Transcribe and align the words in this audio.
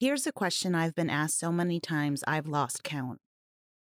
Here's 0.00 0.28
a 0.28 0.32
question 0.32 0.76
I've 0.76 0.94
been 0.94 1.10
asked 1.10 1.40
so 1.40 1.50
many 1.50 1.80
times 1.80 2.22
I've 2.24 2.46
lost 2.46 2.84
count. 2.84 3.18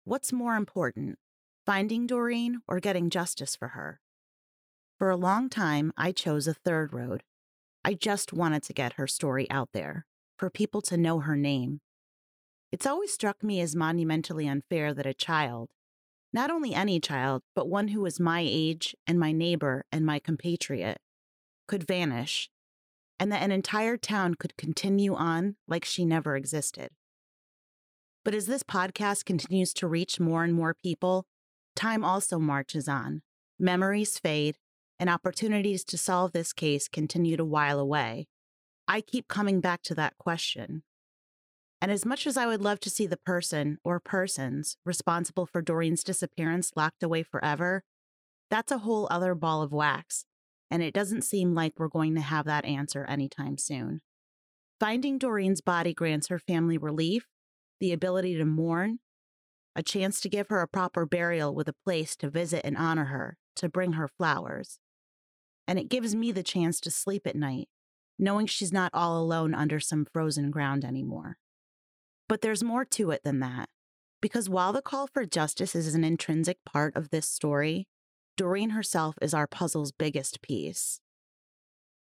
What's 0.03 0.33
more 0.33 0.57
important, 0.57 1.17
finding 1.65 2.07
Doreen 2.07 2.59
or 2.67 2.81
getting 2.81 3.09
justice 3.09 3.55
for 3.55 3.69
her? 3.69 4.01
For 4.99 5.09
a 5.09 5.15
long 5.15 5.47
time, 5.47 5.93
I 5.95 6.11
chose 6.11 6.45
a 6.45 6.53
third 6.53 6.91
road. 6.91 7.23
I 7.85 7.93
just 7.93 8.33
wanted 8.33 8.63
to 8.63 8.73
get 8.73 8.93
her 8.93 9.07
story 9.07 9.49
out 9.49 9.69
there, 9.71 10.05
for 10.37 10.49
people 10.49 10.81
to 10.81 10.97
know 10.97 11.19
her 11.19 11.37
name. 11.37 11.79
It's 12.69 12.85
always 12.85 13.13
struck 13.13 13.41
me 13.41 13.61
as 13.61 13.73
monumentally 13.73 14.45
unfair 14.45 14.93
that 14.93 15.05
a 15.05 15.13
child, 15.13 15.69
not 16.33 16.51
only 16.51 16.75
any 16.75 16.99
child, 16.99 17.43
but 17.55 17.69
one 17.69 17.87
who 17.87 18.01
was 18.01 18.19
my 18.19 18.43
age 18.45 18.93
and 19.07 19.17
my 19.17 19.31
neighbor 19.31 19.85
and 19.89 20.05
my 20.05 20.19
compatriot, 20.19 20.97
could 21.65 21.87
vanish 21.87 22.49
and 23.19 23.31
that 23.31 23.43
an 23.43 23.51
entire 23.51 23.97
town 23.97 24.35
could 24.35 24.57
continue 24.57 25.15
on 25.15 25.55
like 25.67 25.85
she 25.85 26.05
never 26.05 26.35
existed. 26.35 26.89
But 28.25 28.33
as 28.33 28.45
this 28.45 28.63
podcast 28.63 29.25
continues 29.25 29.73
to 29.75 29.87
reach 29.87 30.19
more 30.19 30.43
and 30.43 30.53
more 30.53 30.75
people, 30.81 31.25
time 31.75 32.03
also 32.03 32.39
marches 32.39 32.87
on. 32.87 33.21
Memories 33.59 34.17
fade, 34.17 34.57
and 34.99 35.09
opportunities 35.09 35.83
to 35.85 35.97
solve 35.97 36.31
this 36.31 36.53
case 36.53 36.87
continue 36.87 37.35
to 37.35 37.45
while 37.45 37.79
away. 37.79 38.27
I 38.87 39.01
keep 39.01 39.27
coming 39.27 39.59
back 39.59 39.81
to 39.83 39.95
that 39.95 40.17
question. 40.17 40.83
And 41.81 41.91
as 41.91 42.05
much 42.05 42.25
as 42.25 42.37
I 42.37 42.47
would 42.47 42.61
love 42.61 42.79
to 42.81 42.89
see 42.89 43.07
the 43.07 43.17
person 43.17 43.77
or 43.83 43.99
persons 43.99 44.77
responsible 44.85 45.45
for 45.45 45.61
Doreen's 45.61 46.03
disappearance 46.03 46.71
locked 46.77 47.03
away 47.03 47.23
forever, 47.23 47.83
that's 48.49 48.71
a 48.71 48.79
whole 48.79 49.07
other 49.11 49.35
ball 49.35 49.61
of 49.61 49.73
wax 49.73 50.25
and 50.73 50.81
it 50.81 50.91
doesn't 50.91 51.21
seem 51.21 51.53
like 51.53 51.73
we're 51.77 51.87
going 51.87 52.15
to 52.15 52.21
have 52.21 52.45
that 52.45 52.65
answer 52.65 53.05
anytime 53.05 53.59
soon. 53.59 54.01
Finding 54.79 55.19
Doreen's 55.19 55.61
body 55.61 55.93
grants 55.93 56.29
her 56.29 56.39
family 56.39 56.79
relief, 56.79 57.27
the 57.79 57.91
ability 57.91 58.35
to 58.37 58.45
mourn, 58.45 58.97
a 59.75 59.83
chance 59.83 60.19
to 60.21 60.29
give 60.29 60.47
her 60.47 60.61
a 60.61 60.67
proper 60.67 61.05
burial 61.05 61.53
with 61.53 61.67
a 61.67 61.75
place 61.85 62.15
to 62.15 62.27
visit 62.27 62.65
and 62.65 62.75
honor 62.75 63.05
her, 63.05 63.37
to 63.57 63.69
bring 63.69 63.91
her 63.91 64.07
flowers. 64.07 64.79
And 65.67 65.77
it 65.77 65.89
gives 65.89 66.15
me 66.15 66.31
the 66.31 66.41
chance 66.41 66.79
to 66.79 66.89
sleep 66.89 67.27
at 67.27 67.35
night, 67.35 67.69
knowing 68.17 68.47
she's 68.47 68.73
not 68.73 68.89
all 68.95 69.21
alone 69.21 69.53
under 69.53 69.79
some 69.79 70.07
frozen 70.11 70.49
ground 70.49 70.83
anymore. 70.83 71.37
But 72.27 72.41
there's 72.41 72.63
more 72.63 72.83
to 72.83 73.11
it 73.11 73.21
than 73.23 73.41
that. 73.41 73.69
Because 74.23 74.49
while 74.49 74.73
the 74.73 74.81
call 74.81 75.05
for 75.05 75.23
justice 75.23 75.75
is 75.75 75.93
an 75.93 76.03
intrinsic 76.03 76.57
part 76.65 76.95
of 76.95 77.11
this 77.11 77.29
story, 77.29 77.87
Doreen 78.35 78.71
herself 78.71 79.15
is 79.21 79.35
our 79.35 79.45
puzzle's 79.45 79.91
biggest 79.91 80.41
piece. 80.41 80.99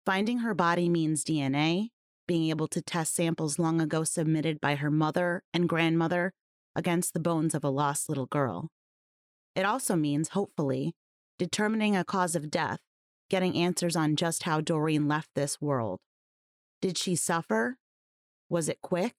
Finding 0.04 0.38
her 0.38 0.52
body 0.52 0.88
means 0.88 1.22
DNA, 1.22 1.90
being 2.26 2.50
able 2.50 2.66
to 2.68 2.82
test 2.82 3.14
samples 3.14 3.56
long 3.56 3.80
ago 3.80 4.02
submitted 4.02 4.60
by 4.60 4.74
her 4.74 4.90
mother 4.90 5.44
and 5.54 5.68
grandmother 5.68 6.32
against 6.74 7.14
the 7.14 7.20
bones 7.20 7.54
of 7.54 7.62
a 7.62 7.70
lost 7.70 8.08
little 8.08 8.26
girl. 8.26 8.68
It 9.54 9.64
also 9.64 9.94
means, 9.94 10.30
hopefully, 10.30 10.96
determining 11.38 11.96
a 11.96 12.04
cause 12.04 12.34
of 12.34 12.50
death, 12.50 12.80
getting 13.30 13.54
answers 13.54 13.94
on 13.94 14.16
just 14.16 14.42
how 14.42 14.60
Doreen 14.60 15.06
left 15.06 15.30
this 15.36 15.60
world. 15.60 16.00
Did 16.82 16.98
she 16.98 17.14
suffer? 17.14 17.76
Was 18.48 18.68
it 18.68 18.80
quick? 18.82 19.14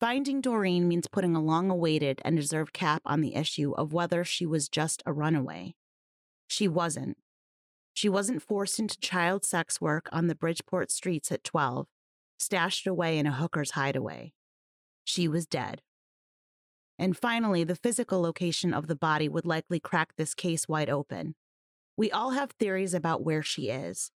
Finding 0.00 0.40
Doreen 0.40 0.88
means 0.88 1.06
putting 1.06 1.36
a 1.36 1.42
long 1.42 1.70
awaited 1.70 2.20
and 2.24 2.36
deserved 2.36 2.72
cap 2.72 3.00
on 3.06 3.20
the 3.20 3.36
issue 3.36 3.72
of 3.74 3.92
whether 3.92 4.24
she 4.24 4.44
was 4.44 4.68
just 4.68 5.00
a 5.06 5.12
runaway. 5.12 5.76
She 6.46 6.68
wasn't. 6.68 7.18
She 7.92 8.08
wasn't 8.08 8.42
forced 8.42 8.78
into 8.78 8.98
child 8.98 9.44
sex 9.44 9.80
work 9.80 10.08
on 10.12 10.26
the 10.26 10.34
Bridgeport 10.34 10.90
streets 10.90 11.30
at 11.30 11.44
12, 11.44 11.86
stashed 12.38 12.86
away 12.86 13.18
in 13.18 13.26
a 13.26 13.32
hooker's 13.32 13.72
hideaway. 13.72 14.32
She 15.04 15.28
was 15.28 15.46
dead. 15.46 15.82
And 16.98 17.16
finally, 17.16 17.64
the 17.64 17.76
physical 17.76 18.20
location 18.20 18.72
of 18.72 18.86
the 18.86 18.96
body 18.96 19.28
would 19.28 19.46
likely 19.46 19.80
crack 19.80 20.14
this 20.16 20.34
case 20.34 20.68
wide 20.68 20.90
open. 20.90 21.34
We 21.96 22.10
all 22.10 22.30
have 22.30 22.50
theories 22.52 22.94
about 22.94 23.22
where 23.22 23.42
she 23.42 23.68
is. 23.68 24.10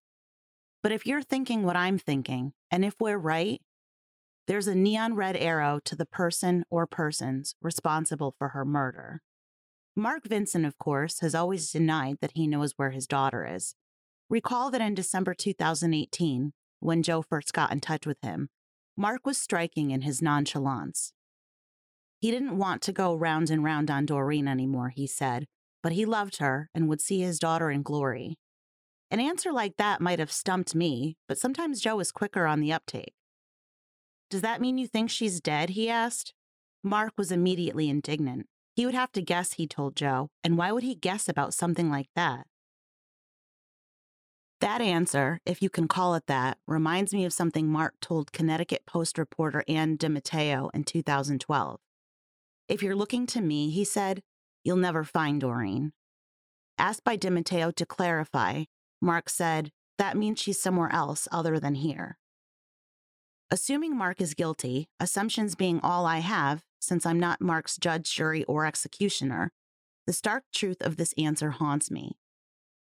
But 0.82 0.92
if 0.92 1.06
you're 1.06 1.22
thinking 1.22 1.64
what 1.64 1.76
I'm 1.76 1.98
thinking, 1.98 2.54
and 2.72 2.86
if 2.86 2.96
we're 3.00 3.18
right, 3.18 3.62
there's 4.48 4.68
a 4.68 4.76
neon 4.76 5.14
red 5.14 5.36
arrow 5.36 5.80
to 5.86 5.96
the 5.96 6.06
person 6.06 6.64
or 6.70 6.88
persons 6.88 7.54
responsible 7.62 8.34
for 8.38 8.50
her 8.50 8.66
murder. 8.66 9.22
Mark 10.00 10.26
Vincent, 10.26 10.66
of 10.66 10.78
course, 10.78 11.20
has 11.20 11.36
always 11.36 11.72
denied 11.72 12.20
that 12.22 12.32
he 12.34 12.48
knows 12.48 12.74
where 12.78 12.92
his 12.92 13.06
daughter 13.06 13.46
is. 13.46 13.76
Recall 14.30 14.72
that 14.72 14.80
in 14.80 14.96
December 14.96 15.34
2018, 15.34 16.54
when 16.80 17.04
Joe 17.04 17.22
first 17.22 17.52
got 17.52 17.74
in 17.74 17.82
touch 17.82 18.06
with 18.06 18.18
him, 18.22 18.48
Mark 18.96 19.26
was 19.26 19.38
striking 19.38 19.92
in 19.92 20.02
his 20.02 20.22
nonchalance. 20.22 21.12
He 22.22 22.32
didn't 22.32 22.58
want 22.58 22.82
to 22.84 22.94
go 22.94 23.14
round 23.14 23.50
and 23.50 23.62
round 23.62 23.92
on 23.92 24.06
Doreen 24.06 24.48
anymore, 24.48 24.90
he 24.90 25.06
said, 25.06 25.48
but 25.84 25.92
he 25.92 26.06
loved 26.06 26.38
her 26.38 26.70
and 26.74 26.88
would 26.88 27.02
see 27.02 27.20
his 27.20 27.38
daughter 27.38 27.70
in 27.70 27.82
glory. 27.82 28.38
An 29.12 29.20
answer 29.20 29.52
like 29.52 29.76
that 29.78 30.00
might 30.00 30.20
have 30.20 30.32
stumped 30.32 30.74
me, 30.74 31.18
but 31.28 31.38
sometimes 31.38 31.82
Joe 31.82 32.00
is 32.00 32.14
quicker 32.14 32.46
on 32.46 32.62
the 32.62 32.72
uptake. 32.72 33.14
Does 34.30 34.42
that 34.42 34.62
mean 34.62 34.78
you 34.78 34.88
think 34.88 35.10
she's 35.10 35.42
dead? 35.42 35.72
he 35.72 35.90
asked. 35.90 36.34
Mark 36.84 37.14
was 37.18 37.34
immediately 37.34 37.90
indignant. 37.90 38.48
He 38.80 38.86
would 38.86 38.96
have 38.96 39.12
to 39.12 39.22
guess, 39.22 39.56
he 39.56 39.68
told 39.68 39.98
Joe, 39.98 40.30
and 40.42 40.58
why 40.58 40.72
would 40.72 40.84
he 40.84 40.96
guess 40.96 41.28
about 41.28 41.54
something 41.54 41.92
like 41.92 42.08
that? 42.16 42.48
That 44.62 44.80
answer, 44.80 45.42
if 45.46 45.62
you 45.62 45.70
can 45.70 45.90
call 45.90 46.16
it 46.16 46.28
that, 46.28 46.60
reminds 46.66 47.14
me 47.14 47.26
of 47.26 47.34
something 47.34 47.68
Mark 47.68 47.96
told 48.00 48.32
Connecticut 48.32 48.86
Post 48.88 49.18
reporter 49.18 49.66
Ann 49.68 49.98
DiMatteo 49.98 50.70
in 50.74 50.86
2012. 50.86 51.82
If 52.70 52.82
you're 52.82 52.96
looking 52.96 53.26
to 53.26 53.42
me, 53.42 53.70
he 53.70 53.84
said, 53.84 54.22
you'll 54.64 54.78
never 54.78 55.04
find 55.04 55.42
Doreen. 55.42 55.92
Asked 56.78 57.04
by 57.04 57.18
DiMatteo 57.18 57.76
to 57.76 57.86
clarify, 57.86 58.64
Mark 59.02 59.30
said, 59.30 59.72
that 59.98 60.16
means 60.16 60.40
she's 60.40 60.62
somewhere 60.62 60.90
else 60.94 61.28
other 61.34 61.60
than 61.60 61.76
here. 61.76 62.18
Assuming 63.52 63.98
Mark 63.98 64.22
is 64.22 64.36
guilty, 64.36 64.90
assumptions 65.00 65.56
being 65.56 65.80
all 65.82 66.06
I 66.06 66.20
have, 66.20 66.64
since 66.80 67.04
I'm 67.04 67.20
not 67.20 67.42
Mark's 67.42 67.78
judge, 67.78 68.14
jury, 68.14 68.44
or 68.44 68.68
executioner, 68.68 69.52
the 70.06 70.14
stark 70.14 70.44
truth 70.54 70.82
of 70.82 70.98
this 70.98 71.16
answer 71.18 71.50
haunts 71.50 71.90
me. 71.90 72.18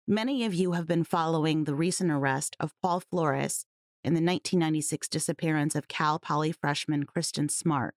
Many 0.08 0.46
of 0.46 0.53
you 0.53 0.74
have 0.74 0.86
been 0.86 1.03
following 1.03 1.64
the 1.64 1.74
recent 1.74 2.12
arrest 2.12 2.56
of 2.59 2.75
Paul 2.84 3.00
Flores 3.00 3.66
in 4.03 4.14
the 4.14 4.22
1996 4.22 5.08
disappearance 5.08 5.74
of 5.74 5.88
Cal 5.88 6.19
Poly 6.19 6.52
freshman 6.52 7.06
Kristen 7.06 7.50
Smart. 7.50 7.96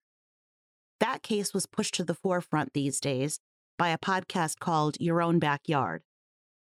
That 0.99 1.21
case 1.21 1.53
was 1.53 1.67
pushed 1.67 1.93
to 1.95 2.03
the 2.03 2.15
forefront 2.15 2.73
these 2.73 2.99
days 2.99 3.39
by 3.77 3.89
a 3.89 3.99
podcast 3.99 4.57
called 4.57 4.97
Your 4.99 5.21
Own 5.21 5.37
Backyard. 5.37 6.01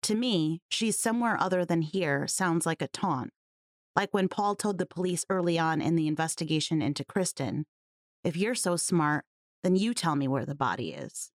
To 0.03 0.15
me, 0.15 0.61
she's 0.69 0.99
somewhere 0.99 1.41
other 1.41 1.65
than 1.65 1.81
here 1.81 2.27
sounds 2.27 2.67
like 2.67 2.83
a 2.83 2.89
taunt. 2.89 3.31
Like 3.99 4.15
when 4.15 4.29
Paul 4.29 4.55
told 4.55 4.79
the 4.79 4.87
police 4.87 5.25
early 5.29 5.59
on 5.59 5.81
in 5.81 5.97
the 5.97 6.07
investigation 6.07 6.81
into 6.81 7.05
Kristen 7.05 7.67
if 8.23 8.37
you're 8.37 8.55
so 8.55 8.77
smart, 8.77 9.25
then 9.65 9.75
you 9.75 9.93
tell 9.93 10.15
me 10.15 10.29
where 10.29 10.47
the 10.47 10.55
body 10.55 10.93
is. 10.93 11.33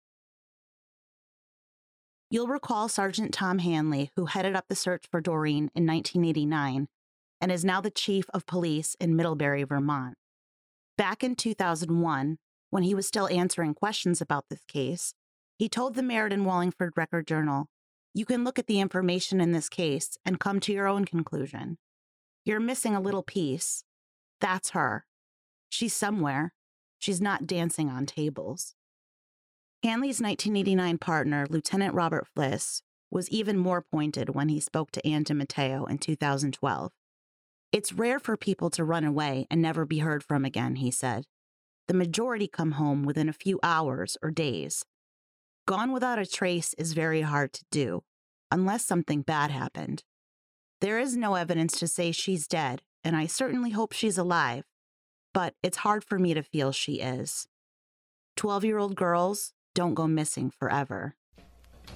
You'll 2.30 2.50
recall 2.50 2.90
Sergeant 2.90 3.34
Tom 3.34 3.60
Hanley, 3.60 4.12
who 4.18 4.26
headed 4.26 4.58
up 4.58 4.66
the 4.68 4.76
search 4.76 5.06
for 5.10 5.22
Doreen 5.22 5.72
in 5.74 5.88
1989 5.88 6.90
and 7.40 7.50
is 7.50 7.64
now 7.64 7.80
the 7.80 7.90
chief 7.90 8.26
of 8.34 8.46
police 8.46 8.94
in 9.00 9.16
Middlebury, 9.16 9.64
Vermont. 9.64 10.16
Back 10.98 11.24
in 11.24 11.38
2001, 11.38 12.40
when 12.72 12.84
he 12.84 12.94
was 12.94 13.08
still 13.08 13.30
answering 13.30 13.74
questions 13.74 14.20
about 14.20 14.50
this 14.50 14.66
case, 14.68 15.14
he 15.58 15.70
told 15.70 15.96
the 15.96 16.04
Meriden 16.04 16.44
Wallingford 16.44 16.92
Record 16.98 17.26
Journal, 17.26 17.68
You 18.14 18.26
can 18.26 18.44
look 18.44 18.60
at 18.60 18.68
the 18.68 18.82
information 18.82 19.40
in 19.40 19.54
this 19.54 19.70
case 19.70 20.18
and 20.26 20.42
come 20.42 20.60
to 20.60 20.74
your 20.74 20.90
own 20.90 21.06
conclusion. 21.06 21.78
You're 22.46 22.60
missing 22.60 22.96
a 22.96 23.02
little 23.02 23.24
piece. 23.24 23.84
That's 24.40 24.72
her. 24.72 25.06
She's 25.70 25.94
somewhere, 25.94 26.54
She's 27.00 27.22
not 27.22 27.48
dancing 27.48 27.90
on 27.90 28.06
tables. 28.06 28.76
Hanley's 29.82 30.20
1989 30.20 30.98
partner, 30.98 31.48
Lieutenant 31.50 31.96
Robert 31.96 32.28
Fliss, 32.36 32.82
was 33.10 33.30
even 33.30 33.58
more 33.58 33.82
pointed 33.82 34.36
when 34.36 34.50
he 34.50 34.60
spoke 34.60 34.92
to 34.92 35.08
Ann 35.08 35.24
DiMatteo 35.24 35.90
in 35.90 35.98
2012. 35.98 36.92
It's 37.72 37.94
rare 37.94 38.20
for 38.20 38.36
people 38.36 38.70
to 38.72 38.84
run 38.84 39.06
away 39.06 39.48
and 39.50 39.62
never 39.62 39.86
be 39.86 40.00
heard 40.00 40.24
from 40.24 40.44
again, 40.44 40.76
he 40.76 40.92
said. 40.92 41.24
The 41.88 41.94
majority 41.94 42.48
come 42.48 42.74
home 42.74 43.04
within 43.04 43.30
a 43.30 43.34
few 43.34 43.60
hours 43.64 44.18
or 44.22 44.30
days. 44.30 44.84
Gone 45.66 45.94
without 45.94 46.20
a 46.20 46.26
trace 46.26 46.74
is 46.74 46.94
very 46.94 47.22
hard 47.22 47.54
to 47.54 47.64
do, 47.72 48.04
unless 48.52 48.86
something 48.86 49.22
bad 49.22 49.52
happened. 49.52 50.04
There 50.82 50.98
is 50.98 51.18
no 51.18 51.36
evidence 51.36 51.78
to 51.80 51.88
say 51.90 52.14
she's 52.14 52.48
dead, 52.48 52.82
and 53.04 53.14
I 53.14 53.26
certainly 53.26 53.72
hope 53.72 53.92
she's 53.92 54.18
alive, 54.18 54.64
but 55.34 55.54
it's 55.62 55.78
hard 55.78 56.06
for 56.06 56.18
me 56.18 56.34
to 56.34 56.42
feel 56.42 56.72
she 56.72 57.02
is. 57.02 57.48
12 58.38 58.64
year 58.64 58.78
old 58.78 58.96
girls 58.96 59.52
don't 59.76 59.94
go 59.94 60.08
missing 60.08 60.50
forever. 60.58 61.16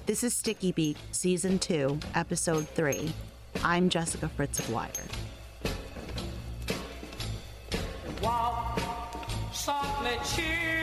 This 0.04 0.22
is 0.22 0.34
Sticky 0.34 0.72
Beak, 0.72 0.98
Season 1.12 1.58
2, 1.58 1.98
Episode 2.14 2.68
3. 2.68 3.10
I'm 3.62 3.88
Jessica 3.88 4.28
Fritz 4.28 4.58
of 4.58 4.70
Wired. 4.70 4.92
walk 8.20 8.78
softly, 9.52 10.12
children. 10.24 10.73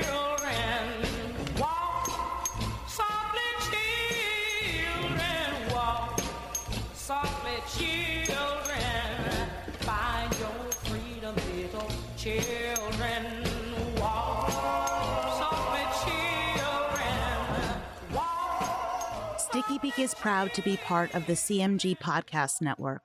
Beak 19.95 20.05
is 20.05 20.15
proud 20.15 20.53
to 20.53 20.61
be 20.61 20.77
part 20.77 21.13
of 21.13 21.25
the 21.25 21.33
CMG 21.33 21.97
Podcast 21.97 22.61
Network, 22.61 23.03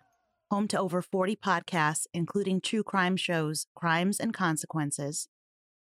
home 0.53 0.69
to 0.69 0.79
over 0.79 1.03
40 1.03 1.35
podcasts, 1.35 2.07
including 2.15 2.61
true 2.61 2.85
crime 2.85 3.17
shows 3.17 3.67
Crimes 3.75 4.21
and 4.21 4.33
Consequences, 4.33 5.27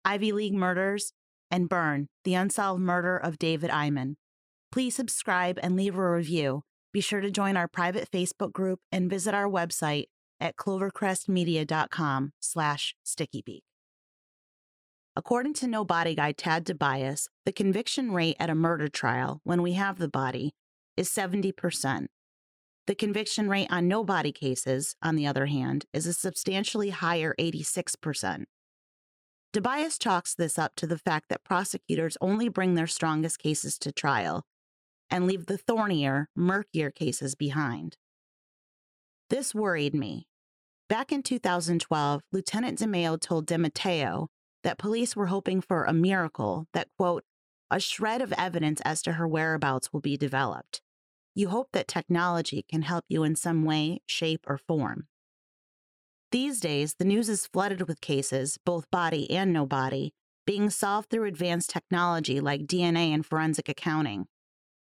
Ivy 0.04 0.32
League 0.32 0.54
Murders, 0.54 1.12
and 1.52 1.68
Burn, 1.68 2.08
the 2.24 2.34
unsolved 2.34 2.82
murder 2.82 3.16
of 3.16 3.38
David 3.38 3.70
Iman. 3.70 4.16
Please 4.72 4.96
subscribe 4.96 5.56
and 5.62 5.76
leave 5.76 5.96
a 5.96 6.10
review. 6.10 6.64
Be 6.92 7.00
sure 7.00 7.20
to 7.20 7.30
join 7.30 7.56
our 7.56 7.68
private 7.68 8.10
Facebook 8.10 8.52
group 8.52 8.80
and 8.90 9.08
visit 9.08 9.34
our 9.34 9.48
website 9.48 10.06
at 10.40 10.56
clovercrestmedia.com 10.56 12.32
slash 12.40 12.96
stickybeak. 13.06 13.60
According 15.14 15.54
to 15.54 15.68
No 15.68 15.84
Body 15.84 16.16
Guy 16.16 16.32
Tad 16.32 16.64
DiBiase, 16.64 17.28
the 17.44 17.52
conviction 17.52 18.10
rate 18.12 18.36
at 18.40 18.50
a 18.50 18.54
murder 18.54 18.88
trial 18.88 19.40
when 19.44 19.62
we 19.62 19.74
have 19.74 19.98
the 19.98 20.08
body 20.08 20.54
is 20.98 21.08
70%. 21.08 22.06
The 22.86 22.94
conviction 22.94 23.48
rate 23.48 23.68
on 23.70 23.86
no 23.86 24.02
body 24.02 24.32
cases, 24.32 24.96
on 25.02 25.14
the 25.14 25.26
other 25.26 25.46
hand, 25.46 25.84
is 25.92 26.06
a 26.06 26.12
substantially 26.12 26.90
higher 26.90 27.34
86%. 27.38 28.44
DiBiase 29.54 29.98
chalks 29.98 30.34
this 30.34 30.58
up 30.58 30.72
to 30.76 30.86
the 30.86 30.98
fact 30.98 31.26
that 31.28 31.44
prosecutors 31.44 32.18
only 32.20 32.48
bring 32.48 32.74
their 32.74 32.86
strongest 32.86 33.38
cases 33.38 33.78
to 33.78 33.92
trial 33.92 34.44
and 35.10 35.26
leave 35.26 35.46
the 35.46 35.56
thornier, 35.56 36.28
murkier 36.34 36.90
cases 36.90 37.34
behind. 37.34 37.96
This 39.30 39.54
worried 39.54 39.94
me. 39.94 40.26
Back 40.88 41.12
in 41.12 41.22
2012, 41.22 42.22
Lieutenant 42.32 42.78
DeMeo 42.78 43.20
told 43.20 43.46
DiMatteo 43.46 44.28
that 44.64 44.78
police 44.78 45.14
were 45.14 45.26
hoping 45.26 45.60
for 45.60 45.84
a 45.84 45.92
miracle 45.92 46.66
that, 46.72 46.88
quote, 46.96 47.24
a 47.70 47.78
shred 47.78 48.22
of 48.22 48.32
evidence 48.38 48.80
as 48.84 49.02
to 49.02 49.12
her 49.12 49.28
whereabouts 49.28 49.92
will 49.92 50.00
be 50.00 50.16
developed. 50.16 50.80
You 51.38 51.50
hope 51.50 51.68
that 51.70 51.86
technology 51.86 52.64
can 52.68 52.82
help 52.82 53.04
you 53.06 53.22
in 53.22 53.36
some 53.36 53.62
way, 53.62 54.00
shape, 54.06 54.40
or 54.48 54.58
form. 54.58 55.06
These 56.32 56.58
days, 56.58 56.96
the 56.98 57.04
news 57.04 57.28
is 57.28 57.46
flooded 57.46 57.86
with 57.86 58.00
cases, 58.00 58.58
both 58.64 58.90
body 58.90 59.30
and 59.30 59.52
no 59.52 59.64
body, 59.64 60.14
being 60.44 60.68
solved 60.68 61.10
through 61.10 61.28
advanced 61.28 61.70
technology 61.70 62.40
like 62.40 62.62
DNA 62.62 63.14
and 63.14 63.24
forensic 63.24 63.68
accounting. 63.68 64.26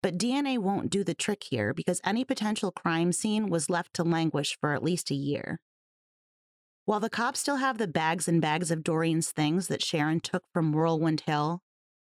But 0.02 0.18
DNA 0.18 0.58
won't 0.58 0.90
do 0.90 1.06
the 1.06 1.14
trick 1.14 1.44
here 1.50 1.74
because 1.74 2.02
any 2.04 2.26
potential 2.26 2.74
crime 2.74 3.14
scene 3.14 3.48
was 3.48 3.70
left 3.70 3.94
to 3.94 4.04
languish 4.04 4.58
for 4.60 4.74
at 4.74 4.84
least 4.84 5.12
a 5.12 5.16
year. 5.16 5.62
While 6.84 7.00
the 7.00 7.10
cops 7.10 7.40
still 7.40 7.56
have 7.56 7.78
the 7.78 7.88
bags 7.88 8.28
and 8.28 8.42
bags 8.42 8.70
of 8.70 8.84
Doreen's 8.84 9.32
things 9.32 9.70
that 9.70 9.82
Sharon 9.82 10.20
took 10.20 10.44
from 10.52 10.74
Whirlwind 10.74 11.22
Hill 11.22 11.62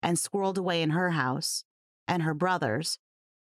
and 0.03 0.17
squirreled 0.17 0.57
away 0.57 0.81
in 0.81 0.89
her 0.89 1.11
house, 1.11 1.63
and 2.09 2.23
her 2.23 2.33
brother's, 2.33 2.99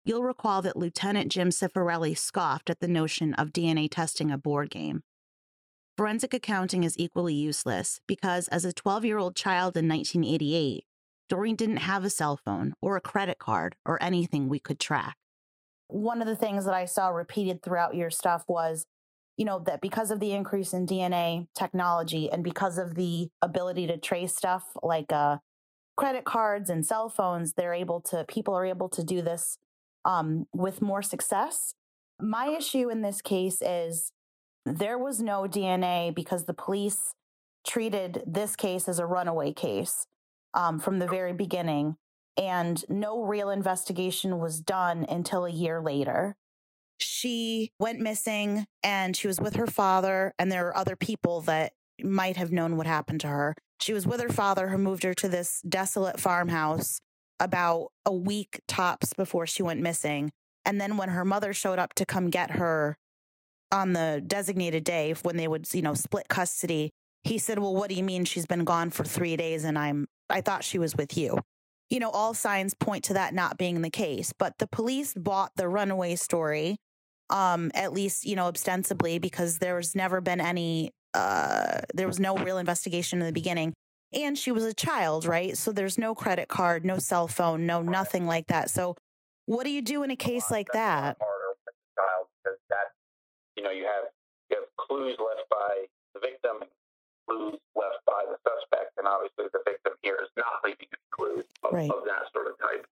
you'll 0.10 0.24
recall 0.24 0.64
that 0.64 0.76
Lieutenant 0.76 1.32
Jim 1.32 1.50
Cifarelli 1.50 2.18
scoffed 2.18 2.72
at 2.72 2.80
the 2.80 2.88
notion 2.88 3.36
of 3.36 3.54
DNA 3.54 3.88
testing 3.88 4.32
a 4.32 4.40
board 4.40 4.72
game. 4.72 5.04
Forensic 5.96 6.34
accounting 6.34 6.84
is 6.84 6.98
equally 6.98 7.36
useless 7.36 8.02
because, 8.08 8.48
as 8.48 8.66
a 8.66 8.74
12 8.74 9.06
year 9.06 9.20
old 9.20 9.36
child 9.36 9.78
in 9.78 9.88
1988, 9.88 10.84
Doreen 11.30 11.56
didn't 11.56 11.78
have 11.78 12.04
a 12.04 12.10
cell 12.10 12.40
phone 12.44 12.74
or 12.82 12.98
a 12.98 13.02
credit 13.02 13.38
card 13.38 13.76
or 13.86 14.02
anything 14.02 14.50
we 14.50 14.58
could 14.58 14.80
track. 14.80 15.16
One 15.90 16.24
of 16.24 16.28
the 16.28 16.36
things 16.36 16.66
that 16.66 16.74
I 16.74 16.86
saw 16.86 17.10
repeated 17.10 17.62
throughout 17.62 17.94
your 17.94 18.10
stuff 18.10 18.46
was, 18.48 18.88
you 19.38 19.46
know, 19.46 19.60
that 19.68 19.80
because 19.80 20.10
of 20.10 20.20
the 20.20 20.32
increase 20.32 20.74
in 20.74 20.88
DNA 20.88 21.46
technology 21.56 22.32
and 22.32 22.44
because 22.44 22.80
of 22.80 22.96
the 22.96 23.30
ability 23.44 23.86
to 23.86 23.98
trace 23.98 24.36
stuff 24.36 24.64
like 24.82 25.14
uh, 25.14 25.38
credit 25.96 26.26
cards 26.26 26.68
and 26.72 26.84
cell 26.84 27.10
phones, 27.10 27.54
they're 27.54 27.76
able 27.76 28.02
to, 28.02 28.26
people 28.28 28.56
are 28.56 28.66
able 28.66 28.90
to 28.90 29.04
do 29.04 29.22
this 29.22 29.60
um, 30.06 30.46
with 30.54 30.82
more 30.82 31.02
success. 31.02 31.74
My 32.20 32.48
issue 32.48 32.90
in 32.90 33.02
this 33.02 33.22
case 33.22 33.62
is 33.62 34.12
there 34.66 34.98
was 34.98 35.22
no 35.22 35.44
DNA 35.44 36.14
because 36.14 36.46
the 36.46 36.54
police 36.54 37.14
treated 37.66 38.24
this 38.26 38.56
case 38.56 38.88
as 38.88 39.00
a 39.00 39.06
runaway 39.06 39.54
case 39.54 40.06
um, 40.54 40.80
from 40.80 41.00
the 41.00 41.08
very 41.08 41.34
beginning, 41.34 41.96
and 42.38 42.84
no 42.90 43.24
real 43.24 43.50
investigation 43.50 44.40
was 44.40 44.60
done 44.60 45.06
until 45.10 45.46
a 45.46 45.52
year 45.52 45.82
later. 45.82 46.36
She 47.00 47.72
went 47.80 48.00
missing 48.00 48.66
and 48.84 49.16
she 49.16 49.28
was 49.28 49.40
with 49.40 49.56
her 49.56 49.68
father, 49.68 50.34
and 50.38 50.52
there 50.52 50.68
are 50.68 50.78
other 50.78 50.96
people 50.96 51.42
that 51.42 51.74
might 52.04 52.38
have 52.38 52.52
known 52.52 52.78
what 52.78 52.88
happened 52.88 53.22
to 53.22 53.28
her. 53.28 53.56
She 53.80 53.94
was 53.94 54.06
with 54.06 54.22
her 54.22 54.30
father, 54.30 54.70
who 54.70 54.78
moved 54.78 55.04
her 55.04 55.14
to 55.16 55.30
this 55.30 55.62
desolate 55.68 56.20
farmhouse 56.20 57.00
about 57.40 57.90
a 58.06 58.14
week 58.14 58.62
tops 58.68 59.14
before 59.14 59.48
she 59.48 59.64
went 59.64 59.82
missing. 59.82 60.32
And 60.66 60.80
then 60.80 60.98
when 60.98 61.10
her 61.10 61.26
mother 61.26 61.54
showed 61.54 61.80
up 61.80 61.94
to 61.96 62.06
come 62.06 62.30
get 62.30 62.52
her 62.52 62.98
on 63.72 63.94
the 63.94 64.22
designated 64.26 64.84
day 64.84 65.14
when 65.24 65.38
they 65.38 65.48
would, 65.48 65.72
you 65.74 65.82
know, 65.82 65.94
split 65.94 66.28
custody, 66.30 66.92
he 67.24 67.38
said, 67.38 67.60
"Well, 67.60 67.76
what 67.76 67.90
do 67.90 67.96
you 67.96 68.04
mean 68.04 68.26
she's 68.26 68.46
been 68.46 68.64
gone 68.64 68.90
for 68.90 69.04
3 69.04 69.36
days 69.38 69.64
and 69.64 69.78
I'm 69.78 70.08
I 70.30 70.42
thought 70.42 70.64
she 70.64 70.80
was 70.80 70.96
with 70.96 71.18
you." 71.18 71.40
You 71.90 72.00
know, 72.00 72.10
all 72.12 72.34
signs 72.34 72.74
point 72.76 73.04
to 73.06 73.14
that 73.16 73.34
not 73.34 73.58
being 73.58 73.82
the 73.82 73.90
case, 73.90 74.34
but 74.38 74.58
the 74.60 74.68
police 74.68 75.14
bought 75.16 75.52
the 75.56 75.68
runaway 75.68 76.16
story 76.16 76.78
um 77.30 77.72
at 77.76 77.94
least, 77.94 78.26
you 78.26 78.36
know, 78.36 78.48
ostensibly 78.48 79.20
because 79.20 79.60
there's 79.60 79.96
never 79.96 80.22
been 80.22 80.42
any 80.42 80.92
uh 81.14 81.82
there 81.94 82.08
was 82.08 82.20
no 82.20 82.36
real 82.38 82.58
investigation 82.58 83.20
in 83.22 83.26
the 83.28 83.34
beginning. 83.34 83.74
And 84.14 84.38
she 84.38 84.52
was 84.52 84.64
a 84.64 84.74
child, 84.74 85.26
right? 85.26 85.56
So 85.58 85.72
there's 85.72 85.98
no 85.98 86.16
credit 86.16 86.48
card, 86.48 86.84
no 86.84 86.98
cell 86.98 87.28
phone, 87.28 87.66
no 87.66 87.82
nothing 87.82 88.26
like 88.26 88.48
that. 88.48 88.70
So 88.70 88.96
what 89.46 89.64
do 89.66 89.70
you 89.72 89.82
do 89.82 90.04
in 90.04 90.10
a 90.12 90.16
case 90.16 90.50
like 90.50 90.68
that? 90.74 91.18
Harder 91.20 91.46
with 91.50 91.66
the 91.66 91.72
child 91.96 92.28
because 92.44 92.60
that, 92.70 92.94
you 93.56 93.64
know, 93.64 93.70
you 93.72 93.84
have 93.84 94.06
you 94.50 94.58
have 94.58 94.68
clues 94.78 95.16
left 95.20 95.48
by 95.50 95.86
the 96.16 96.20
victim, 96.22 96.68
clues 97.30 97.60
left 97.76 98.04
by 98.08 98.26
the 98.28 98.38
suspect, 98.48 98.98
and 98.98 99.08
obviously 99.08 99.46
the 99.54 99.60
victim 99.66 99.94
here 100.02 100.18
is 100.24 100.30
not 100.36 100.62
leaving 100.64 100.88
clues 101.12 101.46
of, 101.64 101.74
Right. 101.74 101.92
of 101.92 102.04
that 102.06 102.32
sort 102.34 102.48
of 102.48 102.58
type. 102.58 102.88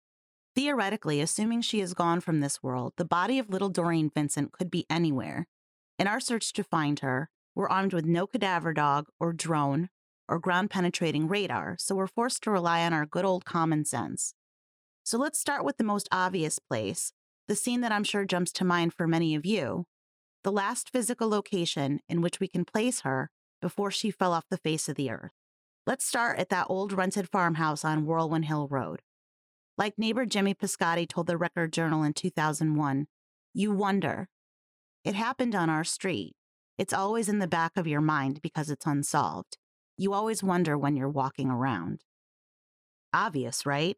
Theoretically, 0.53 1.21
assuming 1.21 1.61
she 1.61 1.79
is 1.81 1.93
gone 1.93 2.19
from 2.21 2.39
this 2.39 2.61
world, 2.63 2.93
the 2.97 3.05
body 3.05 3.39
of 3.39 3.49
little 3.49 3.69
Doreen 3.69 4.09
Vincent 4.13 4.51
could 4.51 4.71
be 4.71 4.85
anywhere. 4.89 5.47
In 5.97 6.07
our 6.07 6.19
search 6.19 6.51
to 6.53 6.63
find 6.63 6.99
her, 6.99 7.29
we're 7.55 7.69
armed 7.69 7.93
with 7.93 8.05
no 8.05 8.27
cadaver 8.27 8.73
dog 8.73 9.07
or 9.19 9.31
drone 9.31 9.89
or 10.27 10.39
ground 10.39 10.69
penetrating 10.69 11.27
radar, 11.27 11.75
so 11.79 11.95
we're 11.95 12.07
forced 12.07 12.43
to 12.43 12.51
rely 12.51 12.85
on 12.85 12.93
our 12.93 13.05
good 13.05 13.25
old 13.25 13.45
common 13.45 13.85
sense. 13.85 14.33
So 15.03 15.17
let's 15.17 15.39
start 15.39 15.63
with 15.63 15.77
the 15.77 15.83
most 15.83 16.09
obvious 16.11 16.59
place, 16.59 17.11
the 17.47 17.55
scene 17.55 17.81
that 17.81 17.91
I'm 17.91 18.03
sure 18.03 18.25
jumps 18.25 18.51
to 18.53 18.65
mind 18.65 18.93
for 18.93 19.07
many 19.07 19.35
of 19.35 19.45
you, 19.45 19.85
the 20.43 20.51
last 20.51 20.89
physical 20.89 21.29
location 21.29 21.99
in 22.09 22.21
which 22.21 22.39
we 22.39 22.47
can 22.47 22.65
place 22.65 23.01
her 23.01 23.29
before 23.61 23.91
she 23.91 24.11
fell 24.11 24.33
off 24.33 24.45
the 24.49 24.57
face 24.57 24.89
of 24.89 24.95
the 24.95 25.09
earth. 25.09 25.31
Let's 25.85 26.05
start 26.05 26.39
at 26.39 26.49
that 26.49 26.67
old 26.69 26.93
rented 26.93 27.29
farmhouse 27.29 27.85
on 27.85 28.05
Whirlwind 28.05 28.45
Hill 28.45 28.67
Road. 28.67 29.01
Like 29.77 29.99
neighbor 29.99 30.25
Jimmy 30.25 30.53
Piscotti 30.53 31.07
told 31.07 31.27
the 31.27 31.37
Record 31.37 31.73
Journal 31.73 32.03
in 32.03 32.13
2001, 32.13 33.07
you 33.53 33.71
wonder. 33.71 34.27
It 35.03 35.13
happened 35.15 35.53
on 35.53 35.69
our 35.69 35.83
street. 35.83 36.33
It's 36.77 36.93
always 36.93 37.29
in 37.29 37.39
the 37.39 37.47
back 37.47 37.73
of 37.75 37.87
your 37.87 38.01
mind 38.01 38.41
because 38.41 38.69
it's 38.69 38.85
unsolved. 38.85 39.57
You 39.97 40.13
always 40.13 40.43
wonder 40.43 40.77
when 40.77 40.95
you're 40.95 41.09
walking 41.09 41.49
around. 41.49 42.01
Obvious, 43.13 43.65
right? 43.65 43.97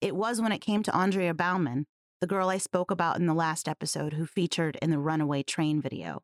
It 0.00 0.16
was 0.16 0.40
when 0.40 0.52
it 0.52 0.58
came 0.58 0.82
to 0.82 0.94
Andrea 0.94 1.32
Bauman, 1.32 1.86
the 2.20 2.26
girl 2.26 2.48
I 2.48 2.58
spoke 2.58 2.90
about 2.90 3.18
in 3.18 3.26
the 3.26 3.34
last 3.34 3.68
episode 3.68 4.14
who 4.14 4.26
featured 4.26 4.76
in 4.82 4.90
the 4.90 4.98
runaway 4.98 5.42
train 5.42 5.80
video. 5.80 6.22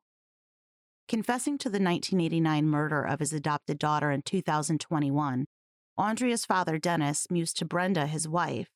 Confessing 1.07 1.59
to 1.59 1.69
the 1.69 1.79
1989 1.79 2.67
murder 2.67 3.03
of 3.03 3.21
his 3.21 3.33
adopted 3.33 3.79
daughter 3.79 4.11
in 4.11 4.23
2021, 4.23 5.47
Andrea's 5.97 6.45
father, 6.45 6.79
Dennis, 6.79 7.31
mused 7.31 7.59
to 7.59 7.65
Brenda, 7.65 8.07
his 8.07 8.27
wife, 8.27 8.71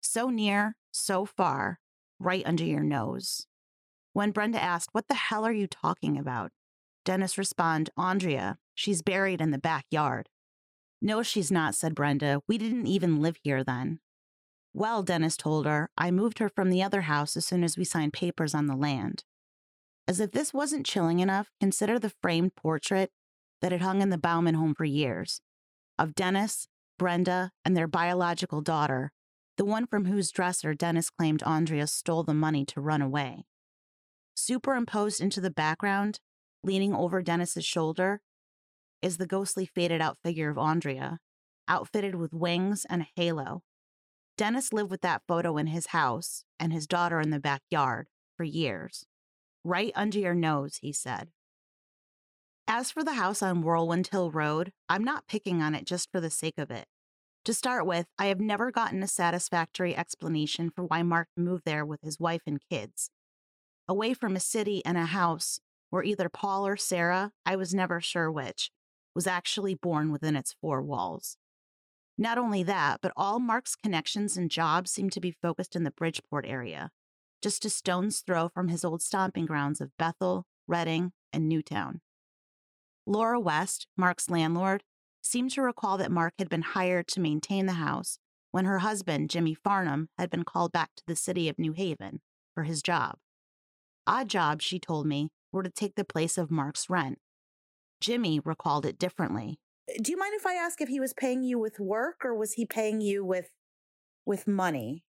so 0.00 0.30
near, 0.30 0.76
so 0.92 1.26
far, 1.26 1.78
right 2.18 2.44
under 2.46 2.64
your 2.64 2.82
nose. 2.82 3.46
When 4.12 4.30
Brenda 4.30 4.62
asked, 4.62 4.90
What 4.92 5.08
the 5.08 5.14
hell 5.14 5.44
are 5.44 5.52
you 5.52 5.66
talking 5.66 6.16
about? 6.16 6.52
Dennis 7.04 7.36
responded, 7.36 7.92
Andrea, 7.96 8.58
she's 8.74 9.02
buried 9.02 9.40
in 9.40 9.50
the 9.50 9.58
backyard. 9.58 10.28
No, 11.00 11.22
she's 11.22 11.50
not, 11.50 11.74
said 11.74 11.94
Brenda. 11.94 12.40
We 12.46 12.58
didn't 12.58 12.86
even 12.86 13.20
live 13.20 13.36
here 13.42 13.64
then. 13.64 13.98
Well, 14.72 15.02
Dennis 15.02 15.36
told 15.36 15.66
her, 15.66 15.90
I 15.98 16.10
moved 16.10 16.38
her 16.38 16.48
from 16.48 16.70
the 16.70 16.82
other 16.82 17.02
house 17.02 17.36
as 17.36 17.44
soon 17.44 17.64
as 17.64 17.76
we 17.76 17.84
signed 17.84 18.12
papers 18.12 18.54
on 18.54 18.66
the 18.66 18.76
land. 18.76 19.24
As 20.08 20.20
if 20.20 20.32
this 20.32 20.54
wasn't 20.54 20.86
chilling 20.86 21.20
enough, 21.20 21.50
consider 21.60 21.98
the 21.98 22.12
framed 22.22 22.54
portrait 22.56 23.10
that 23.60 23.72
had 23.72 23.82
hung 23.82 24.00
in 24.00 24.10
the 24.10 24.18
Bauman 24.18 24.54
home 24.54 24.74
for 24.74 24.84
years 24.84 25.40
of 25.98 26.14
Dennis, 26.14 26.68
Brenda, 26.98 27.52
and 27.64 27.76
their 27.76 27.86
biological 27.86 28.60
daughter, 28.60 29.12
the 29.56 29.64
one 29.64 29.86
from 29.86 30.06
whose 30.06 30.30
dresser 30.30 30.74
Dennis 30.74 31.10
claimed 31.10 31.42
Andrea 31.42 31.86
stole 31.86 32.22
the 32.22 32.34
money 32.34 32.64
to 32.66 32.80
run 32.80 33.02
away. 33.02 33.44
Superimposed 34.34 35.20
into 35.20 35.40
the 35.40 35.50
background, 35.50 36.18
leaning 36.64 36.94
over 36.94 37.22
Dennis's 37.22 37.64
shoulder, 37.64 38.20
is 39.00 39.16
the 39.16 39.26
ghostly 39.26 39.66
faded 39.66 40.00
out 40.00 40.18
figure 40.22 40.48
of 40.48 40.58
Andrea, 40.58 41.18
outfitted 41.68 42.14
with 42.14 42.32
wings 42.32 42.86
and 42.88 43.02
a 43.02 43.08
halo. 43.16 43.62
Dennis 44.38 44.72
lived 44.72 44.90
with 44.90 45.02
that 45.02 45.22
photo 45.26 45.56
in 45.56 45.66
his 45.66 45.86
house 45.86 46.44
and 46.58 46.72
his 46.72 46.86
daughter 46.86 47.20
in 47.20 47.30
the 47.30 47.40
backyard 47.40 48.08
for 48.36 48.44
years. 48.44 49.04
Right 49.64 49.92
under 49.94 50.18
your 50.18 50.34
nose, 50.34 50.78
he 50.80 50.92
said. 50.92 51.28
As 52.66 52.90
for 52.90 53.04
the 53.04 53.14
house 53.14 53.42
on 53.42 53.60
Whirlwind 53.60 54.08
Hill 54.08 54.30
Road, 54.30 54.72
I'm 54.88 55.04
not 55.04 55.26
picking 55.26 55.60
on 55.60 55.74
it 55.74 55.84
just 55.84 56.10
for 56.10 56.20
the 56.20 56.30
sake 56.30 56.58
of 56.58 56.70
it. 56.70 56.86
To 57.44 57.52
start 57.52 57.86
with, 57.86 58.06
I 58.18 58.26
have 58.26 58.40
never 58.40 58.70
gotten 58.70 59.02
a 59.02 59.08
satisfactory 59.08 59.96
explanation 59.96 60.70
for 60.70 60.84
why 60.84 61.02
Mark 61.02 61.28
moved 61.36 61.64
there 61.66 61.84
with 61.84 62.00
his 62.02 62.20
wife 62.20 62.42
and 62.46 62.60
kids. 62.70 63.10
Away 63.88 64.14
from 64.14 64.36
a 64.36 64.40
city 64.40 64.80
and 64.84 64.96
a 64.96 65.06
house 65.06 65.58
where 65.92 66.02
either 66.02 66.30
Paul 66.30 66.66
or 66.66 66.78
Sarah, 66.78 67.32
I 67.44 67.54
was 67.54 67.74
never 67.74 68.00
sure 68.00 68.32
which, 68.32 68.70
was 69.14 69.26
actually 69.26 69.74
born 69.74 70.10
within 70.10 70.36
its 70.36 70.56
four 70.58 70.80
walls. 70.80 71.36
Not 72.16 72.38
only 72.38 72.62
that, 72.62 73.00
but 73.02 73.12
all 73.14 73.38
Mark's 73.38 73.76
connections 73.76 74.38
and 74.38 74.50
jobs 74.50 74.90
seem 74.90 75.10
to 75.10 75.20
be 75.20 75.36
focused 75.42 75.76
in 75.76 75.84
the 75.84 75.90
Bridgeport 75.90 76.46
area, 76.48 76.90
just 77.42 77.66
a 77.66 77.68
stone's 77.68 78.20
throw 78.20 78.48
from 78.48 78.68
his 78.68 78.86
old 78.86 79.02
stomping 79.02 79.44
grounds 79.44 79.82
of 79.82 79.90
Bethel, 79.98 80.46
Redding, 80.66 81.12
and 81.30 81.46
Newtown. 81.46 82.00
Laura 83.06 83.38
West, 83.38 83.86
Mark's 83.94 84.30
landlord, 84.30 84.84
seemed 85.20 85.50
to 85.50 85.60
recall 85.60 85.98
that 85.98 86.10
Mark 86.10 86.32
had 86.38 86.48
been 86.48 86.62
hired 86.62 87.06
to 87.08 87.20
maintain 87.20 87.66
the 87.66 87.74
house 87.74 88.18
when 88.50 88.64
her 88.64 88.78
husband, 88.78 89.28
Jimmy 89.28 89.52
Farnham, 89.54 90.08
had 90.16 90.30
been 90.30 90.44
called 90.44 90.72
back 90.72 90.92
to 90.96 91.02
the 91.06 91.16
city 91.16 91.50
of 91.50 91.58
New 91.58 91.72
Haven 91.72 92.22
for 92.54 92.62
his 92.62 92.80
job. 92.80 93.16
Odd 94.06 94.28
jobs, 94.28 94.64
she 94.64 94.78
told 94.78 95.06
me, 95.06 95.28
were 95.52 95.62
to 95.62 95.70
take 95.70 95.94
the 95.94 96.04
place 96.04 96.38
of 96.38 96.50
Mark's 96.50 96.88
rent. 96.88 97.18
Jimmy 98.00 98.40
recalled 98.40 98.84
it 98.84 98.98
differently. 98.98 99.60
Do 100.00 100.10
you 100.10 100.18
mind 100.18 100.34
if 100.34 100.46
I 100.46 100.54
ask 100.54 100.80
if 100.80 100.88
he 100.88 100.98
was 100.98 101.12
paying 101.12 101.42
you 101.42 101.58
with 101.58 101.78
work 101.78 102.24
or 102.24 102.34
was 102.34 102.54
he 102.54 102.64
paying 102.66 103.00
you 103.00 103.24
with 103.24 103.50
with 104.24 104.46
money? 104.46 105.04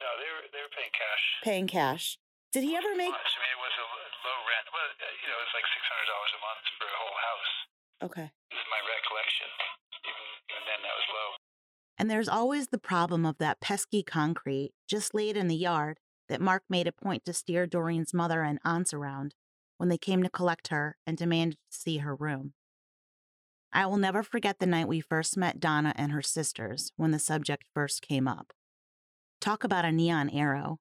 No, 0.00 0.06
they 0.16 0.30
were 0.30 0.46
they 0.52 0.62
were 0.62 0.72
paying 0.72 0.94
cash. 0.94 1.24
Paying 1.42 1.68
cash. 1.68 2.18
Did 2.52 2.64
he 2.64 2.76
ever 2.76 2.94
make 2.96 3.12
Much. 3.12 3.34
I 3.36 3.40
mean, 3.44 3.52
it 3.52 3.60
was 3.60 3.74
a 3.76 3.84
l- 3.84 4.16
low 4.24 4.38
rent. 4.48 4.66
Well, 4.72 4.88
uh, 4.88 5.04
you 5.20 5.28
know, 5.28 5.36
it 5.36 5.44
was 5.44 5.54
like 5.56 5.68
six 5.68 5.84
hundred 5.84 6.08
dollars 6.08 6.32
a 6.32 6.40
month 6.40 6.64
for 6.78 6.88
a 6.88 6.98
whole 7.02 7.18
house. 7.18 7.52
Okay. 8.08 8.28
This 8.48 8.60
is 8.60 8.68
my 8.72 8.80
recollection. 8.84 9.50
Even 10.06 10.26
even 10.48 10.64
then, 10.64 10.80
that 10.86 10.96
was 10.96 11.08
low. 11.12 11.28
And 11.98 12.06
there's 12.08 12.30
always 12.30 12.68
the 12.68 12.78
problem 12.78 13.26
of 13.26 13.36
that 13.38 13.60
pesky 13.60 14.02
concrete 14.02 14.72
just 14.86 15.12
laid 15.12 15.36
in 15.36 15.48
the 15.48 15.56
yard 15.58 15.98
that 16.28 16.40
Mark 16.40 16.62
made 16.68 16.86
a 16.86 16.92
point 16.92 17.24
to 17.24 17.32
steer 17.32 17.66
Doreen's 17.66 18.14
mother 18.14 18.42
and 18.42 18.60
aunts 18.64 18.94
around 18.94 19.34
when 19.78 19.88
they 19.88 19.98
came 19.98 20.22
to 20.22 20.28
collect 20.30 20.68
her 20.68 20.96
and 21.06 21.16
demanded 21.16 21.56
to 21.70 21.78
see 21.78 21.98
her 21.98 22.14
room. 22.14 22.52
I 23.72 23.86
will 23.86 23.96
never 23.96 24.22
forget 24.22 24.58
the 24.58 24.66
night 24.66 24.88
we 24.88 25.00
first 25.00 25.36
met 25.36 25.60
Donna 25.60 25.92
and 25.96 26.12
her 26.12 26.22
sisters 26.22 26.92
when 26.96 27.10
the 27.10 27.18
subject 27.18 27.64
first 27.74 28.02
came 28.02 28.28
up. 28.28 28.52
Talk 29.40 29.64
about 29.64 29.84
a 29.84 29.92
neon 29.92 30.30
arrow. 30.30 30.78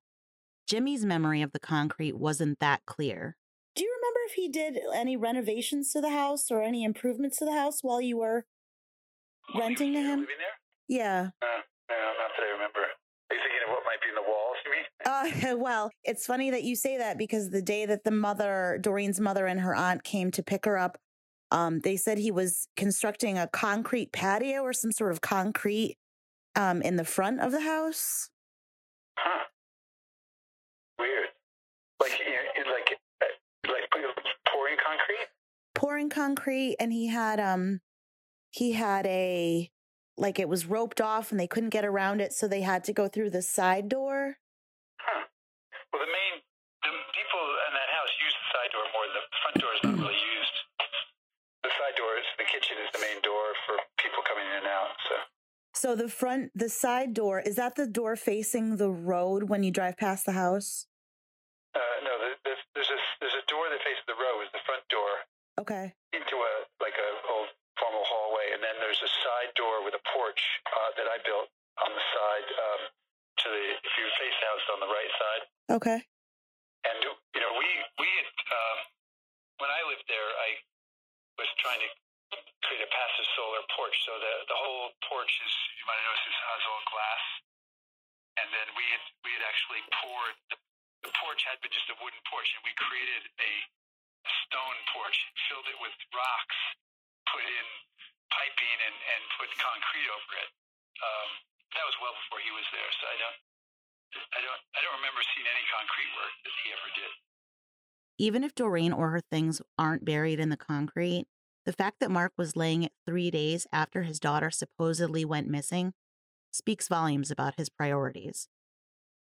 Jimmy's 0.68 1.06
memory 1.06 1.42
of 1.42 1.52
the 1.52 1.60
concrete 1.60 2.18
wasn't 2.18 2.60
that 2.60 2.82
clear. 2.86 3.38
Do 3.76 3.84
you 3.84 3.94
remember 4.02 4.20
if 4.28 4.34
he 4.34 4.50
did 4.50 4.80
any 4.94 5.16
renovations 5.16 5.94
to 5.94 6.02
the 6.02 6.10
house 6.10 6.50
or 6.50 6.64
any 6.64 6.84
improvements 6.84 7.38
to 7.38 7.46
the 7.46 7.54
house 7.54 7.80
while 7.82 8.02
you 8.02 8.18
were 8.18 8.46
renting 9.56 9.94
to 9.94 10.02
him? 10.02 10.28
Yeah. 10.88 11.30
Uh, 11.42 11.62
no, 11.90 11.96
not 12.18 12.32
that 12.36 12.44
I 12.44 12.52
remember. 12.54 12.80
Are 12.80 13.36
you 13.36 13.42
thinking 13.44 13.64
of 13.68 13.72
what 13.76 13.84
might 13.86 14.02
be 14.02 14.10
in 14.10 14.16
the 14.16 14.28
walls? 14.28 14.58
You 14.66 14.72
well, 15.56 15.90
it's 16.04 16.26
funny 16.26 16.52
that 16.52 16.64
you 16.64 16.76
say 16.76 16.98
that 16.98 17.18
because 17.18 17.50
the 17.50 17.62
day 17.62 17.86
that 17.86 18.04
the 18.04 18.12
mother, 18.12 18.80
Doreen's 18.82 19.20
mother 19.20 19.46
and 19.46 19.60
her 19.60 19.76
aunt 19.76 20.04
came 20.04 20.32
to 20.32 20.44
pick 20.44 20.66
her 20.66 20.78
up, 20.78 20.98
um, 21.52 21.80
they 21.80 21.96
said 21.96 22.18
he 22.18 22.32
was 22.32 22.68
constructing 22.76 23.38
a 23.38 23.48
concrete 23.48 24.12
patio 24.12 24.62
or 24.62 24.74
some 24.74 24.92
sort 24.92 25.12
of 25.12 25.22
concrete 25.22 25.96
um, 26.56 26.82
in 26.82 26.96
the 26.98 27.06
front 27.06 27.40
of 27.40 27.52
the 27.52 27.62
house. 27.62 28.30
Huh. 29.18 29.46
Weird. 31.00 31.28
Like, 32.02 32.12
you 32.20 32.64
know, 32.64 32.72
like, 32.72 33.00
uh, 33.22 33.72
like 33.72 33.90
pouring 34.52 34.78
concrete. 34.78 35.28
pouring 35.76 36.10
concrete 36.10 36.76
and 36.80 36.92
he 36.92 37.08
had 37.08 37.40
um 37.40 37.80
he 38.52 38.74
had 38.74 39.06
a 39.06 39.70
like 40.18 40.40
it 40.40 40.50
was 40.50 40.66
roped 40.66 41.00
off 41.00 41.32
and 41.32 41.40
they 41.40 41.48
couldn't 41.48 41.70
get 41.70 41.86
around 41.86 42.20
it 42.22 42.34
so 42.34 42.48
they 42.48 42.62
had 42.62 42.84
to 42.84 42.94
go 42.94 43.08
through 43.08 43.30
the 43.30 43.42
side 43.42 43.88
door. 43.90 44.38
Well, 45.98 46.06
the 46.06 46.14
main 46.14 46.46
the 46.86 46.94
people 47.10 47.42
in 47.42 47.74
that 47.74 47.90
house 47.90 48.14
use 48.22 48.36
the 48.38 48.48
side 48.54 48.70
door 48.70 48.86
more. 48.94 49.06
The 49.18 49.26
front 49.42 49.56
door 49.58 49.74
is 49.74 49.82
not 49.82 49.98
really 50.06 50.22
used. 50.38 50.56
The 51.66 51.74
side 51.74 51.98
door 51.98 52.22
is 52.22 52.28
the 52.38 52.46
kitchen 52.46 52.78
is 52.86 52.90
the 52.94 53.02
main 53.02 53.18
door 53.26 53.58
for 53.66 53.82
people 53.98 54.22
coming 54.22 54.46
in 54.46 54.62
and 54.62 54.70
out. 54.70 54.94
So 55.10 55.16
so 55.74 55.88
the 55.98 56.06
front 56.06 56.54
the 56.54 56.70
side 56.70 57.18
door 57.18 57.42
is 57.42 57.58
that 57.58 57.74
the 57.82 57.90
door 57.90 58.14
facing 58.14 58.78
the 58.78 58.94
road 58.94 59.50
when 59.50 59.66
you 59.66 59.74
drive 59.74 59.98
past 59.98 60.30
the 60.30 60.38
house 60.38 60.86
uh, 61.74 61.98
no, 62.06 62.14
the, 62.22 62.30
the, 62.46 62.54
there's 62.78 62.94
a 62.94 63.00
there's 63.18 63.38
a 63.38 63.46
door 63.50 63.66
that 63.74 63.82
faces 63.82 64.06
the 64.06 64.18
road. 64.22 64.46
Is 64.46 64.54
the 64.54 64.62
front 64.70 64.86
door 64.94 65.26
okay 65.58 65.98
into 66.14 66.38
a 66.38 66.54
like 66.78 66.94
a 66.94 67.10
old 67.26 67.50
formal 67.82 68.06
hallway, 68.06 68.54
and 68.54 68.62
then 68.62 68.78
there's 68.78 69.02
a 69.02 69.12
side 69.26 69.50
door 69.58 69.82
with 69.82 69.98
a 69.98 70.04
porch 70.14 70.42
uh, 70.70 70.94
that 70.94 71.10
I 71.10 71.18
built 71.26 71.50
on 71.82 71.90
the 71.90 72.06
side 72.14 72.50
um, 72.54 72.82
to 74.08 74.14
the 74.14 74.18
if 74.18 74.24
you 74.24 74.26
face 74.26 74.38
the 74.40 74.48
house 74.48 74.66
on 74.72 74.80
the 74.80 74.92
right 74.92 75.14
side. 75.20 75.44
okay 75.76 76.00
And 76.88 76.98
you 77.04 77.42
know, 77.44 77.52
we 77.60 77.70
we 78.00 78.08
had, 78.08 78.30
um, 78.48 78.78
when 79.60 79.72
I 79.72 79.82
lived 79.92 80.08
there, 80.08 80.30
I 80.40 80.50
was 81.36 81.50
trying 81.60 81.82
to 81.84 81.90
create 82.64 82.84
a 82.84 82.92
passive 82.92 83.28
solar 83.36 83.64
porch. 83.76 83.96
So 84.08 84.16
the 84.16 84.34
the 84.48 84.58
whole 84.58 84.96
porch 85.12 85.34
is 85.44 85.54
you 85.80 85.86
might 85.90 86.00
have 86.00 86.08
noticed 86.08 86.28
this 86.32 86.42
has 86.48 86.64
all 86.72 86.84
glass, 86.88 87.26
and 88.40 88.48
then 88.56 88.68
we 88.80 88.86
had 88.88 89.04
we 89.28 89.32
had 89.36 89.44
actually 89.44 89.84
poured 90.00 90.36
the, 90.54 90.58
the 91.04 91.14
porch 91.20 91.44
had 91.44 91.60
been 91.60 91.74
just 91.76 91.92
a 91.92 91.98
wooden 92.00 92.22
porch, 92.32 92.48
and 92.56 92.64
we 92.64 92.72
created 92.80 93.28
a 93.44 93.52
stone 94.48 94.80
porch, 94.96 95.18
filled 95.52 95.68
it 95.68 95.80
with 95.84 95.96
rocks, 96.16 96.60
put 97.32 97.44
in 97.44 97.68
piping, 98.32 98.78
and 98.88 98.96
and 98.96 99.22
put 99.36 99.50
concrete 99.60 100.10
over 100.12 100.32
it. 100.40 100.50
Um, 101.04 101.30
that 101.76 101.84
was 101.84 101.98
well 102.00 102.16
before 102.16 102.40
he 102.40 102.52
was 102.56 102.68
there, 102.72 102.92
so 103.04 103.06
I 103.12 103.18
don't. 103.20 103.40
I 104.14 104.40
don't. 104.42 104.62
I 104.76 104.80
don't 104.84 104.98
remember 104.98 105.22
seeing 105.36 105.48
any 105.48 105.66
concrete 105.68 106.12
work 106.16 106.34
that 106.44 106.56
he 106.64 106.68
ever 106.72 106.90
did. 106.96 107.14
Even 108.18 108.44
if 108.44 108.56
Doreen 108.56 108.94
or 108.94 109.10
her 109.12 109.22
things 109.22 109.62
aren't 109.78 110.06
buried 110.06 110.40
in 110.40 110.50
the 110.50 110.58
concrete, 110.58 111.26
the 111.66 111.74
fact 111.74 112.00
that 112.00 112.12
Mark 112.12 112.32
was 112.38 112.56
laying 112.56 112.84
it 112.84 112.94
three 113.06 113.30
days 113.30 113.68
after 113.72 114.04
his 114.04 114.20
daughter 114.20 114.50
supposedly 114.50 115.26
went 115.26 115.48
missing 115.48 115.94
speaks 116.52 116.88
volumes 116.88 117.30
about 117.30 117.58
his 117.58 117.70
priorities. 117.70 118.48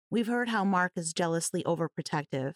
We've 0.10 0.28
heard 0.28 0.50
how 0.50 0.64
Mark 0.64 0.92
is 0.96 1.14
jealously 1.14 1.64
overprotective, 1.64 2.54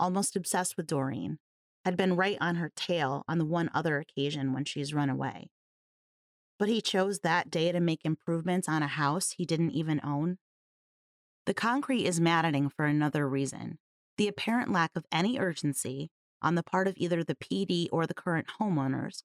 almost 0.00 0.34
obsessed 0.34 0.76
with 0.76 0.88
Doreen, 0.88 1.38
had 1.84 1.96
been 1.96 2.16
right 2.16 2.38
on 2.40 2.56
her 2.56 2.72
tail 2.74 3.24
on 3.28 3.38
the 3.38 3.44
one 3.44 3.70
other 3.72 3.98
occasion 3.98 4.52
when 4.52 4.64
she's 4.64 4.92
run 4.92 5.08
away. 5.08 5.50
But 6.58 6.68
he 6.68 6.80
chose 6.80 7.20
that 7.20 7.50
day 7.50 7.70
to 7.70 7.80
make 7.80 8.04
improvements 8.04 8.68
on 8.68 8.82
a 8.82 8.88
house 8.88 9.34
he 9.36 9.44
didn't 9.44 9.70
even 9.70 10.00
own. 10.02 10.38
The 11.46 11.54
concrete 11.54 12.06
is 12.06 12.20
maddening 12.20 12.68
for 12.68 12.84
another 12.84 13.28
reason 13.28 13.78
the 14.18 14.28
apparent 14.28 14.72
lack 14.72 14.90
of 14.96 15.04
any 15.12 15.38
urgency 15.38 16.10
on 16.42 16.54
the 16.54 16.62
part 16.62 16.88
of 16.88 16.94
either 16.96 17.22
the 17.22 17.36
PD 17.36 17.88
or 17.92 18.06
the 18.06 18.14
current 18.14 18.48
homeowners 18.60 19.22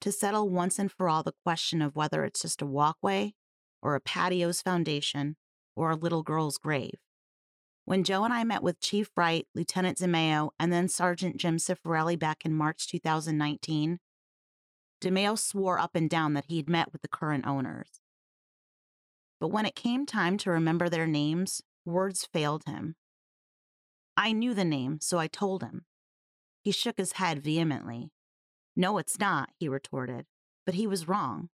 to 0.00 0.12
settle 0.12 0.48
once 0.48 0.78
and 0.78 0.90
for 0.90 1.08
all 1.08 1.22
the 1.22 1.34
question 1.44 1.82
of 1.82 1.96
whether 1.96 2.24
it's 2.24 2.42
just 2.42 2.62
a 2.62 2.66
walkway 2.66 3.34
or 3.82 3.94
a 3.94 4.00
patio's 4.00 4.62
foundation 4.62 5.36
or 5.76 5.90
a 5.90 5.96
little 5.96 6.22
girl's 6.22 6.56
grave. 6.56 7.00
When 7.84 8.04
Joe 8.04 8.24
and 8.24 8.32
I 8.32 8.44
met 8.44 8.62
with 8.62 8.80
Chief 8.80 9.10
Wright, 9.16 9.46
Lieutenant 9.54 9.98
DeMeo, 9.98 10.50
and 10.58 10.72
then 10.72 10.88
Sergeant 10.88 11.36
Jim 11.36 11.56
Cifarelli 11.56 12.18
back 12.18 12.44
in 12.44 12.54
March 12.54 12.86
2019, 12.86 13.98
DeMeo 15.00 15.38
swore 15.38 15.78
up 15.78 15.94
and 15.94 16.08
down 16.08 16.34
that 16.34 16.46
he'd 16.48 16.68
met 16.68 16.92
with 16.92 17.02
the 17.02 17.08
current 17.08 17.46
owners. 17.46 18.00
But 19.40 19.48
when 19.48 19.66
it 19.66 19.74
came 19.74 20.06
time 20.06 20.36
to 20.38 20.50
remember 20.50 20.88
their 20.88 21.06
names, 21.06 21.62
words 21.84 22.28
failed 22.32 22.64
him. 22.66 22.96
I 24.16 24.32
knew 24.32 24.52
the 24.52 24.64
name, 24.64 24.98
so 25.00 25.18
I 25.18 25.28
told 25.28 25.62
him. 25.62 25.84
He 26.60 26.72
shook 26.72 26.98
his 26.98 27.12
head 27.12 27.42
vehemently. 27.42 28.10
No, 28.74 28.98
it's 28.98 29.18
not, 29.18 29.50
he 29.58 29.68
retorted. 29.68 30.26
But 30.66 30.74
he 30.74 30.86
was 30.86 31.08
wrong. 31.08 31.50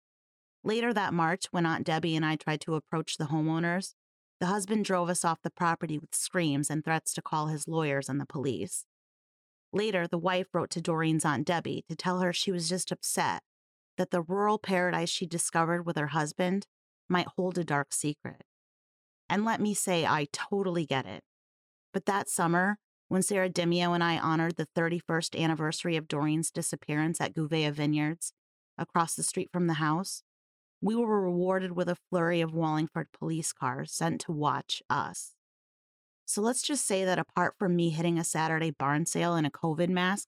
Later 0.63 0.93
that 0.93 1.13
March, 1.13 1.45
when 1.51 1.65
Aunt 1.65 1.85
Debbie 1.85 2.15
and 2.15 2.25
I 2.25 2.37
tried 2.37 2.61
to 2.61 2.75
approach 2.75 3.17
the 3.17 3.25
homeowners, 3.25 3.93
the 4.39 4.45
husband 4.47 4.85
drove 4.85 5.09
us 5.09 5.25
off 5.25 5.41
the 5.41 5.49
property 5.49 5.97
with 5.97 6.15
screams 6.15 6.69
and 6.69 6.83
threats 6.83 7.13
to 7.13 7.21
call 7.21 7.47
his 7.47 7.67
lawyers 7.67 8.07
and 8.07 8.19
the 8.19 8.25
police. 8.25 8.85
Later, 9.73 10.07
the 10.07 10.17
wife 10.17 10.47
wrote 10.53 10.69
to 10.71 10.81
Doreen's 10.81 11.25
Aunt 11.25 11.47
Debbie 11.47 11.83
to 11.89 11.95
tell 11.95 12.19
her 12.19 12.31
she 12.31 12.51
was 12.51 12.69
just 12.69 12.91
upset 12.91 13.43
that 13.97 14.11
the 14.11 14.21
rural 14.21 14.57
paradise 14.57 15.09
she 15.09 15.25
discovered 15.25 15.85
with 15.85 15.97
her 15.97 16.07
husband 16.07 16.67
might 17.13 17.27
hold 17.37 17.57
a 17.57 17.63
dark 17.63 17.93
secret. 17.93 18.41
And 19.29 19.45
let 19.45 19.61
me 19.61 19.73
say, 19.73 20.05
I 20.05 20.27
totally 20.33 20.85
get 20.85 21.05
it. 21.05 21.23
But 21.93 22.05
that 22.07 22.27
summer, 22.27 22.77
when 23.07 23.21
Sarah 23.21 23.49
Demio 23.49 23.93
and 23.93 24.03
I 24.03 24.17
honored 24.17 24.55
the 24.55 24.67
31st 24.75 25.39
anniversary 25.39 25.95
of 25.95 26.07
Doreen's 26.07 26.51
disappearance 26.51 27.21
at 27.21 27.33
Gouveia 27.33 27.71
Vineyards, 27.71 28.33
across 28.77 29.15
the 29.15 29.23
street 29.23 29.49
from 29.53 29.67
the 29.67 29.75
house, 29.75 30.23
we 30.81 30.95
were 30.95 31.21
rewarded 31.21 31.73
with 31.73 31.87
a 31.87 31.97
flurry 32.09 32.41
of 32.41 32.53
Wallingford 32.53 33.07
police 33.17 33.53
cars 33.53 33.91
sent 33.91 34.21
to 34.21 34.31
watch 34.31 34.81
us. 34.89 35.33
So 36.25 36.41
let's 36.41 36.61
just 36.61 36.85
say 36.85 37.05
that 37.05 37.19
apart 37.19 37.53
from 37.57 37.75
me 37.75 37.89
hitting 37.89 38.17
a 38.17 38.23
Saturday 38.23 38.71
barn 38.71 39.05
sale 39.05 39.35
in 39.35 39.45
a 39.45 39.51
COVID 39.51 39.89
mask, 39.89 40.27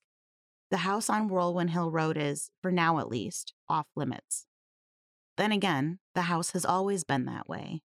the 0.70 0.78
house 0.78 1.10
on 1.10 1.28
Whirlwind 1.28 1.70
Hill 1.70 1.90
Road 1.90 2.16
is, 2.16 2.50
for 2.62 2.70
now 2.70 2.98
at 2.98 3.08
least, 3.08 3.52
off 3.68 3.86
limits. 3.94 4.46
Then 5.36 5.52
again, 5.52 5.98
the 6.14 6.22
house 6.22 6.52
has 6.52 6.64
always 6.64 7.04
been 7.04 7.26
that 7.26 7.48
way. 7.48 7.82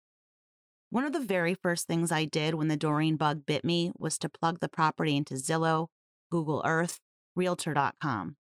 One 0.90 1.04
of 1.04 1.12
the 1.12 1.20
very 1.20 1.54
first 1.54 1.86
things 1.86 2.10
I 2.10 2.24
did 2.24 2.54
when 2.54 2.68
the 2.68 2.76
Doreen 2.76 3.16
bug 3.16 3.46
bit 3.46 3.64
me 3.64 3.92
was 3.98 4.18
to 4.18 4.28
plug 4.28 4.60
the 4.60 4.68
property 4.68 5.16
into 5.16 5.34
Zillow, 5.34 5.88
Google 6.30 6.62
Earth, 6.64 7.00
Realtor.com. 7.36 8.36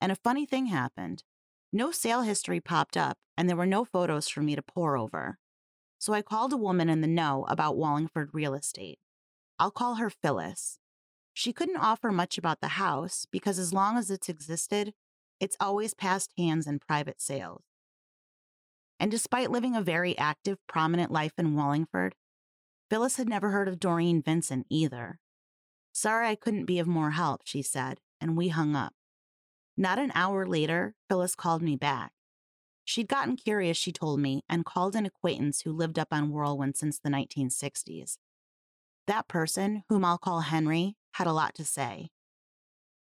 And 0.00 0.12
a 0.12 0.16
funny 0.16 0.46
thing 0.46 0.66
happened. 0.66 1.22
No 1.72 1.92
sale 1.92 2.22
history 2.22 2.60
popped 2.60 2.96
up, 2.96 3.18
and 3.36 3.48
there 3.48 3.56
were 3.56 3.66
no 3.66 3.84
photos 3.84 4.28
for 4.28 4.42
me 4.42 4.56
to 4.56 4.62
pore 4.62 4.96
over. 4.96 5.38
So 5.98 6.12
I 6.12 6.22
called 6.22 6.52
a 6.52 6.56
woman 6.56 6.88
in 6.88 7.02
the 7.02 7.06
know 7.06 7.44
about 7.48 7.76
Wallingford 7.76 8.30
real 8.32 8.54
estate. 8.54 8.98
I'll 9.58 9.70
call 9.70 9.96
her 9.96 10.10
Phyllis. 10.10 10.78
She 11.34 11.52
couldn't 11.52 11.76
offer 11.76 12.10
much 12.10 12.38
about 12.38 12.60
the 12.60 12.68
house 12.68 13.26
because, 13.30 13.58
as 13.58 13.72
long 13.72 13.96
as 13.96 14.10
it's 14.10 14.28
existed, 14.28 14.92
it's 15.38 15.56
always 15.60 15.94
passed 15.94 16.32
hands 16.36 16.66
in 16.66 16.80
private 16.80 17.20
sales. 17.20 17.62
And 19.00 19.10
despite 19.10 19.50
living 19.50 19.74
a 19.74 19.80
very 19.80 20.16
active, 20.18 20.58
prominent 20.68 21.10
life 21.10 21.32
in 21.38 21.56
Wallingford, 21.56 22.14
Phyllis 22.90 23.16
had 23.16 23.30
never 23.30 23.50
heard 23.50 23.66
of 23.66 23.80
Doreen 23.80 24.20
Vincent 24.20 24.66
either. 24.68 25.18
Sorry 25.92 26.28
I 26.28 26.34
couldn't 26.34 26.66
be 26.66 26.78
of 26.78 26.86
more 26.86 27.12
help, 27.12 27.40
she 27.44 27.62
said, 27.62 27.98
and 28.20 28.36
we 28.36 28.48
hung 28.48 28.76
up. 28.76 28.92
Not 29.74 29.98
an 29.98 30.12
hour 30.14 30.46
later, 30.46 30.94
Phyllis 31.08 31.34
called 31.34 31.62
me 31.62 31.76
back. 31.76 32.12
She'd 32.84 33.08
gotten 33.08 33.36
curious, 33.36 33.78
she 33.78 33.90
told 33.90 34.20
me, 34.20 34.42
and 34.50 34.66
called 34.66 34.94
an 34.94 35.06
acquaintance 35.06 35.62
who 35.62 35.72
lived 35.72 35.98
up 35.98 36.08
on 36.10 36.30
Whirlwind 36.30 36.76
since 36.76 36.98
the 36.98 37.08
1960s. 37.08 38.18
That 39.06 39.28
person, 39.28 39.84
whom 39.88 40.04
I'll 40.04 40.18
call 40.18 40.40
Henry, 40.40 40.96
had 41.12 41.26
a 41.26 41.32
lot 41.32 41.54
to 41.54 41.64
say. 41.64 42.10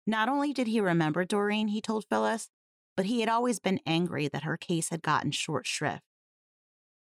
Not 0.05 0.27
only 0.27 0.51
did 0.51 0.67
he 0.67 0.81
remember 0.81 1.23
Doreen, 1.23 1.69
he 1.69 1.81
told 1.81 2.05
Phyllis, 2.09 2.49
but 2.95 3.05
he 3.05 3.19
had 3.19 3.29
always 3.29 3.59
been 3.59 3.79
angry 3.85 4.27
that 4.27 4.43
her 4.43 4.57
case 4.57 4.89
had 4.89 5.01
gotten 5.01 5.31
short 5.31 5.67
shrift. 5.67 6.03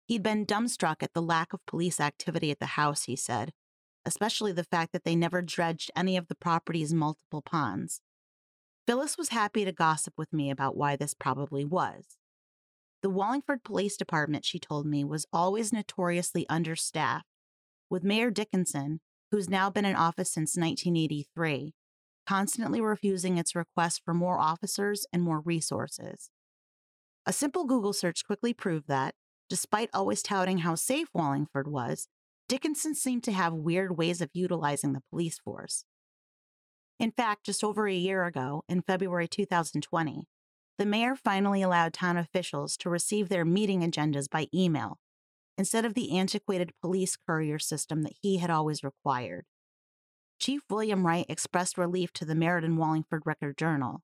He'd 0.07 0.23
been 0.23 0.47
dumbstruck 0.47 1.03
at 1.03 1.15
the 1.15 1.23
lack 1.23 1.53
of 1.53 1.65
police 1.67 2.01
activity 2.01 2.51
at 2.51 2.59
the 2.59 2.67
house, 2.67 3.05
he 3.05 3.17
said, 3.17 3.53
especially 4.05 4.53
the 4.53 4.65
fact 4.65 4.93
that 4.93 5.05
they 5.05 5.15
never 5.15 5.43
dredged 5.43 5.91
any 5.95 6.17
of 6.17 6.29
the 6.29 6.35
property's 6.35 6.93
multiple 6.93 7.43
ponds. 7.43 8.01
Phyllis 8.87 9.17
was 9.17 9.29
happy 9.29 9.65
to 9.65 9.73
gossip 9.73 10.15
with 10.19 10.33
me 10.33 10.51
about 10.51 10.77
why 10.77 10.97
this 10.97 11.15
probably 11.15 11.65
was. 11.65 12.17
The 13.03 13.11
Wallingford 13.11 13.65
Police 13.65 13.97
Department, 13.97 14.45
she 14.45 14.59
told 14.59 14.87
me, 14.87 15.05
was 15.05 15.27
always 15.33 15.73
notoriously 15.73 16.49
understaffed, 16.49 17.27
with 17.89 18.05
Mayor 18.05 18.31
Dickinson, 18.31 19.01
who's 19.31 19.49
now 19.49 19.71
been 19.71 19.85
in 19.85 19.97
office 19.97 20.31
since 20.31 20.57
1983, 20.57 21.75
constantly 22.27 22.81
refusing 22.81 23.39
its 23.39 23.55
request 23.55 24.03
for 24.05 24.15
more 24.15 24.39
officers 24.39 25.07
and 25.13 25.23
more 25.23 25.41
resources. 25.41 26.31
A 27.27 27.33
simple 27.33 27.65
Google 27.65 27.93
search 27.93 28.25
quickly 28.25 28.53
proved 28.53 28.89
that, 28.89 29.15
despite 29.49 29.91
always 29.93 30.23
touting 30.23 30.59
how 30.59 30.75
safe 30.75 31.09
Wallingford 31.15 31.69
was, 31.69 32.09
Dickinson 32.49 32.95
seemed 32.95 33.25
to 33.25 33.33
have 33.33 33.55
weird 33.55 33.97
ways 33.97 34.21
of 34.21 34.31
utilizing 34.35 34.93
the 34.93 35.03
police 35.11 35.39
force. 35.39 35.85
In 36.99 37.11
fact, 37.11 37.47
just 37.47 37.65
over 37.65 37.87
a 37.87 37.95
year 37.95 38.25
ago, 38.25 38.65
in 38.69 38.83
February 38.83 39.29
2020, 39.29 40.27
the 40.79 40.87
mayor 40.87 41.15
finally 41.17 41.63
allowed 41.63 41.93
town 41.93 42.17
officials 42.17 42.77
to 42.79 42.91
receive 42.91 43.29
their 43.29 43.45
meeting 43.45 43.81
agendas 43.81 44.29
by 44.29 44.49
email 44.55 44.99
instead 45.59 45.85
of 45.85 45.95
the 45.95 46.17
antiquated 46.17 46.73
police 46.81 47.17
courier 47.17 47.59
system 47.59 48.03
that 48.03 48.15
he 48.21 48.39
had 48.39 48.51
always 48.51 48.83
required. 48.83 49.45
Chief 50.43 50.63
William 50.69 51.07
Wright 51.07 51.25
expressed 51.29 51.79
relief 51.79 52.13
to 52.15 52.25
the 52.25 52.35
Meriden 52.35 52.77
Wallingford 52.77 53.23
Record 53.25 53.57
Journal, 53.57 54.03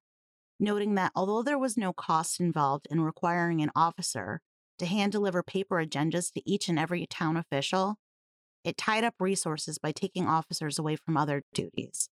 noting 0.60 0.94
that 0.94 1.10
although 1.16 1.42
there 1.42 1.58
was 1.58 1.76
no 1.76 1.92
cost 1.92 2.38
involved 2.38 2.86
in 2.92 3.00
requiring 3.00 3.60
an 3.60 3.72
officer 3.74 4.40
to 4.78 4.86
hand 4.86 5.10
deliver 5.10 5.42
paper 5.42 5.84
agendas 5.84 6.32
to 6.32 6.48
each 6.48 6.68
and 6.68 6.78
every 6.78 7.08
town 7.08 7.36
official, 7.36 7.96
it 8.62 8.76
tied 8.76 9.02
up 9.02 9.14
resources 9.18 9.78
by 9.78 9.90
taking 9.90 10.28
officers 10.28 10.78
away 10.78 10.94
from 10.94 11.16
other 11.16 11.42
duties. 11.52 12.08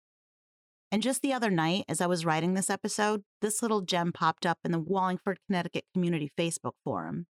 And 0.90 1.04
just 1.04 1.22
the 1.22 1.34
other 1.34 1.50
night, 1.50 1.84
as 1.90 2.00
I 2.00 2.08
was 2.08 2.24
writing 2.24 2.54
this 2.54 2.70
episode, 2.70 3.24
this 3.42 3.62
little 3.62 3.82
gem 3.82 4.14
popped 4.14 4.46
up 4.46 4.60
in 4.64 4.72
the 4.72 4.80
Wallingford, 4.80 5.40
Connecticut 5.48 5.84
Community 5.94 6.32
Facebook 6.40 6.76
forum. 6.86 7.28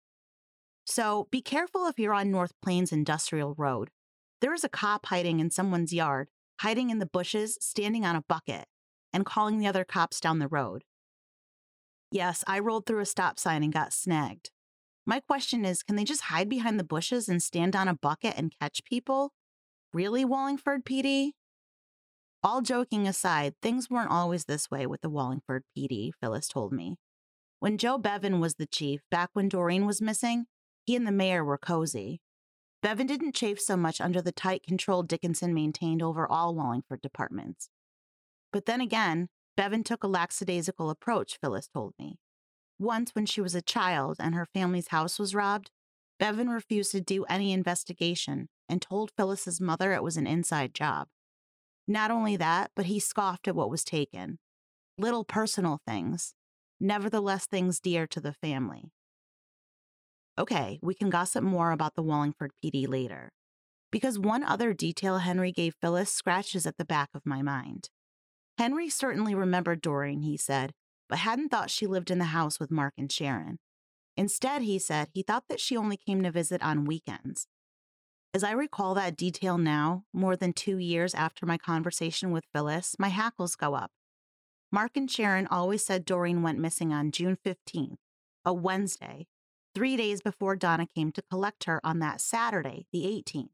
So 0.84 1.26
be 1.32 1.42
careful 1.42 1.86
if 1.86 1.98
you're 1.98 2.14
on 2.14 2.30
North 2.30 2.52
Plains 2.62 2.92
Industrial 2.92 3.56
Road. 3.58 3.90
There 4.40 4.54
is 4.54 4.62
a 4.62 4.68
cop 4.68 5.06
hiding 5.06 5.40
in 5.40 5.50
someone's 5.50 5.92
yard 5.92 6.28
hiding 6.60 6.90
in 6.90 6.98
the 6.98 7.06
bushes, 7.06 7.58
standing 7.60 8.04
on 8.04 8.16
a 8.16 8.24
bucket, 8.28 8.66
and 9.12 9.26
calling 9.26 9.58
the 9.58 9.66
other 9.66 9.84
cops 9.84 10.20
down 10.20 10.38
the 10.38 10.48
road. 10.48 10.84
Yes, 12.10 12.44
I 12.46 12.58
rolled 12.58 12.86
through 12.86 13.00
a 13.00 13.06
stop 13.06 13.38
sign 13.38 13.62
and 13.62 13.72
got 13.72 13.92
snagged. 13.92 14.50
My 15.04 15.20
question 15.20 15.64
is 15.64 15.82
can 15.82 15.96
they 15.96 16.04
just 16.04 16.22
hide 16.22 16.48
behind 16.48 16.78
the 16.78 16.84
bushes 16.84 17.28
and 17.28 17.42
stand 17.42 17.76
on 17.76 17.88
a 17.88 17.94
bucket 17.94 18.34
and 18.36 18.52
catch 18.60 18.84
people? 18.84 19.32
Really, 19.92 20.24
Wallingford 20.24 20.84
PD? 20.84 21.32
All 22.42 22.60
joking 22.60 23.08
aside, 23.08 23.54
things 23.60 23.90
weren't 23.90 24.10
always 24.10 24.44
this 24.44 24.70
way 24.70 24.86
with 24.86 25.00
the 25.00 25.08
Wallingford 25.08 25.64
PD, 25.76 26.10
Phyllis 26.20 26.48
told 26.48 26.72
me. 26.72 26.96
When 27.60 27.78
Joe 27.78 27.98
Bevan 27.98 28.40
was 28.40 28.56
the 28.56 28.66
chief, 28.66 29.00
back 29.10 29.30
when 29.32 29.48
Doreen 29.48 29.86
was 29.86 30.02
missing, 30.02 30.46
he 30.84 30.94
and 30.94 31.06
the 31.06 31.12
mayor 31.12 31.44
were 31.44 31.58
cozy. 31.58 32.20
Bevan 32.86 33.08
didn't 33.08 33.34
chafe 33.34 33.60
so 33.60 33.76
much 33.76 34.00
under 34.00 34.22
the 34.22 34.30
tight 34.30 34.62
control 34.62 35.02
Dickinson 35.02 35.52
maintained 35.52 36.04
over 36.04 36.24
all 36.24 36.54
Wallingford 36.54 37.02
departments. 37.02 37.68
But 38.52 38.66
then 38.66 38.80
again, 38.80 39.26
Bevan 39.56 39.82
took 39.82 40.04
a 40.04 40.06
lackadaisical 40.06 40.88
approach, 40.88 41.36
Phyllis 41.40 41.66
told 41.66 41.94
me. 41.98 42.20
Once, 42.78 43.12
when 43.12 43.26
she 43.26 43.40
was 43.40 43.56
a 43.56 43.60
child 43.60 44.18
and 44.20 44.36
her 44.36 44.46
family's 44.46 44.86
house 44.90 45.18
was 45.18 45.34
robbed, 45.34 45.72
Bevan 46.20 46.48
refused 46.48 46.92
to 46.92 47.00
do 47.00 47.24
any 47.24 47.52
investigation 47.52 48.50
and 48.68 48.80
told 48.80 49.10
Phyllis's 49.16 49.60
mother 49.60 49.92
it 49.92 50.04
was 50.04 50.16
an 50.16 50.28
inside 50.28 50.72
job. 50.72 51.08
Not 51.88 52.12
only 52.12 52.36
that, 52.36 52.70
but 52.76 52.86
he 52.86 53.00
scoffed 53.00 53.48
at 53.48 53.56
what 53.56 53.68
was 53.68 53.82
taken. 53.82 54.38
Little 54.96 55.24
personal 55.24 55.80
things, 55.84 56.34
nevertheless 56.78 57.46
things 57.46 57.80
dear 57.80 58.06
to 58.06 58.20
the 58.20 58.32
family. 58.32 58.92
Okay, 60.38 60.78
we 60.82 60.94
can 60.94 61.08
gossip 61.08 61.42
more 61.42 61.72
about 61.72 61.94
the 61.94 62.02
Wallingford 62.02 62.52
PD 62.62 62.86
later. 62.86 63.30
Because 63.90 64.18
one 64.18 64.42
other 64.42 64.74
detail 64.74 65.18
Henry 65.18 65.50
gave 65.50 65.74
Phyllis 65.80 66.12
scratches 66.12 66.66
at 66.66 66.76
the 66.76 66.84
back 66.84 67.08
of 67.14 67.24
my 67.24 67.40
mind. 67.40 67.88
Henry 68.58 68.90
certainly 68.90 69.34
remembered 69.34 69.80
Doreen, 69.80 70.22
he 70.22 70.36
said, 70.36 70.72
but 71.08 71.18
hadn't 71.18 71.48
thought 71.48 71.70
she 71.70 71.86
lived 71.86 72.10
in 72.10 72.18
the 72.18 72.26
house 72.26 72.60
with 72.60 72.70
Mark 72.70 72.94
and 72.98 73.10
Sharon. 73.10 73.58
Instead, 74.16 74.62
he 74.62 74.78
said 74.78 75.08
he 75.12 75.22
thought 75.22 75.44
that 75.48 75.60
she 75.60 75.76
only 75.76 75.96
came 75.96 76.22
to 76.22 76.30
visit 76.30 76.62
on 76.62 76.84
weekends. 76.84 77.46
As 78.34 78.44
I 78.44 78.52
recall 78.52 78.94
that 78.94 79.16
detail 79.16 79.56
now, 79.56 80.04
more 80.12 80.36
than 80.36 80.52
two 80.52 80.78
years 80.78 81.14
after 81.14 81.46
my 81.46 81.56
conversation 81.56 82.30
with 82.30 82.44
Phyllis, 82.52 82.96
my 82.98 83.08
hackles 83.08 83.56
go 83.56 83.74
up. 83.74 83.90
Mark 84.70 84.96
and 84.96 85.10
Sharon 85.10 85.46
always 85.46 85.84
said 85.84 86.04
Doreen 86.04 86.42
went 86.42 86.58
missing 86.58 86.92
on 86.92 87.12
June 87.12 87.38
15th, 87.46 87.96
a 88.44 88.52
Wednesday, 88.52 89.26
three 89.76 89.94
days 89.94 90.22
before 90.22 90.56
Donna 90.56 90.86
came 90.86 91.12
to 91.12 91.22
collect 91.30 91.64
her 91.64 91.82
on 91.84 91.98
that 91.98 92.18
Saturday, 92.18 92.86
the 92.94 93.02
18th. 93.02 93.50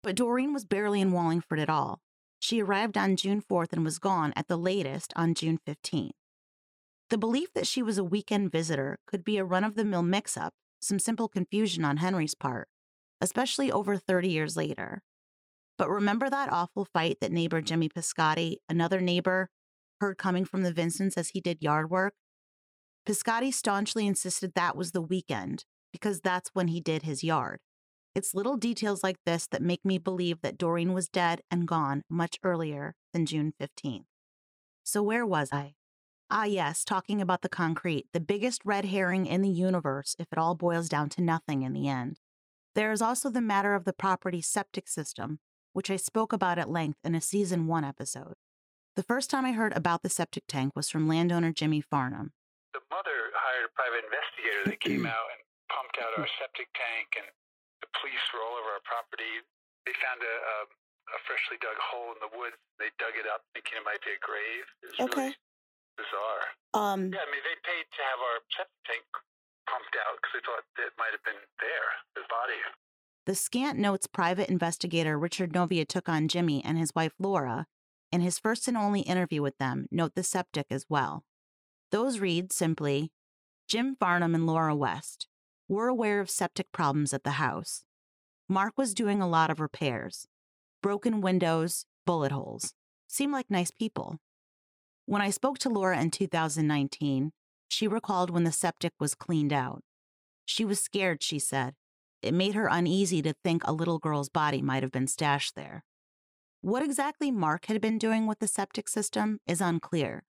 But 0.00 0.14
Doreen 0.14 0.52
was 0.52 0.64
barely 0.64 1.00
in 1.00 1.10
Wallingford 1.10 1.58
at 1.58 1.68
all. 1.68 1.98
She 2.38 2.62
arrived 2.62 2.96
on 2.96 3.16
June 3.16 3.42
4th 3.42 3.72
and 3.72 3.84
was 3.84 3.98
gone 3.98 4.32
at 4.36 4.46
the 4.46 4.56
latest 4.56 5.12
on 5.16 5.34
June 5.34 5.58
15th. 5.66 6.12
The 7.10 7.18
belief 7.18 7.52
that 7.54 7.66
she 7.66 7.82
was 7.82 7.98
a 7.98 8.04
weekend 8.04 8.52
visitor 8.52 9.00
could 9.08 9.24
be 9.24 9.38
a 9.38 9.44
run 9.44 9.64
of 9.64 9.74
the 9.74 9.84
mill 9.84 10.04
mix 10.04 10.36
up, 10.36 10.54
some 10.80 11.00
simple 11.00 11.26
confusion 11.26 11.84
on 11.84 11.96
Henry's 11.96 12.36
part, 12.36 12.68
especially 13.20 13.72
over 13.72 13.96
30 13.96 14.28
years 14.28 14.56
later. 14.56 15.02
But 15.76 15.90
remember 15.90 16.30
that 16.30 16.52
awful 16.52 16.84
fight 16.84 17.16
that 17.20 17.32
neighbor 17.32 17.60
Jimmy 17.60 17.88
Piscotti, 17.88 18.58
another 18.68 19.00
neighbor, 19.00 19.50
heard 20.00 20.16
coming 20.16 20.44
from 20.44 20.62
the 20.62 20.72
Vincents 20.72 21.18
as 21.18 21.30
he 21.30 21.40
did 21.40 21.60
yard 21.60 21.90
work? 21.90 22.14
Piscotti 23.08 23.50
staunchly 23.54 24.06
insisted 24.06 24.52
that 24.52 24.76
was 24.76 24.92
the 24.92 25.00
weekend 25.00 25.64
because 25.92 26.20
that's 26.20 26.50
when 26.52 26.68
he 26.68 26.78
did 26.78 27.04
his 27.04 27.24
yard. 27.24 27.60
It's 28.14 28.34
little 28.34 28.58
details 28.58 29.02
like 29.02 29.16
this 29.24 29.46
that 29.46 29.62
make 29.62 29.82
me 29.82 29.96
believe 29.96 30.42
that 30.42 30.58
Doreen 30.58 30.92
was 30.92 31.08
dead 31.08 31.40
and 31.50 31.66
gone 31.66 32.02
much 32.10 32.38
earlier 32.42 32.96
than 33.14 33.24
June 33.24 33.54
15th. 33.58 34.04
So, 34.84 35.02
where 35.02 35.24
was 35.24 35.48
I? 35.52 35.72
Ah, 36.30 36.44
yes, 36.44 36.84
talking 36.84 37.22
about 37.22 37.40
the 37.40 37.48
concrete, 37.48 38.08
the 38.12 38.20
biggest 38.20 38.60
red 38.66 38.84
herring 38.84 39.24
in 39.24 39.40
the 39.40 39.48
universe 39.48 40.14
if 40.18 40.26
it 40.30 40.36
all 40.36 40.54
boils 40.54 40.90
down 40.90 41.08
to 41.08 41.22
nothing 41.22 41.62
in 41.62 41.72
the 41.72 41.88
end. 41.88 42.20
There 42.74 42.92
is 42.92 43.00
also 43.00 43.30
the 43.30 43.40
matter 43.40 43.74
of 43.74 43.86
the 43.86 43.94
property's 43.94 44.48
septic 44.48 44.86
system, 44.86 45.38
which 45.72 45.90
I 45.90 45.96
spoke 45.96 46.34
about 46.34 46.58
at 46.58 46.68
length 46.68 46.98
in 47.04 47.14
a 47.14 47.22
season 47.22 47.68
one 47.68 47.84
episode. 47.84 48.34
The 48.96 49.02
first 49.02 49.30
time 49.30 49.46
I 49.46 49.52
heard 49.52 49.74
about 49.74 50.02
the 50.02 50.10
septic 50.10 50.44
tank 50.46 50.72
was 50.76 50.90
from 50.90 51.08
landowner 51.08 51.52
Jimmy 51.52 51.80
Farnham. 51.80 52.32
The 52.78 52.86
mother 52.94 53.34
hired 53.34 53.66
a 53.66 53.72
private 53.74 54.06
investigator 54.06 54.62
that 54.70 54.78
came 54.78 55.02
out 55.18 55.28
and 55.34 55.42
pumped 55.66 55.98
out 55.98 56.14
our 56.14 56.30
septic 56.38 56.70
tank, 56.78 57.10
and 57.18 57.26
the 57.82 57.90
police 57.98 58.22
were 58.30 58.38
all 58.38 58.54
over 58.54 58.70
our 58.78 58.84
property. 58.86 59.42
They 59.82 59.94
found 59.98 60.22
a, 60.22 60.30
a, 60.30 60.56
a 61.10 61.18
freshly 61.26 61.58
dug 61.58 61.74
hole 61.82 62.14
in 62.14 62.22
the 62.22 62.30
woods. 62.38 62.54
They 62.78 62.94
dug 63.02 63.18
it 63.18 63.26
up, 63.26 63.42
thinking 63.50 63.82
it 63.82 63.84
might 63.84 63.98
be 64.06 64.14
a 64.14 64.20
grave. 64.22 64.62
It 64.86 64.88
was 64.94 65.10
Okay. 65.10 65.34
really 65.34 65.42
bizarre. 65.98 66.44
Um, 66.78 67.10
Yeah, 67.10 67.26
I 67.26 67.28
mean, 67.34 67.42
they 67.42 67.58
paid 67.66 67.82
to 67.90 68.00
have 68.14 68.20
our 68.22 68.38
septic 68.54 68.78
tank 68.86 69.04
pumped 69.66 69.98
out 69.98 70.14
because 70.22 70.32
they 70.38 70.42
thought 70.46 70.62
it 70.78 70.94
might 70.94 71.10
have 71.10 71.24
been 71.26 71.42
there, 71.58 71.88
his 72.14 72.30
body. 72.30 72.62
The 73.26 73.34
scant 73.34 73.74
notes 73.82 74.06
private 74.06 74.48
investigator 74.48 75.18
Richard 75.18 75.50
Novia 75.50 75.82
took 75.84 76.06
on 76.08 76.30
Jimmy 76.30 76.62
and 76.64 76.78
his 76.78 76.94
wife 76.94 77.12
Laura 77.18 77.66
in 78.14 78.22
his 78.22 78.38
first 78.38 78.68
and 78.70 78.76
only 78.78 79.02
interview 79.02 79.42
with 79.42 79.58
them 79.58 79.90
note 79.90 80.14
the 80.14 80.22
septic 80.22 80.70
as 80.70 80.86
well. 80.88 81.24
Those 81.90 82.20
read 82.20 82.52
simply 82.52 83.12
Jim 83.66 83.96
Farnham 83.98 84.34
and 84.34 84.46
Laura 84.46 84.74
West 84.74 85.26
were 85.68 85.88
aware 85.88 86.20
of 86.20 86.30
septic 86.30 86.70
problems 86.72 87.14
at 87.14 87.24
the 87.24 87.32
house. 87.32 87.84
Mark 88.48 88.76
was 88.76 88.94
doing 88.94 89.20
a 89.20 89.28
lot 89.28 89.50
of 89.50 89.60
repairs. 89.60 90.26
Broken 90.82 91.20
windows, 91.20 91.84
bullet 92.06 92.32
holes. 92.32 92.72
Seemed 93.06 93.32
like 93.32 93.50
nice 93.50 93.70
people. 93.70 94.18
When 95.06 95.22
I 95.22 95.30
spoke 95.30 95.58
to 95.60 95.70
Laura 95.70 96.00
in 96.00 96.10
2019, 96.10 97.32
she 97.68 97.88
recalled 97.88 98.30
when 98.30 98.44
the 98.44 98.52
septic 98.52 98.92
was 98.98 99.14
cleaned 99.14 99.52
out. 99.52 99.82
She 100.44 100.64
was 100.64 100.80
scared, 100.80 101.22
she 101.22 101.38
said. 101.38 101.74
It 102.22 102.34
made 102.34 102.54
her 102.54 102.68
uneasy 102.70 103.22
to 103.22 103.34
think 103.44 103.62
a 103.64 103.72
little 103.72 103.98
girl's 103.98 104.28
body 104.28 104.60
might 104.60 104.82
have 104.82 104.92
been 104.92 105.06
stashed 105.06 105.54
there. 105.54 105.84
What 106.60 106.82
exactly 106.82 107.30
Mark 107.30 107.66
had 107.66 107.80
been 107.80 107.98
doing 107.98 108.26
with 108.26 108.40
the 108.40 108.48
septic 108.48 108.88
system 108.88 109.38
is 109.46 109.60
unclear. 109.60 110.24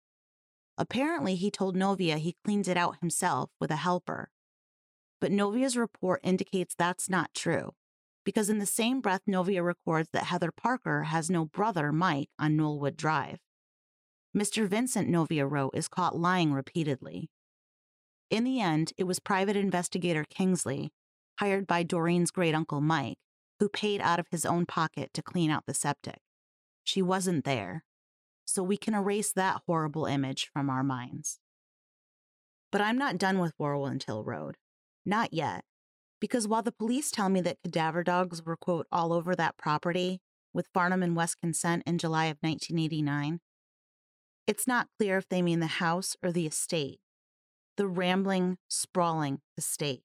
Apparently, 0.81 1.35
he 1.35 1.51
told 1.51 1.75
Novia 1.77 2.19
he 2.19 2.37
cleans 2.45 2.69
it 2.69 2.77
out 2.77 3.01
himself 3.01 3.51
with 3.61 3.73
a 3.73 3.77
helper. 3.77 4.31
But 5.21 5.33
Novia's 5.33 5.77
report 5.77 6.21
indicates 6.23 6.75
that's 6.75 7.11
not 7.11 7.35
true, 7.35 7.75
because 8.25 8.49
in 8.49 8.59
the 8.59 8.67
same 8.67 9.01
breath, 9.01 9.23
Novia 9.27 9.63
records 9.63 10.09
that 10.13 10.25
Heather 10.25 10.53
Parker 10.53 11.05
has 11.05 11.29
no 11.29 11.45
brother, 11.45 11.91
Mike, 11.93 12.29
on 12.39 12.57
Knollwood 12.57 12.97
Drive. 12.97 13.41
Mr. 14.37 14.69
Vincent, 14.69 15.09
Novia 15.09 15.47
wrote, 15.47 15.75
is 15.75 15.89
caught 15.89 16.17
lying 16.17 16.53
repeatedly. 16.53 17.29
In 18.31 18.45
the 18.45 18.61
end, 18.61 18.93
it 18.97 19.05
was 19.05 19.19
private 19.19 19.57
investigator 19.57 20.25
Kingsley, 20.25 20.93
hired 21.41 21.67
by 21.67 21.83
Doreen's 21.83 22.31
great 22.31 22.55
uncle 22.55 22.81
Mike, 22.81 23.19
who 23.59 23.69
paid 23.69 24.01
out 24.01 24.21
of 24.21 24.29
his 24.31 24.45
own 24.45 24.65
pocket 24.65 25.11
to 25.15 25.23
clean 25.23 25.51
out 25.51 25.65
the 25.67 25.75
septic. 25.75 26.21
She 26.85 27.03
wasn't 27.03 27.45
there, 27.45 27.85
so 28.49 28.63
we 28.63 28.79
can 28.79 28.95
erase 28.95 29.31
that 29.33 29.61
horrible 29.67 30.07
image 30.07 30.49
from 30.55 30.71
our 30.71 30.83
minds. 30.83 31.39
But 32.73 32.81
I'm 32.81 32.97
not 32.97 33.19
done 33.19 33.41
with 33.41 33.53
Whirlwind 33.59 34.05
Hill 34.05 34.25
Road. 34.25 34.57
Not 35.05 35.35
yet. 35.35 35.65
Because 36.19 36.49
while 36.49 36.63
the 36.63 36.73
police 36.73 37.11
tell 37.11 37.29
me 37.29 37.43
that 37.43 37.59
cadaver 37.63 38.03
dogs 38.03 38.43
were, 38.43 38.57
quote, 38.57 38.87
all 38.91 39.13
over 39.13 39.37
that 39.37 39.59
property 39.59 40.23
with 40.55 40.71
Farnham 40.73 41.03
and 41.03 41.15
West 41.15 41.37
consent 41.43 41.83
in 41.87 41.99
July 41.99 42.25
of 42.25 42.39
1989, 42.41 43.41
it's 44.47 44.67
not 44.67 44.89
clear 44.99 45.19
if 45.19 45.29
they 45.29 45.43
mean 45.43 45.61
the 45.61 45.67
house 45.67 46.17
or 46.23 46.33
the 46.33 46.47
estate, 46.47 47.01
the 47.77 47.87
rambling, 47.87 48.57
sprawling 48.67 49.41
estate. 49.59 50.05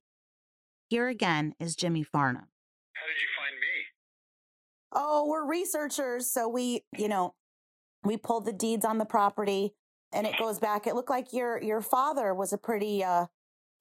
Here 0.90 1.08
again 1.08 1.54
is 1.62 1.78
Jimmy 1.78 2.04
Farnham. 2.04 2.50
How 2.94 3.08
did 3.08 3.22
you 3.22 3.30
find 3.40 3.56
me? 3.56 3.74
oh, 4.94 5.28
we're 5.28 5.46
researchers, 5.46 6.30
so 6.30 6.48
we, 6.48 6.84
you 6.98 7.08
know, 7.08 7.34
we 8.04 8.18
pulled 8.18 8.46
the 8.46 8.54
deeds 8.54 8.86
on 8.86 8.98
the 8.98 9.06
property, 9.06 9.74
and 10.12 10.28
it 10.28 10.38
goes 10.38 10.60
back. 10.60 10.86
It 10.88 10.96
looked 10.96 11.10
like 11.10 11.34
your 11.34 11.62
your 11.62 11.82
father 11.82 12.34
was 12.34 12.54
a 12.54 12.58
pretty 12.58 13.04
uh 13.04 13.28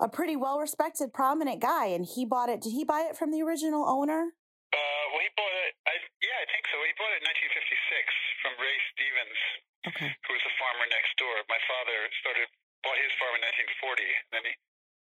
a 0.01 0.09
pretty 0.09 0.35
well 0.37 0.59
respected, 0.59 1.13
prominent 1.13 1.61
guy, 1.61 1.87
and 1.95 2.05
he 2.07 2.25
bought 2.25 2.49
it. 2.49 2.61
Did 2.61 2.73
he 2.73 2.83
buy 2.85 3.07
it 3.09 3.17
from 3.17 3.31
the 3.31 3.43
original 3.43 3.87
owner? 3.87 4.35
Uh, 4.73 5.05
well, 5.13 5.21
he 5.23 5.29
bought 5.37 5.57
it. 5.69 5.77
I, 5.85 5.95
yeah, 6.25 6.39
I 6.43 6.47
think 6.49 6.65
so. 6.73 6.81
He 6.81 6.91
bought 6.97 7.13
it 7.13 7.21
in 7.21 7.29
1956 7.29 7.61
from 8.41 8.53
Ray 8.57 8.77
Stevens, 8.97 9.41
Okay. 9.93 10.09
who 10.25 10.31
was 10.33 10.41
a 10.49 10.55
farmer 10.57 10.89
next 10.89 11.13
door. 11.21 11.37
My 11.53 11.61
father 11.69 12.09
started 12.25 12.49
bought 12.81 12.97
his 12.99 13.13
farm 13.21 13.37
in 13.37 13.45
1940. 13.45 14.01
And 14.03 14.31
then 14.33 14.45
he 14.49 14.55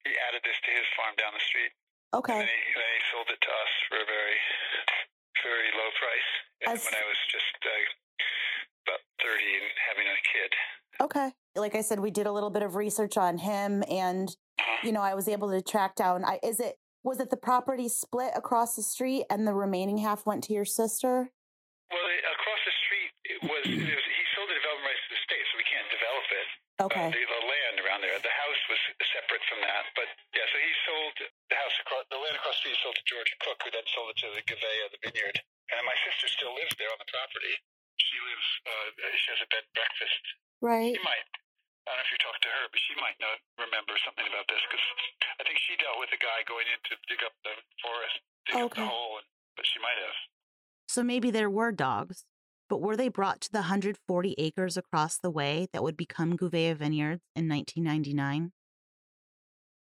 he 0.05 0.13
added 0.27 0.43
this 0.43 0.59
to 0.67 0.71
his 0.75 0.85
farm 0.99 1.15
down 1.17 1.33
the 1.39 1.45
street. 1.45 1.71
And 2.13 2.19
Okay. 2.19 2.35
then 2.43 2.51
he, 2.51 2.61
then 2.75 2.91
he 2.99 3.03
sold 3.15 3.29
it 3.31 3.39
to 3.41 3.51
us 3.55 3.73
for 3.87 3.97
a 4.03 4.07
very, 4.11 4.39
very 5.47 5.71
low 5.79 5.91
price. 6.03 6.31
As- 6.67 6.85
when 6.85 6.99
I 6.99 7.05
was 7.07 7.21
just 7.31 7.55
uh, 7.63 7.71
about 8.91 9.03
30 9.23 9.39
and 9.39 9.71
having 9.87 10.07
a 10.11 10.19
kid. 10.27 10.51
Okay. 11.01 11.29
Like 11.55 11.75
I 11.79 11.83
said, 11.83 12.01
we 12.01 12.11
did 12.11 12.27
a 12.27 12.33
little 12.35 12.51
bit 12.51 12.63
of 12.63 12.75
research 12.75 13.17
on 13.17 13.39
him, 13.39 13.83
and 13.89 14.29
Uh-huh. 14.59 14.81
you 14.83 14.93
know, 14.93 15.01
I 15.03 15.15
was 15.15 15.29
able 15.29 15.51
to 15.51 15.63
track 15.63 15.95
down. 15.95 16.25
I 16.25 16.39
is 16.43 16.59
it 16.61 16.77
was 17.03 17.19
it 17.21 17.31
the 17.31 17.41
property 17.41 17.89
split 17.89 18.33
across 18.37 18.77
the 18.77 18.83
street, 18.85 19.25
and 19.31 19.47
the 19.47 19.55
remaining 19.55 19.99
half 19.99 20.27
went 20.27 20.45
to 20.45 20.53
your 20.53 20.67
sister? 20.69 21.31
Well, 21.91 22.07
it, 22.13 22.23
across 22.23 22.63
the 22.69 22.77
street, 22.87 23.11
it 23.25 23.41
was, 23.43 23.63
it 23.67 23.83
was 23.99 24.07
he 24.21 24.25
sold 24.37 24.47
the 24.53 24.55
development 24.61 24.87
rights 24.95 25.03
to 25.09 25.11
the 25.17 25.23
state, 25.27 25.45
so 25.51 25.53
we 25.59 25.67
can't 25.67 25.89
develop 25.91 26.27
it. 26.31 26.49
Okay. 26.87 27.07
Uh, 27.09 27.13
the, 27.17 27.25
the 27.25 27.43
land 27.51 27.77
around 27.83 28.01
there. 28.05 28.15
The 28.21 28.31
house 28.37 28.63
was 28.71 28.81
separate 29.17 29.43
from 29.51 29.61
that, 29.65 29.85
but 29.97 30.07
yeah. 30.37 30.47
So 30.53 30.57
he 30.61 30.73
sold 30.87 31.15
the 31.51 31.57
house 31.59 31.77
across 31.83 32.05
the 32.13 32.21
land 32.21 32.37
across 32.37 32.55
the 32.61 32.71
street. 32.71 32.77
He 32.77 32.83
sold 32.85 32.97
to 33.01 33.05
George 33.09 33.31
Cook, 33.43 33.59
who 33.65 33.71
then 33.73 33.87
sold 33.97 34.13
it 34.13 34.17
to 34.23 34.29
the 34.37 34.45
Gouveia, 34.47 34.85
the 34.93 35.01
vineyard. 35.03 35.37
And 35.73 35.81
my 35.87 35.97
sister 36.05 36.27
still 36.31 36.53
lives 36.57 36.75
there 36.79 36.91
on 36.93 36.99
the 37.01 37.09
property. 37.11 37.55
She 38.01 38.17
lives. 38.25 38.49
Uh, 38.65 38.89
she 39.13 39.29
has 39.37 39.41
a 39.45 39.49
bed 39.53 39.67
breakfast. 39.77 40.25
Right. 40.65 40.97
She 40.97 41.05
might. 41.05 41.29
I 41.89 41.97
don't 41.97 42.01
know 42.01 42.07
if 42.07 42.13
you 42.13 42.21
talked 42.21 42.43
to 42.45 42.53
her, 42.53 42.65
but 42.71 42.81
she 42.81 42.95
might 43.01 43.17
know 43.21 43.33
remember 43.61 43.97
something 44.05 44.29
about 44.29 44.47
this 44.49 44.61
because 44.69 44.85
I 45.41 45.43
think 45.45 45.59
she 45.65 45.75
dealt 45.81 45.99
with 45.99 46.13
a 46.13 46.21
guy 46.21 46.45
going 46.45 46.69
in 46.69 46.79
to 46.87 46.95
dig 47.09 47.21
up 47.25 47.35
the 47.43 47.57
forest, 47.81 48.17
dig 48.47 48.57
up 48.63 48.73
the 48.77 48.87
hole, 48.87 49.19
and, 49.19 49.27
but 49.57 49.65
she 49.67 49.81
might 49.81 49.99
have. 49.99 50.19
So 50.87 51.03
maybe 51.03 51.33
there 51.33 51.51
were 51.51 51.73
dogs, 51.73 52.29
but 52.69 52.81
were 52.81 52.97
they 52.97 53.09
brought 53.09 53.41
to 53.43 53.53
the 53.53 53.67
140 53.73 53.99
acres 54.39 54.77
across 54.77 55.17
the 55.17 55.31
way 55.31 55.69
that 55.73 55.83
would 55.83 55.97
become 55.97 56.37
Gouveia 56.37 56.77
Vineyards 56.77 57.25
in 57.35 57.49
1999? 57.49 58.53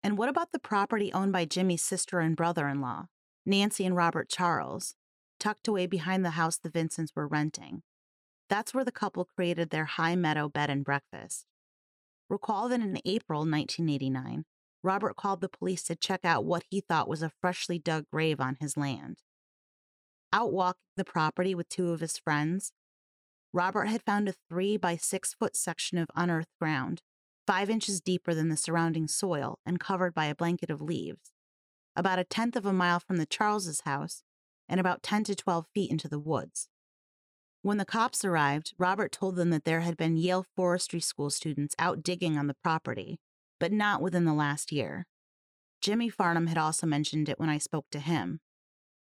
And 0.02 0.18
what 0.18 0.28
about 0.28 0.52
the 0.52 0.58
property 0.58 1.12
owned 1.12 1.32
by 1.32 1.44
Jimmy's 1.44 1.82
sister 1.82 2.20
and 2.20 2.36
brother 2.36 2.68
in 2.68 2.80
law, 2.80 3.06
Nancy 3.44 3.84
and 3.84 3.96
Robert 3.96 4.28
Charles, 4.28 4.94
tucked 5.40 5.66
away 5.66 5.86
behind 5.86 6.24
the 6.24 6.38
house 6.38 6.58
the 6.58 6.70
Vincents 6.70 7.12
were 7.16 7.26
renting? 7.26 7.82
That's 8.48 8.72
where 8.72 8.84
the 8.84 8.92
couple 8.92 9.24
created 9.24 9.70
their 9.70 9.84
high 9.84 10.16
meadow 10.16 10.48
bed 10.48 10.70
and 10.70 10.84
breakfast. 10.84 11.44
Recall 12.30 12.68
that 12.68 12.80
in 12.80 12.98
April 13.04 13.40
1989, 13.40 14.44
Robert 14.82 15.16
called 15.16 15.40
the 15.40 15.48
police 15.48 15.82
to 15.84 15.96
check 15.96 16.24
out 16.24 16.44
what 16.44 16.64
he 16.70 16.80
thought 16.80 17.08
was 17.08 17.22
a 17.22 17.32
freshly 17.40 17.78
dug 17.78 18.04
grave 18.12 18.40
on 18.40 18.56
his 18.60 18.76
land. 18.76 19.18
Out 20.32 20.52
walking 20.52 20.80
the 20.96 21.04
property 21.04 21.54
with 21.54 21.68
two 21.68 21.90
of 21.90 22.00
his 22.00 22.18
friends, 22.18 22.72
Robert 23.52 23.86
had 23.86 24.02
found 24.02 24.28
a 24.28 24.34
three 24.48 24.76
by 24.76 24.96
six 24.96 25.34
foot 25.34 25.56
section 25.56 25.98
of 25.98 26.08
unearthed 26.14 26.52
ground, 26.60 27.02
five 27.46 27.70
inches 27.70 28.00
deeper 28.00 28.34
than 28.34 28.50
the 28.50 28.56
surrounding 28.56 29.08
soil 29.08 29.58
and 29.64 29.80
covered 29.80 30.14
by 30.14 30.26
a 30.26 30.34
blanket 30.34 30.70
of 30.70 30.82
leaves, 30.82 31.32
about 31.96 32.18
a 32.18 32.24
tenth 32.24 32.56
of 32.56 32.66
a 32.66 32.72
mile 32.72 33.00
from 33.00 33.16
the 33.16 33.26
Charleses' 33.26 33.82
house 33.82 34.22
and 34.68 34.78
about 34.78 35.02
10 35.02 35.24
to 35.24 35.34
12 35.34 35.66
feet 35.74 35.90
into 35.90 36.08
the 36.08 36.18
woods. 36.18 36.68
When 37.62 37.78
the 37.78 37.84
cops 37.84 38.24
arrived, 38.24 38.72
Robert 38.78 39.10
told 39.10 39.36
them 39.36 39.50
that 39.50 39.64
there 39.64 39.80
had 39.80 39.96
been 39.96 40.16
Yale 40.16 40.46
Forestry 40.54 41.00
School 41.00 41.28
students 41.28 41.74
out 41.78 42.02
digging 42.02 42.38
on 42.38 42.46
the 42.46 42.56
property, 42.62 43.18
but 43.58 43.72
not 43.72 44.00
within 44.00 44.24
the 44.24 44.32
last 44.32 44.70
year. 44.70 45.06
Jimmy 45.80 46.08
Farnham 46.08 46.46
had 46.46 46.58
also 46.58 46.86
mentioned 46.86 47.28
it 47.28 47.38
when 47.38 47.48
I 47.48 47.58
spoke 47.58 47.86
to 47.90 47.98
him. 47.98 48.40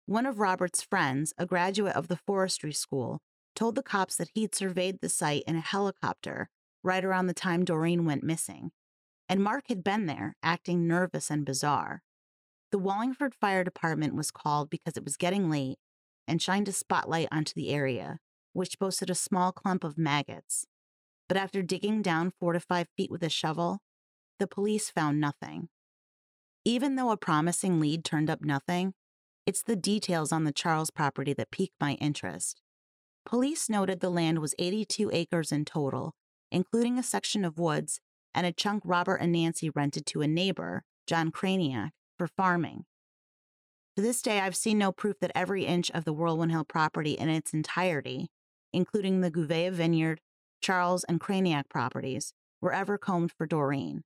One 0.07 0.27
of 0.27 0.41
Robert's 0.41 0.83
friends, 0.83 1.35
a 1.39 1.47
graduate 1.47 1.95
of 1.95 2.09
the 2.09 2.17
forestry 2.17 2.73
school, 2.73 3.21
told 3.55 3.75
the 3.75 3.83
cops 3.83 4.17
that 4.17 4.31
he'd 4.35 4.55
surveyed 4.55 5.01
the 5.01 5.09
site 5.09 5.45
in 5.47 5.57
a 5.57 5.61
helicopter 5.61 6.49
right 6.83 7.05
around 7.05 7.27
the 7.27 7.35
time 7.35 7.65
Doreen 7.65 8.05
went 8.05 8.25
missing, 8.25 8.73
and 9.29 9.45
Mark 9.45 9.69
had 9.69 9.85
been 9.85 10.07
there, 10.07 10.35
acting 10.43 10.89
nervous 10.89 11.31
and 11.31 11.45
bizarre. 11.45 12.03
The 12.73 12.79
Wallingford 12.79 13.35
Fire 13.35 13.65
Department 13.65 14.15
was 14.15 14.31
called 14.31 14.71
because 14.71 14.97
it 14.97 15.05
was 15.05 15.17
getting 15.17 15.51
late 15.51 15.79
and 16.27 16.41
shined 16.41 16.69
a 16.69 16.73
spotlight 16.73 17.29
onto 17.31 17.53
the 17.55 17.71
area, 17.71 18.19
which 18.53 18.79
boasted 18.79 19.11
a 19.11 19.15
small 19.15 19.53
clump 19.53 19.85
of 19.85 19.99
maggots. 19.99 20.67
But 21.29 21.37
after 21.37 21.63
digging 21.63 22.03
down 22.03 22.33
four 22.39 22.53
to 22.53 22.61
five 22.61 22.89
feet 22.97 23.11
with 23.11 23.23
a 23.23 23.29
shovel, 23.29 23.81
the 24.39 24.47
police 24.47 24.91
found 24.91 25.21
nothing. 25.21 25.69
Even 26.65 26.97
though 26.97 27.11
a 27.11 27.17
promising 27.17 27.81
lead 27.81 28.05
turned 28.05 28.31
up 28.31 28.43
nothing, 28.43 28.95
it's 29.47 29.63
the 29.63 29.77
details 29.77 30.33
on 30.33 30.45
the 30.45 30.53
Charles 30.53 30.91
property 30.91 31.33
that 31.35 31.51
piqued 31.51 31.75
my 31.81 31.95
interest. 31.95 32.61
Police 33.25 33.69
noted 33.69 34.01
the 34.01 34.11
land 34.11 34.39
was 34.39 34.55
82 34.59 35.11
acres 35.13 35.53
in 35.53 35.65
total 35.65 36.15
including 36.51 36.99
a 36.99 37.03
section 37.03 37.45
of 37.45 37.59
woods 37.59 38.01
and 38.35 38.47
a 38.47 38.53
chunk 38.53 38.83
Robert 38.85 39.17
and 39.17 39.33
Nancy 39.33 39.71
rented 39.71 40.07
to 40.07 40.23
a 40.23 40.29
neighbor, 40.29 40.85
John 41.07 41.31
Craniac, 41.31 41.93
for 42.17 42.27
farming. 42.27 42.85
To 43.97 44.03
this 44.03 44.23
day, 44.23 44.41
I've 44.41 44.57
seen 44.57 44.79
no 44.79 44.93
proof 44.93 45.19
that 45.21 45.33
every 45.35 45.67
inch 45.67 45.91
of 45.91 46.05
the 46.05 46.13
Whirlwind 46.13 46.53
Hill 46.53 46.65
property 46.65 47.13
in 47.13 47.29
its 47.29 47.53
entirety, 47.53 48.31
including 48.73 49.21
the 49.21 49.31
Gouveia 49.31 49.73
Vineyard, 49.73 50.21
Charles, 50.61 51.05
and 51.05 51.21
Craniac 51.21 51.69
properties, 51.69 52.33
were 52.61 52.73
ever 52.73 52.99
combed 52.99 53.33
for 53.33 53.47
Doreen. 53.47 54.05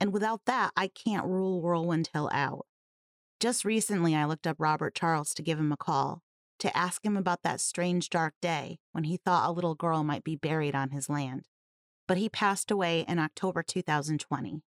And 0.00 0.12
without 0.12 0.44
that, 0.46 0.72
I 0.76 0.88
can't 0.88 1.26
rule 1.26 1.60
Whirlwind 1.60 2.10
Hill 2.12 2.30
out. 2.32 2.66
Just 3.40 3.64
recently, 3.64 4.14
I 4.14 4.24
looked 4.24 4.46
up 4.46 4.56
Robert 4.58 4.94
Charles 4.94 5.34
to 5.34 5.42
give 5.42 5.58
him 5.58 5.72
a 5.72 5.76
call, 5.76 6.22
to 6.58 6.76
ask 6.76 7.04
him 7.04 7.16
about 7.16 7.42
that 7.42 7.60
strange 7.60 8.08
dark 8.08 8.34
day 8.40 8.78
when 8.92 9.04
he 9.04 9.16
thought 9.16 9.48
a 9.48 9.52
little 9.52 9.74
girl 9.74 10.02
might 10.02 10.24
be 10.24 10.36
buried 10.36 10.74
on 10.74 10.90
his 10.90 11.08
land. 11.08 11.46
But 12.06 12.16
he 12.16 12.28
passed 12.28 12.70
away 12.70 13.04
in 13.06 13.18
October 13.18 13.62
2020. 13.62 14.62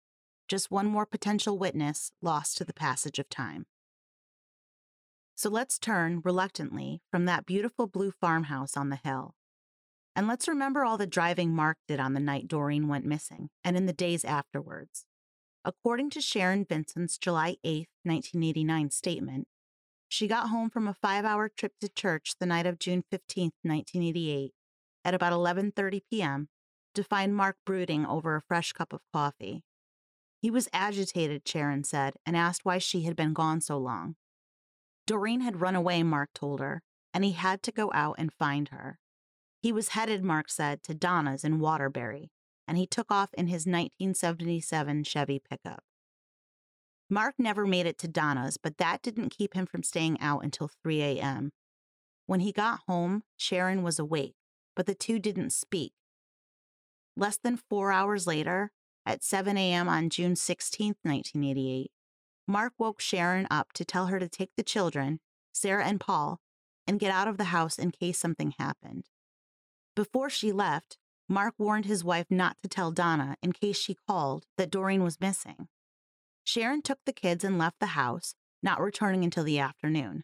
Just 0.47 0.71
one 0.71 0.85
more 0.85 1.05
potential 1.05 1.57
witness 1.57 2.11
lost 2.21 2.57
to 2.57 2.65
the 2.65 2.73
passage 2.73 3.19
of 3.19 3.29
time. 3.29 3.65
So 5.37 5.49
let's 5.49 5.77
turn, 5.77 6.21
reluctantly, 6.23 7.01
from 7.11 7.25
that 7.25 7.45
beautiful 7.45 7.87
blue 7.87 8.11
farmhouse 8.11 8.77
on 8.77 8.89
the 8.89 8.99
hill. 9.03 9.35
And 10.15 10.29
let's 10.29 10.47
remember 10.47 10.85
all 10.85 10.97
the 10.97 11.05
driving 11.05 11.53
Mark 11.53 11.77
did 11.89 11.99
on 11.99 12.13
the 12.13 12.21
night 12.21 12.47
Doreen 12.47 12.87
went 12.87 13.05
missing 13.05 13.49
and 13.61 13.75
in 13.75 13.85
the 13.85 13.91
days 13.91 14.23
afterwards. 14.23 15.05
According 15.65 16.11
to 16.11 16.21
Sharon 16.21 16.63
Vincent's 16.63 17.17
July 17.17 17.57
8, 17.65 17.89
1989 18.03 18.91
statement, 18.91 19.47
she 20.07 20.27
got 20.27 20.49
home 20.49 20.69
from 20.69 20.87
a 20.87 20.93
five 20.93 21.25
hour 21.25 21.49
trip 21.49 21.73
to 21.81 21.89
church 21.89 22.35
the 22.39 22.45
night 22.45 22.65
of 22.65 22.79
June 22.79 23.03
15, 23.11 23.51
1988, 23.63 24.53
at 25.03 25.13
about 25.13 25.33
11.30 25.33 26.01
p.m. 26.09 26.47
to 26.93 27.03
find 27.03 27.35
Mark 27.35 27.57
brooding 27.65 28.05
over 28.05 28.37
a 28.37 28.41
fresh 28.41 28.71
cup 28.71 28.93
of 28.93 29.01
coffee. 29.11 29.63
He 30.41 30.49
was 30.49 30.69
agitated, 30.71 31.45
Sharon 31.45 31.83
said, 31.83 32.13
and 32.25 32.37
asked 32.37 32.61
why 32.63 32.77
she 32.77 33.01
had 33.01 33.17
been 33.17 33.33
gone 33.33 33.59
so 33.59 33.77
long. 33.77 34.15
Doreen 35.07 35.41
had 35.41 35.61
run 35.61 35.75
away, 35.75 36.03
Mark 36.03 36.29
told 36.33 36.59
her, 36.59 36.81
and 37.13 37.23
he 37.23 37.33
had 37.33 37.61
to 37.63 37.71
go 37.71 37.91
out 37.93 38.15
and 38.17 38.33
find 38.33 38.69
her. 38.69 38.99
He 39.61 39.71
was 39.71 39.89
headed, 39.89 40.23
Mark 40.23 40.49
said, 40.49 40.83
to 40.83 40.93
Donna's 40.93 41.43
in 41.43 41.59
Waterbury, 41.59 42.31
and 42.67 42.77
he 42.77 42.87
took 42.87 43.11
off 43.11 43.33
in 43.33 43.47
his 43.47 43.65
1977 43.65 45.03
Chevy 45.03 45.39
pickup. 45.39 45.83
Mark 47.09 47.35
never 47.37 47.67
made 47.67 47.85
it 47.85 47.97
to 47.99 48.07
Donna's, 48.07 48.57
but 48.57 48.77
that 48.77 49.01
didn't 49.01 49.29
keep 49.29 49.53
him 49.53 49.65
from 49.65 49.83
staying 49.83 50.19
out 50.19 50.43
until 50.43 50.69
3 50.83 51.01
a.m. 51.01 51.51
When 52.25 52.39
he 52.39 52.51
got 52.51 52.81
home, 52.87 53.23
Sharon 53.37 53.83
was 53.83 53.99
awake, 53.99 54.35
but 54.75 54.87
the 54.87 54.95
two 54.95 55.19
didn't 55.19 55.51
speak. 55.51 55.93
Less 57.15 57.37
than 57.37 57.57
four 57.57 57.91
hours 57.91 58.25
later, 58.25 58.71
at 59.05 59.23
7 59.23 59.55
a.m. 59.55 59.87
on 59.87 60.09
June 60.09 60.35
16, 60.35 60.95
1988, 61.03 61.91
Mark 62.47 62.73
woke 62.77 63.01
Sharon 63.01 63.47
up 63.49 63.73
to 63.73 63.83
tell 63.83 64.07
her 64.07 64.19
to 64.19 64.29
take 64.29 64.51
the 64.55 64.63
children, 64.63 65.19
Sarah 65.53 65.85
and 65.85 65.99
Paul, 65.99 66.39
and 66.87 66.99
get 66.99 67.11
out 67.11 67.27
of 67.27 67.37
the 67.37 67.45
house 67.45 67.79
in 67.79 67.91
case 67.91 68.19
something 68.19 68.53
happened. 68.59 69.05
Before 69.95 70.29
she 70.29 70.51
left, 70.51 70.97
Mark 71.27 71.55
warned 71.57 71.85
his 71.85 72.03
wife 72.03 72.27
not 72.29 72.57
to 72.61 72.69
tell 72.69 72.91
Donna 72.91 73.35
in 73.41 73.51
case 73.51 73.77
she 73.77 73.97
called 74.07 74.45
that 74.57 74.69
Doreen 74.69 75.03
was 75.03 75.19
missing. 75.19 75.67
Sharon 76.43 76.83
took 76.83 76.99
the 77.05 77.13
kids 77.13 77.43
and 77.43 77.57
left 77.57 77.79
the 77.79 77.87
house, 77.87 78.35
not 78.61 78.79
returning 78.79 79.23
until 79.23 79.43
the 79.43 79.57
afternoon. 79.57 80.23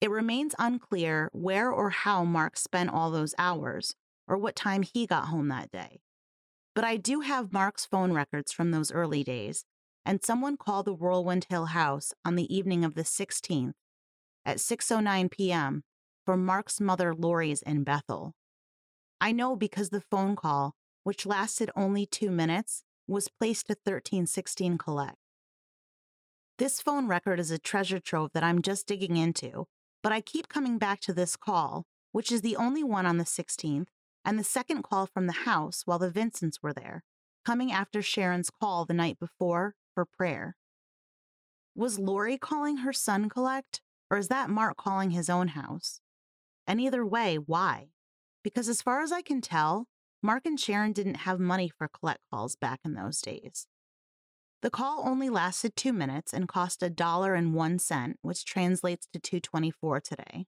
It 0.00 0.10
remains 0.10 0.54
unclear 0.58 1.28
where 1.32 1.70
or 1.70 1.90
how 1.90 2.24
Mark 2.24 2.56
spent 2.56 2.90
all 2.90 3.10
those 3.10 3.34
hours 3.36 3.94
or 4.26 4.38
what 4.38 4.56
time 4.56 4.82
he 4.82 5.06
got 5.06 5.26
home 5.28 5.48
that 5.48 5.70
day. 5.70 6.00
But 6.74 6.84
I 6.84 6.96
do 6.96 7.20
have 7.20 7.52
Mark's 7.52 7.84
phone 7.84 8.12
records 8.12 8.50
from 8.50 8.70
those 8.70 8.90
early 8.90 9.22
days, 9.22 9.64
and 10.04 10.22
someone 10.22 10.56
called 10.56 10.86
the 10.86 10.94
Whirlwind 10.94 11.46
Hill 11.48 11.66
house 11.66 12.12
on 12.24 12.34
the 12.34 12.54
evening 12.54 12.84
of 12.84 12.94
the 12.94 13.04
16th 13.04 13.74
at 14.44 14.58
6:09 14.58 15.30
p.m. 15.30 15.84
for 16.24 16.36
Mark's 16.36 16.80
mother 16.80 17.14
Lori's 17.14 17.62
in 17.62 17.84
Bethel. 17.84 18.34
I 19.20 19.32
know 19.32 19.54
because 19.54 19.90
the 19.90 20.00
phone 20.00 20.34
call, 20.34 20.74
which 21.04 21.26
lasted 21.26 21.70
only 21.76 22.06
2 22.06 22.30
minutes, 22.30 22.82
was 23.06 23.28
placed 23.28 23.66
to 23.66 23.72
1316 23.72 24.78
Collect. 24.78 25.16
This 26.58 26.80
phone 26.80 27.06
record 27.06 27.40
is 27.40 27.50
a 27.50 27.58
treasure 27.58 28.00
trove 28.00 28.30
that 28.34 28.44
I'm 28.44 28.62
just 28.62 28.86
digging 28.86 29.16
into, 29.16 29.66
but 30.02 30.12
I 30.12 30.20
keep 30.20 30.48
coming 30.48 30.78
back 30.78 31.00
to 31.02 31.12
this 31.12 31.36
call, 31.36 31.84
which 32.12 32.30
is 32.30 32.42
the 32.42 32.56
only 32.56 32.84
one 32.84 33.06
on 33.06 33.18
the 33.18 33.24
16th, 33.24 33.88
and 34.24 34.38
the 34.38 34.44
second 34.44 34.82
call 34.82 35.06
from 35.06 35.26
the 35.26 35.32
house 35.44 35.82
while 35.84 35.98
the 35.98 36.10
Vincents 36.10 36.62
were 36.62 36.72
there, 36.72 37.02
coming 37.44 37.72
after 37.72 38.02
Sharon's 38.02 38.50
call 38.50 38.84
the 38.84 38.94
night 38.94 39.18
before 39.18 39.74
for 39.94 40.04
prayer. 40.04 40.56
Was 41.74 41.98
Lori 41.98 42.38
calling 42.38 42.78
her 42.78 42.92
son 42.92 43.28
collect, 43.28 43.80
or 44.10 44.18
is 44.18 44.28
that 44.28 44.50
Mark 44.50 44.76
calling 44.76 45.10
his 45.10 45.30
own 45.30 45.48
house? 45.48 46.00
And 46.66 46.80
either 46.80 47.04
way, 47.04 47.36
why? 47.36 47.88
Because 48.44 48.68
as 48.68 48.82
far 48.82 49.02
as 49.02 49.12
I 49.12 49.22
can 49.22 49.40
tell, 49.40 49.86
Mark 50.22 50.46
and 50.46 50.58
Sharon 50.58 50.92
didn't 50.92 51.16
have 51.16 51.40
money 51.40 51.68
for 51.68 51.88
collect 51.88 52.20
calls 52.30 52.56
back 52.56 52.80
in 52.84 52.94
those 52.94 53.20
days. 53.20 53.66
The 54.62 54.70
call 54.70 55.02
only 55.04 55.28
lasted 55.28 55.74
two 55.74 55.92
minutes 55.92 56.32
and 56.32 56.46
cost 56.46 56.82
a 56.82 56.90
dollar 56.90 57.34
and 57.34 57.54
one 57.54 57.80
cent, 57.80 58.18
which 58.22 58.44
translates 58.44 59.08
to 59.12 59.18
224 59.18 60.00
today. 60.00 60.46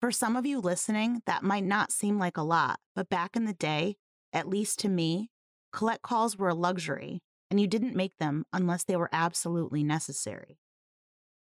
For 0.00 0.10
some 0.10 0.36
of 0.36 0.44
you 0.44 0.60
listening, 0.60 1.22
that 1.26 1.42
might 1.42 1.64
not 1.64 1.92
seem 1.92 2.18
like 2.18 2.36
a 2.36 2.42
lot, 2.42 2.80
but 2.94 3.08
back 3.08 3.36
in 3.36 3.46
the 3.46 3.54
day, 3.54 3.96
at 4.32 4.48
least 4.48 4.78
to 4.80 4.88
me, 4.88 5.30
collect 5.72 6.02
calls 6.02 6.36
were 6.36 6.50
a 6.50 6.54
luxury, 6.54 7.22
and 7.50 7.60
you 7.60 7.66
didn't 7.66 7.96
make 7.96 8.16
them 8.18 8.44
unless 8.52 8.84
they 8.84 8.96
were 8.96 9.10
absolutely 9.12 9.82
necessary. 9.82 10.58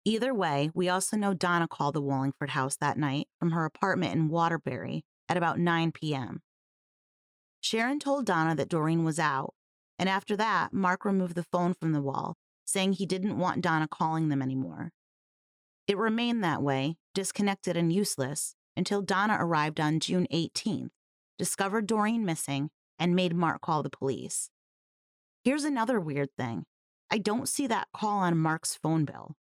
Either 0.06 0.34
way, 0.34 0.70
we 0.74 0.90
also 0.90 1.16
know 1.16 1.34
Donna 1.34 1.68
called 1.68 1.96
the 1.96 2.02
Wallingford 2.02 2.50
house 2.50 2.76
that 2.76 2.98
night 2.98 3.28
from 3.40 3.52
her 3.52 3.64
apartment 3.64 4.14
in 4.14 4.28
Waterbury 4.28 5.06
at 5.30 5.38
about 5.38 5.60
9 5.60 5.94
p.m. 5.94 6.42
Sharon 7.62 8.00
told 8.00 8.26
Donna 8.26 8.54
that 8.56 8.68
Doreen 8.68 9.06
was 9.06 9.18
out, 9.18 9.54
and 9.98 10.10
after 10.10 10.36
that, 10.36 10.74
Mark 10.74 11.06
removed 11.06 11.36
the 11.36 11.44
phone 11.44 11.74
from 11.74 11.94
the 11.94 12.02
wall, 12.02 12.36
saying 12.66 12.94
he 12.94 13.06
didn't 13.06 13.38
want 13.38 13.62
Donna 13.62 13.88
calling 13.88 14.28
them 14.28 14.42
anymore. 14.42 14.92
It 15.88 15.98
remained 15.98 16.44
that 16.44 16.62
way, 16.62 16.98
disconnected 17.14 17.78
and 17.78 17.92
useless, 17.92 18.56
until 18.76 19.02
Donna 19.02 19.38
arrived 19.40 19.80
on 19.80 20.02
June 20.02 20.28
18th, 20.34 20.90
discovered 21.38 21.88
Doreen 21.88 22.26
missing, 22.26 22.70
and 23.00 23.16
made 23.16 23.34
Mark 23.34 23.62
call 23.62 23.84
the 23.84 23.90
police. 23.90 24.50
Here's 25.44 25.66
another 25.66 26.00
weird 26.00 26.30
thing 26.38 26.66
I 27.12 27.18
don't 27.18 27.50
see 27.50 27.68
that 27.68 27.90
call 27.94 28.20
on 28.20 28.38
Mark's 28.38 28.76
phone 28.76 29.04
bill. 29.04 29.36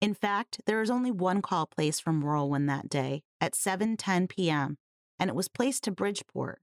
In 0.00 0.14
fact, 0.14 0.60
there 0.66 0.80
is 0.80 0.90
only 0.90 1.10
one 1.10 1.42
call 1.42 1.66
placed 1.66 2.02
from 2.02 2.22
Whirlwind 2.22 2.68
that 2.70 2.88
day 2.88 3.22
at 3.38 3.52
7:10 3.52 4.30
p.m., 4.30 4.78
and 5.18 5.28
it 5.28 5.36
was 5.36 5.48
placed 5.48 5.84
to 5.84 5.90
Bridgeport, 5.90 6.62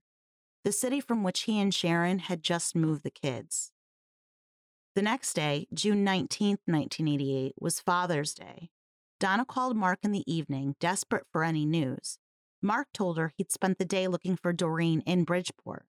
the 0.64 0.72
city 0.72 1.00
from 1.00 1.22
which 1.22 1.42
he 1.42 1.60
and 1.60 1.72
Sharon 1.72 2.18
had 2.18 2.42
just 2.42 2.74
moved 2.74 3.04
the 3.04 3.10
kids. 3.10 3.70
The 4.96 5.02
next 5.02 5.34
day, 5.34 5.68
June 5.72 6.02
19, 6.02 6.58
1988, 6.66 7.54
was 7.60 7.80
Father's 7.80 8.34
Day. 8.34 8.70
Donna 9.20 9.44
called 9.44 9.76
Mark 9.76 10.00
in 10.02 10.10
the 10.10 10.30
evening, 10.30 10.74
desperate 10.80 11.26
for 11.30 11.44
any 11.44 11.64
news. 11.64 12.18
Mark 12.60 12.88
told 12.92 13.18
her 13.18 13.32
he'd 13.36 13.52
spent 13.52 13.78
the 13.78 13.84
day 13.84 14.08
looking 14.08 14.36
for 14.36 14.52
Doreen 14.52 15.00
in 15.06 15.22
Bridgeport. 15.22 15.86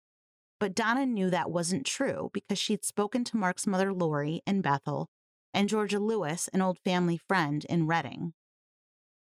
But 0.60 0.76
Donna 0.76 1.06
knew 1.06 1.30
that 1.30 1.52
wasn't 1.52 1.86
true 1.86 2.30
because 2.34 2.58
she'd 2.58 2.86
spoken 2.86 3.24
to 3.26 3.38
Mark's 3.38 3.68
mother, 3.68 3.94
Lori, 3.94 4.42
in 4.46 4.62
Bethel, 4.62 5.10
and 5.54 5.70
Georgia 5.70 6.00
Lewis, 6.00 6.48
an 6.54 6.62
old 6.62 6.80
family 6.80 7.18
friend, 7.18 7.66
in 7.70 7.88
Redding. 7.88 8.34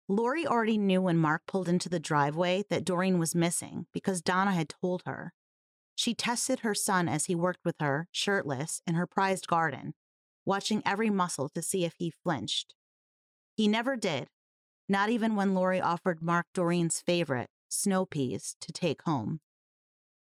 Lori 0.08 0.46
already 0.46 0.78
knew 0.78 1.02
when 1.02 1.18
Mark 1.18 1.42
pulled 1.46 1.68
into 1.68 1.90
the 1.90 2.00
driveway 2.00 2.64
that 2.70 2.84
Doreen 2.84 3.18
was 3.18 3.34
missing 3.34 3.86
because 3.92 4.22
Donna 4.22 4.52
had 4.52 4.70
told 4.70 5.02
her. 5.04 5.34
She 5.94 6.14
tested 6.14 6.60
her 6.60 6.74
son 6.74 7.08
as 7.08 7.26
he 7.26 7.34
worked 7.34 7.64
with 7.64 7.76
her, 7.80 8.08
shirtless, 8.10 8.80
in 8.86 8.94
her 8.94 9.06
prized 9.06 9.48
garden, 9.48 9.94
watching 10.46 10.82
every 10.86 11.10
muscle 11.10 11.50
to 11.50 11.60
see 11.60 11.84
if 11.84 11.94
he 11.98 12.10
flinched. 12.10 12.74
He 13.54 13.68
never 13.68 13.96
did, 13.96 14.28
not 14.88 15.10
even 15.10 15.36
when 15.36 15.54
Lori 15.54 15.80
offered 15.80 16.22
Mark 16.22 16.46
Doreen's 16.54 17.02
favorite, 17.02 17.50
snow 17.68 18.06
peas, 18.06 18.56
to 18.60 18.72
take 18.72 19.02
home. 19.02 19.40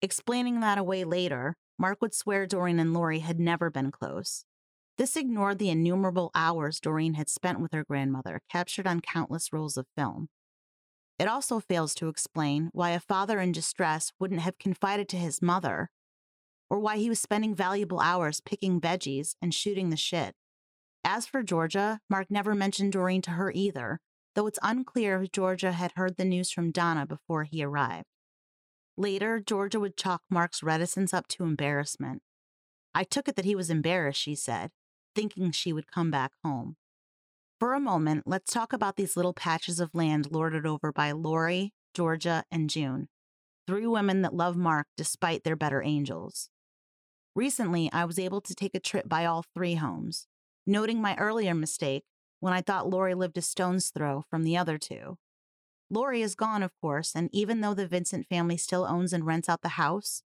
Explaining 0.04 0.60
that 0.60 0.78
away 0.78 1.06
later, 1.06 1.56
Mark 1.80 2.02
would 2.02 2.14
swear 2.14 2.46
Doreen 2.46 2.78
and 2.78 2.94
Lori 2.94 3.20
had 3.20 3.40
never 3.40 3.70
been 3.70 3.90
close. 3.90 4.44
This 4.98 5.16
ignored 5.16 5.60
the 5.60 5.70
innumerable 5.70 6.30
hours 6.36 6.82
Doreen 6.82 7.14
had 7.14 7.30
spent 7.30 7.62
with 7.62 7.72
her 7.72 7.86
grandmother, 7.86 8.42
captured 8.50 8.86
on 8.86 9.00
countless 9.00 9.54
rolls 9.54 9.78
of 9.78 9.88
film. 9.96 10.28
It 11.18 11.30
also 11.30 11.62
fails 11.62 11.96
to 11.96 12.10
explain 12.10 12.70
why 12.74 12.90
a 12.90 13.00
father 13.00 13.40
in 13.40 13.54
distress 13.54 14.12
wouldn't 14.20 14.42
have 14.42 14.58
confided 14.58 15.08
to 15.08 15.18
his 15.18 15.42
mother, 15.42 15.90
or 16.70 16.80
why 16.80 16.98
he 16.98 17.08
was 17.08 17.22
spending 17.22 17.56
valuable 17.56 18.02
hours 18.02 18.42
picking 18.42 18.82
veggies 18.82 19.36
and 19.42 19.54
shooting 19.54 19.90
the 19.90 19.96
shit. 19.96 20.36
As 21.06 21.26
for 21.26 21.44
Georgia, 21.44 22.02
Mark 22.10 22.28
never 22.30 22.54
mentioned 22.54 22.92
Doreen 22.92 23.22
to 23.22 23.32
her 23.32 23.54
either, 23.56 24.02
though 24.36 24.48
it's 24.48 24.60
unclear 24.62 25.22
if 25.22 25.32
Georgia 25.32 25.72
had 25.72 25.94
heard 25.96 26.18
the 26.18 26.26
news 26.26 26.52
from 26.52 26.72
Donna 26.72 27.06
before 27.06 27.46
he 27.46 27.64
arrived. 27.64 28.08
Later, 28.96 29.40
Georgia 29.40 29.80
would 29.80 29.98
chalk 29.98 30.22
Mark's 30.30 30.62
reticence 30.62 31.14
up 31.14 31.28
to 31.30 31.44
embarrassment. 31.44 32.22
I 32.94 33.04
took 33.04 33.28
it 33.28 33.36
that 33.36 33.46
he 33.46 33.56
was 33.56 33.70
embarrassed, 33.70 34.22
she 34.22 34.36
said, 34.36 34.72
thinking 35.16 35.52
she 35.52 35.74
would 35.74 35.92
come 35.92 36.12
back 36.12 36.32
home. 36.44 36.76
For 37.60 37.74
a 37.74 37.80
moment, 37.80 38.24
let's 38.26 38.54
talk 38.54 38.74
about 38.74 38.98
these 38.98 39.16
little 39.16 39.34
patches 39.34 39.80
of 39.80 39.96
land 39.96 40.28
lorded 40.32 40.66
over 40.66 40.92
by 40.92 41.12
Lori, 41.12 41.74
Georgia, 41.94 42.44
and 42.52 42.70
June, 42.70 43.08
three 43.66 43.88
women 43.88 44.22
that 44.22 44.34
love 44.34 44.58
Mark 44.58 44.88
despite 44.98 45.44
their 45.44 45.56
better 45.56 45.82
angels. 45.82 46.50
Recently, 47.36 47.90
I 47.92 48.06
was 48.06 48.20
able 48.20 48.42
to 48.42 48.54
take 48.54 48.76
a 48.76 48.80
trip 48.80 49.10
by 49.10 49.26
all 49.26 49.44
three 49.56 49.76
homes, 49.76 50.28
noting 50.68 51.02
my 51.02 51.16
earlier 51.16 51.56
mistake 51.56 52.04
when 52.40 52.54
I 52.54 52.62
thought 52.62 52.90
Lori 52.90 53.16
lived 53.16 53.38
a 53.38 53.42
stone's 53.42 53.90
throw 53.90 54.24
from 54.30 54.44
the 54.44 54.58
other 54.58 54.78
two. 54.78 55.18
Lori 55.90 56.22
is 56.22 56.36
gone, 56.36 56.64
of 56.64 56.72
course, 56.82 57.14
and 57.16 57.30
even 57.32 57.62
though 57.62 57.74
the 57.74 57.88
Vincent 57.88 58.28
family 58.28 58.58
still 58.58 58.86
owns 58.86 59.14
and 59.14 59.26
rents 59.26 59.50
out 59.50 59.62
the 59.62 59.70
house, 59.70 60.24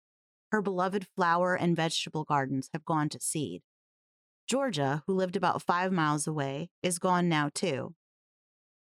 her 0.50 0.60
beloved 0.60 1.06
flower 1.16 1.54
and 1.54 1.74
vegetable 1.74 2.24
gardens 2.24 2.68
have 2.72 2.84
gone 2.84 3.08
to 3.08 3.20
seed. 3.20 3.62
Georgia, 4.46 5.02
who 5.06 5.14
lived 5.14 5.36
about 5.36 5.62
five 5.62 5.90
miles 5.90 6.26
away, 6.26 6.70
is 6.82 6.98
gone 6.98 7.28
now 7.28 7.50
too. 7.52 7.94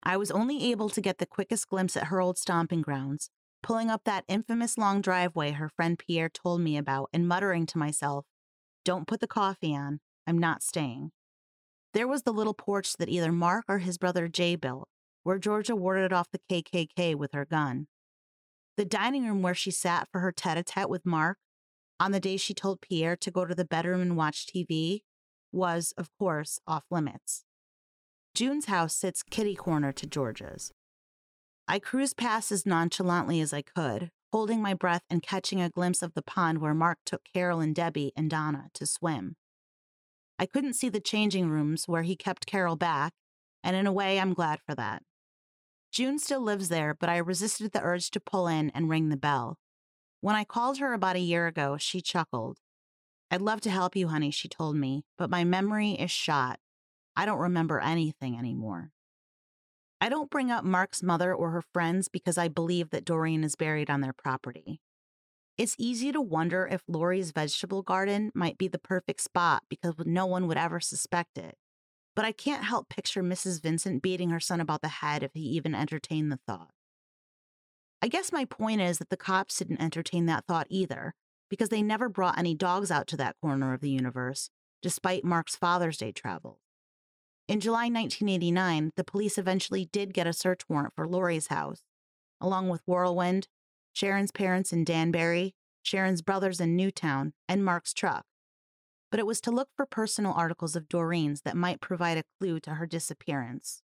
I 0.03 0.17
was 0.17 0.33
only 0.33 0.71
able 0.71 0.89
to 0.91 1.01
get 1.01 1.19
the 1.19 1.27
quickest 1.27 1.69
glimpse 1.69 1.97
at 1.97 2.09
her 2.09 2.21
old 2.21 2.37
stomping 2.37 2.83
grounds, 2.83 3.31
pulling 3.63 3.89
up 3.89 4.03
that 4.05 4.25
infamous 4.27 4.77
long 4.77 5.01
driveway 5.01 5.53
her 5.53 5.69
friend 5.69 5.99
Pierre 5.99 6.29
told 6.29 6.61
me 6.61 6.77
about 6.77 7.09
and 7.13 7.29
muttering 7.29 7.67
to 7.67 7.79
myself, 7.79 8.27
Don't 8.85 9.07
put 9.07 9.21
the 9.21 9.29
coffee 9.29 9.75
on. 9.75 10.01
I'm 10.27 10.39
not 10.39 10.63
staying. 10.63 11.13
There 11.95 12.09
was 12.09 12.23
the 12.23 12.33
little 12.33 12.55
porch 12.55 12.95
that 12.95 13.09
either 13.09 13.31
Mark 13.31 13.65
or 13.69 13.79
his 13.79 13.99
brother 13.99 14.27
Jay 14.27 14.57
built, 14.57 14.89
where 15.23 15.39
Georgia 15.39 15.77
warded 15.77 16.13
off 16.13 16.31
the 16.31 16.41
KKK 16.51 17.15
with 17.15 17.33
her 17.33 17.45
gun. 17.45 17.87
The 18.77 18.85
dining 18.85 19.27
room 19.27 19.43
where 19.43 19.55
she 19.55 19.71
sat 19.71 20.09
for 20.11 20.21
her 20.21 20.33
tete 20.33 20.59
a 20.59 20.63
tete 20.63 20.89
with 20.89 21.07
Mark 21.07 21.39
on 22.01 22.13
the 22.13 22.21
day 22.21 22.37
she 22.37 22.55
told 22.55 22.81
Pierre 22.81 23.17
to 23.17 23.31
go 23.31 23.45
to 23.45 23.55
the 23.55 23.65
bedroom 23.65 24.01
and 24.01 24.17
watch 24.17 24.47
TV 24.47 25.03
was, 25.53 25.93
of 25.97 26.09
course, 26.19 26.59
off 26.67 26.85
limits. 26.91 27.45
June's 28.35 28.65
house 28.65 28.97
sits 28.97 29.23
kitty 29.23 29.55
corner 29.55 29.93
to 29.93 30.07
Georgia's. 30.07 30.73
I 31.69 31.79
cruised 31.79 32.17
past 32.17 32.51
as 32.51 32.67
nonchalantly 32.67 33.41
as 33.41 33.53
I 33.53 33.63
could, 33.63 34.11
holding 34.33 34.61
my 34.61 34.75
breath 34.75 35.03
and 35.11 35.23
catching 35.23 35.61
a 35.61 35.71
glimpse 35.71 36.03
of 36.03 36.15
the 36.15 36.23
pond 36.23 36.59
where 36.59 36.75
Mark 36.75 36.99
took 37.05 37.23
Carol 37.33 37.61
and 37.61 37.75
Debbie 37.75 38.13
and 38.17 38.31
Donna 38.31 38.69
to 38.75 38.87
swim. 38.87 39.37
I 40.39 40.47
couldn't 40.47 40.75
see 40.75 40.89
the 40.89 41.01
changing 41.01 41.51
rooms 41.51 41.87
where 41.87 42.03
he 42.03 42.17
kept 42.17 42.47
Carol 42.47 42.75
back, 42.75 43.13
and 43.63 43.77
in 43.77 43.87
a 43.87 43.93
way, 43.93 44.19
I'm 44.19 44.35
glad 44.35 44.59
for 44.67 44.75
that. 44.75 45.03
June 45.93 46.19
still 46.19 46.41
lives 46.41 46.71
there, 46.71 46.95
but 46.95 47.11
I 47.11 47.19
resisted 47.19 47.73
the 47.73 47.83
urge 47.83 48.11
to 48.13 48.21
pull 48.21 48.49
in 48.49 48.71
and 48.71 48.89
ring 48.89 49.11
the 49.11 49.17
bell. 49.17 49.59
When 50.23 50.35
I 50.35 50.45
called 50.45 50.79
her 50.79 50.95
about 50.95 51.17
a 51.17 51.21
year 51.21 51.47
ago, 51.47 51.77
she 51.79 52.01
chuckled. 52.01 52.59
I'd 53.31 53.43
love 53.43 53.61
to 53.63 53.71
help 53.71 53.95
you, 53.95 54.09
honey, 54.09 54.31
she 54.31 54.49
told 54.49 54.77
me, 54.77 55.05
but 55.19 55.29
my 55.29 55.45
memory 55.45 55.93
is 55.93 56.11
shot. 56.11 56.61
I 57.15 57.27
don't 57.27 57.39
remember 57.39 57.79
anything 57.79 58.39
anymore. 58.39 58.91
I 60.01 60.09
don't 60.09 60.31
bring 60.31 60.51
up 60.51 60.65
Mark's 60.65 61.03
mother 61.03 61.35
or 61.35 61.51
her 61.51 61.63
friends 61.63 62.09
because 62.09 62.39
I 62.39 62.49
believe 62.49 62.89
that 62.91 63.05
Doreen 63.05 63.45
is 63.45 63.55
buried 63.55 63.91
on 63.91 64.01
their 64.01 64.15
property. 64.15 64.81
It's 65.59 65.77
easy 65.79 66.11
to 66.13 66.21
wonder 66.23 66.67
if 66.71 66.83
Lori's 66.89 67.33
vegetable 67.33 67.83
garden 67.83 68.33
might 68.35 68.57
be 68.57 68.67
the 68.67 68.79
perfect 68.79 69.21
spot 69.21 69.63
because 69.69 69.95
no 70.07 70.25
one 70.25 70.47
would 70.47 70.57
ever 70.57 70.81
suspect 70.81 71.37
it. 71.37 71.57
But 72.15 72.25
I 72.25 72.33
can't 72.33 72.65
help 72.65 72.89
picture 72.89 73.23
Mrs. 73.23 73.63
Vincent 73.63 74.03
beating 74.03 74.31
her 74.31 74.41
son 74.41 74.61
about 74.61 74.83
the 74.83 74.89
head 74.89 75.23
if 75.23 75.33
he 75.35 75.41
even 75.41 75.75
entertained 75.75 76.31
the 76.31 76.41
thought. 76.47 76.71
I 78.03 78.09
guess 78.09 78.33
my 78.33 78.45
point 78.45 78.81
is 78.81 78.99
that 78.99 79.11
the 79.11 79.17
cops 79.17 79.59
didn't 79.59 79.81
entertain 79.81 80.27
that 80.27 80.45
thought 80.47 80.67
either, 80.69 81.15
because 81.49 81.69
they 81.69 81.83
never 81.83 82.09
brought 82.09 82.39
any 82.39 82.55
dogs 82.55 82.91
out 82.91 83.07
to 83.09 83.17
that 83.19 83.37
corner 83.41 83.73
of 83.73 83.81
the 83.81 83.91
universe, 83.91 84.51
despite 84.83 85.25
Mark's 85.25 85.57
Father's 85.57 85.99
Day 85.99 86.13
travel. 86.13 86.59
In 87.49 87.61
July 87.61 87.85
1989, 87.85 88.93
the 88.97 89.05
police 89.05 89.39
eventually 89.39 89.85
did 89.85 90.15
get 90.15 90.27
a 90.27 90.33
search 90.33 90.63
warrant 90.69 90.95
for 90.95 91.07
Lori's 91.07 91.49
house, 91.49 91.83
along 92.41 92.69
with 92.69 92.83
Whirlwind, 92.87 93.49
Sharon's 93.93 94.33
parents 94.33 94.73
in 94.73 94.85
Danbury, 94.85 95.55
Sharon's 95.83 96.23
brothers 96.23 96.61
in 96.61 96.77
Newtown, 96.77 97.35
and 97.49 97.65
Mark's 97.65 97.93
truck. 97.93 98.25
But 99.13 99.21
it 99.21 99.27
was 99.27 99.43
to 99.43 99.51
look 99.51 99.69
for 99.77 99.85
personal 99.85 100.33
articles 100.33 100.75
of 100.75 100.89
Doreen's 100.89 101.43
that 101.43 101.55
might 101.55 101.83
provide 101.83 102.17
a 102.17 102.25
clue 102.41 102.59
to 102.61 102.77
her 102.77 102.87
disappearance. 102.87 103.83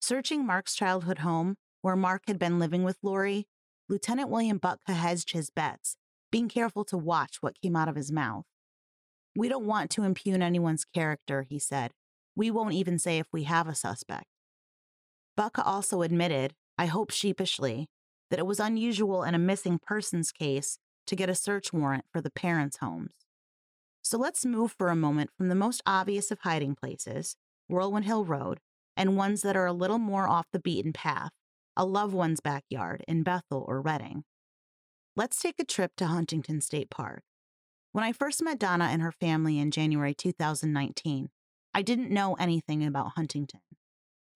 Searching 0.00 0.46
Mark's 0.46 0.76
childhood 0.76 1.18
home, 1.18 1.56
where 1.82 1.96
Mark 1.96 2.22
had 2.28 2.38
been 2.38 2.60
living 2.60 2.84
with 2.84 2.96
Lori, 3.02 3.48
Lieutenant 3.88 4.30
William 4.30 4.60
Butka 4.60 4.94
hedged 4.94 5.32
his 5.32 5.50
bets, 5.50 5.96
being 6.30 6.48
careful 6.48 6.84
to 6.84 6.96
watch 6.96 7.38
what 7.40 7.60
came 7.60 7.74
out 7.74 7.88
of 7.88 7.96
his 7.96 8.12
mouth. 8.12 8.44
We 9.34 9.48
don't 9.48 9.66
want 9.66 9.90
to 9.90 10.04
impugn 10.04 10.40
anyone's 10.40 10.84
character, 10.84 11.42
he 11.42 11.58
said. 11.58 11.90
We 12.36 12.52
won't 12.52 12.74
even 12.74 13.00
say 13.00 13.18
if 13.18 13.26
we 13.32 13.42
have 13.44 13.66
a 13.66 13.74
suspect. 13.74 14.26
Butka 15.36 15.66
also 15.66 16.02
admitted, 16.02 16.54
I 16.78 16.86
hope 16.86 17.10
sheepishly, 17.10 17.88
that 18.30 18.38
it 18.38 18.46
was 18.46 18.60
unusual 18.60 19.24
in 19.24 19.34
a 19.34 19.38
missing 19.38 19.80
persons 19.84 20.30
case 20.30 20.78
to 21.08 21.16
get 21.16 21.28
a 21.28 21.34
search 21.34 21.72
warrant 21.72 22.04
for 22.12 22.20
the 22.20 22.30
parents' 22.30 22.76
homes. 22.76 23.19
So 24.10 24.18
let's 24.18 24.44
move 24.44 24.74
for 24.76 24.88
a 24.88 24.96
moment 24.96 25.30
from 25.38 25.50
the 25.50 25.54
most 25.54 25.82
obvious 25.86 26.32
of 26.32 26.40
hiding 26.40 26.74
places, 26.74 27.36
Whirlwind 27.68 28.06
Hill 28.06 28.24
Road, 28.24 28.58
and 28.96 29.16
ones 29.16 29.42
that 29.42 29.56
are 29.56 29.66
a 29.66 29.72
little 29.72 30.00
more 30.00 30.26
off 30.26 30.46
the 30.52 30.58
beaten 30.58 30.92
path, 30.92 31.30
a 31.76 31.84
loved 31.84 32.12
one's 32.12 32.40
backyard 32.40 33.04
in 33.06 33.22
Bethel 33.22 33.64
or 33.68 33.80
Redding. 33.80 34.24
Let's 35.14 35.40
take 35.40 35.60
a 35.60 35.64
trip 35.64 35.92
to 35.98 36.06
Huntington 36.06 36.60
State 36.60 36.90
Park. 36.90 37.22
When 37.92 38.02
I 38.02 38.10
first 38.10 38.42
met 38.42 38.58
Donna 38.58 38.86
and 38.86 39.00
her 39.00 39.12
family 39.12 39.60
in 39.60 39.70
January 39.70 40.12
2019, 40.12 41.28
I 41.72 41.82
didn't 41.82 42.10
know 42.10 42.34
anything 42.34 42.84
about 42.84 43.12
Huntington. 43.14 43.60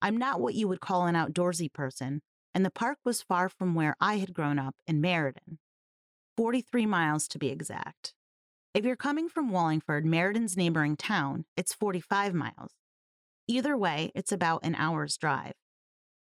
I'm 0.01 0.15
not 0.15 0.39
what 0.39 0.55
you 0.55 0.69
would 0.69 0.79
call 0.79 1.05
an 1.05 1.15
outdoorsy 1.15 1.73
person, 1.73 2.21
and 2.53 2.63
the 2.63 2.71
park 2.71 2.99
was 3.03 3.21
far 3.21 3.49
from 3.49 3.75
where 3.75 3.97
I 3.99 4.19
had 4.19 4.33
grown 4.33 4.57
up 4.57 4.75
in 4.87 5.01
Meriden. 5.01 5.59
43 6.37 6.85
miles 6.85 7.27
to 7.27 7.37
be 7.37 7.49
exact. 7.49 8.14
If 8.75 8.83
you're 8.83 8.97
coming 8.97 9.29
from 9.29 9.51
Wallingford, 9.51 10.05
Meriden's 10.05 10.57
neighboring 10.57 10.97
town, 10.97 11.45
it's 11.55 11.73
45 11.73 12.33
miles. 12.33 12.73
Either 13.47 13.77
way, 13.77 14.11
it's 14.13 14.33
about 14.33 14.65
an 14.65 14.75
hour's 14.75 15.15
drive. 15.15 15.53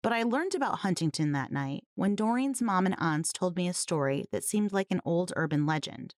But 0.01 0.11
I 0.11 0.23
learned 0.23 0.53
about 0.53 0.79
Huntington 0.79 1.31
that 1.31 1.53
night 1.53 1.85
when 1.95 2.17
Doreen's 2.17 2.61
mom 2.61 2.85
and 2.85 2.97
aunts 2.99 3.31
told 3.31 3.55
me 3.55 3.69
a 3.69 3.73
story 3.73 4.25
that 4.33 4.43
seemed 4.43 4.73
like 4.73 4.87
an 4.89 4.99
old 5.05 5.31
urban 5.37 5.65
legend. 5.65 6.15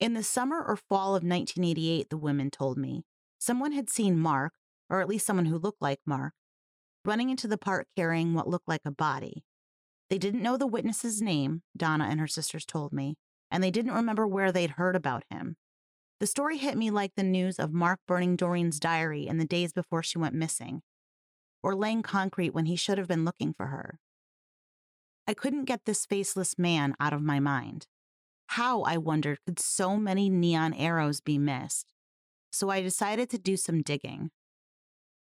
In 0.00 0.14
the 0.14 0.24
summer 0.24 0.60
or 0.60 0.74
fall 0.74 1.10
of 1.10 1.22
1988, 1.22 2.10
the 2.10 2.16
women 2.16 2.50
told 2.50 2.76
me, 2.76 3.04
someone 3.38 3.70
had 3.70 3.88
seen 3.88 4.18
Mark, 4.18 4.54
or 4.90 5.00
at 5.00 5.08
least 5.08 5.26
someone 5.26 5.46
who 5.46 5.58
looked 5.58 5.80
like 5.80 6.00
Mark, 6.04 6.32
running 7.04 7.30
into 7.30 7.46
the 7.46 7.56
park 7.56 7.86
carrying 7.96 8.34
what 8.34 8.48
looked 8.48 8.66
like 8.66 8.82
a 8.84 8.90
body. 8.90 9.44
They 10.10 10.18
didn't 10.18 10.42
know 10.42 10.56
the 10.56 10.66
witness's 10.66 11.22
name, 11.22 11.62
Donna 11.76 12.06
and 12.10 12.18
her 12.18 12.26
sisters 12.26 12.66
told 12.66 12.92
me, 12.92 13.14
and 13.50 13.62
they 13.62 13.70
didn't 13.70 13.94
remember 13.94 14.26
where 14.26 14.52
they'd 14.52 14.70
heard 14.70 14.96
about 14.96 15.24
him. 15.30 15.56
The 16.20 16.26
story 16.26 16.58
hit 16.58 16.76
me 16.76 16.90
like 16.90 17.12
the 17.16 17.22
news 17.22 17.58
of 17.58 17.72
Mark 17.72 18.00
burning 18.06 18.36
Doreen's 18.36 18.80
diary 18.80 19.26
in 19.26 19.38
the 19.38 19.44
days 19.44 19.72
before 19.72 20.02
she 20.02 20.18
went 20.18 20.34
missing, 20.34 20.82
or 21.62 21.74
laying 21.74 22.02
concrete 22.02 22.54
when 22.54 22.66
he 22.66 22.76
should 22.76 22.98
have 22.98 23.08
been 23.08 23.24
looking 23.24 23.52
for 23.52 23.66
her. 23.66 23.98
I 25.26 25.34
couldn't 25.34 25.64
get 25.64 25.84
this 25.84 26.06
faceless 26.06 26.58
man 26.58 26.94
out 27.00 27.12
of 27.12 27.22
my 27.22 27.40
mind. 27.40 27.86
How, 28.48 28.82
I 28.82 28.96
wondered, 28.96 29.38
could 29.46 29.58
so 29.58 29.96
many 29.96 30.28
neon 30.30 30.72
arrows 30.74 31.20
be 31.20 31.38
missed? 31.38 31.92
So 32.52 32.70
I 32.70 32.80
decided 32.80 33.30
to 33.30 33.38
do 33.38 33.56
some 33.56 33.82
digging. 33.82 34.30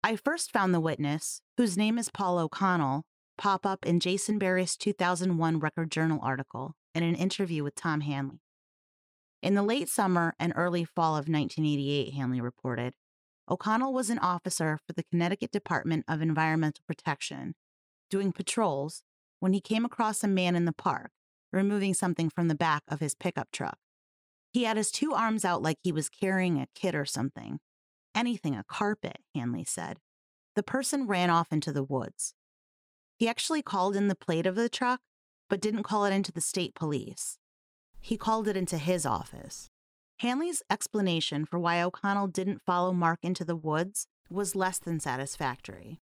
I 0.04 0.16
first 0.16 0.52
found 0.52 0.72
the 0.72 0.80
witness, 0.80 1.42
whose 1.56 1.76
name 1.76 1.98
is 1.98 2.10
Paul 2.10 2.38
O'Connell, 2.38 3.04
pop 3.36 3.66
up 3.66 3.84
in 3.84 3.98
Jason 3.98 4.38
Barry's 4.38 4.76
2001 4.76 5.58
Record 5.58 5.90
Journal 5.90 6.20
article 6.22 6.76
in 6.94 7.02
an 7.02 7.14
interview 7.14 7.64
with 7.64 7.74
Tom 7.74 8.00
Hanley. 8.02 8.40
In 9.42 9.54
the 9.54 9.62
late 9.62 9.88
summer 9.88 10.34
and 10.38 10.52
early 10.56 10.84
fall 10.84 11.12
of 11.12 11.28
1988, 11.28 12.14
Hanley 12.14 12.40
reported, 12.40 12.94
O'Connell 13.48 13.92
was 13.92 14.10
an 14.10 14.18
officer 14.18 14.78
for 14.86 14.92
the 14.92 15.04
Connecticut 15.04 15.50
Department 15.50 16.04
of 16.08 16.20
Environmental 16.20 16.82
Protection, 16.86 17.54
doing 18.10 18.32
patrols 18.32 19.02
when 19.40 19.52
he 19.52 19.60
came 19.60 19.84
across 19.84 20.24
a 20.24 20.28
man 20.28 20.56
in 20.56 20.64
the 20.64 20.72
park, 20.72 21.12
removing 21.52 21.94
something 21.94 22.28
from 22.28 22.48
the 22.48 22.54
back 22.54 22.82
of 22.88 23.00
his 23.00 23.14
pickup 23.14 23.48
truck. 23.52 23.78
He 24.52 24.64
had 24.64 24.76
his 24.76 24.90
two 24.90 25.14
arms 25.14 25.44
out 25.44 25.62
like 25.62 25.78
he 25.82 25.92
was 25.92 26.08
carrying 26.08 26.58
a 26.58 26.66
kid 26.74 26.94
or 26.94 27.04
something, 27.04 27.60
anything 28.14 28.56
a 28.56 28.64
carpet, 28.64 29.18
Hanley 29.34 29.64
said. 29.64 29.98
The 30.56 30.62
person 30.62 31.06
ran 31.06 31.30
off 31.30 31.52
into 31.52 31.72
the 31.72 31.84
woods. 31.84 32.34
He 33.18 33.28
actually 33.28 33.62
called 33.62 33.94
in 33.94 34.08
the 34.08 34.14
plate 34.14 34.46
of 34.46 34.56
the 34.56 34.68
truck, 34.68 35.00
but 35.48 35.60
didn't 35.60 35.82
call 35.82 36.04
it 36.04 36.12
into 36.12 36.32
the 36.32 36.40
state 36.40 36.74
police. 36.74 37.38
He 38.00 38.16
called 38.16 38.48
it 38.48 38.56
into 38.56 38.78
his 38.78 39.04
office. 39.04 39.68
Hanley's 40.18 40.62
explanation 40.68 41.44
for 41.44 41.58
why 41.58 41.82
O'Connell 41.82 42.28
didn't 42.28 42.62
follow 42.62 42.92
Mark 42.92 43.20
into 43.22 43.44
the 43.44 43.56
woods 43.56 44.06
was 44.30 44.56
less 44.56 44.78
than 44.78 45.00
satisfactory. 45.00 46.00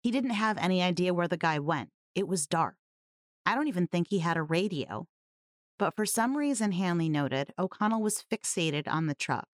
He 0.00 0.10
didn't 0.10 0.30
have 0.30 0.58
any 0.58 0.82
idea 0.82 1.14
where 1.14 1.28
the 1.28 1.36
guy 1.36 1.58
went. 1.58 1.88
It 2.14 2.28
was 2.28 2.46
dark. 2.46 2.76
I 3.46 3.54
don't 3.54 3.68
even 3.68 3.86
think 3.86 4.08
he 4.08 4.18
had 4.18 4.36
a 4.36 4.42
radio. 4.42 5.06
But 5.78 5.96
for 5.96 6.06
some 6.06 6.36
reason, 6.36 6.72
Hanley 6.72 7.08
noted, 7.08 7.52
O'Connell 7.58 8.02
was 8.02 8.22
fixated 8.30 8.86
on 8.86 9.06
the 9.06 9.14
truck. 9.14 9.48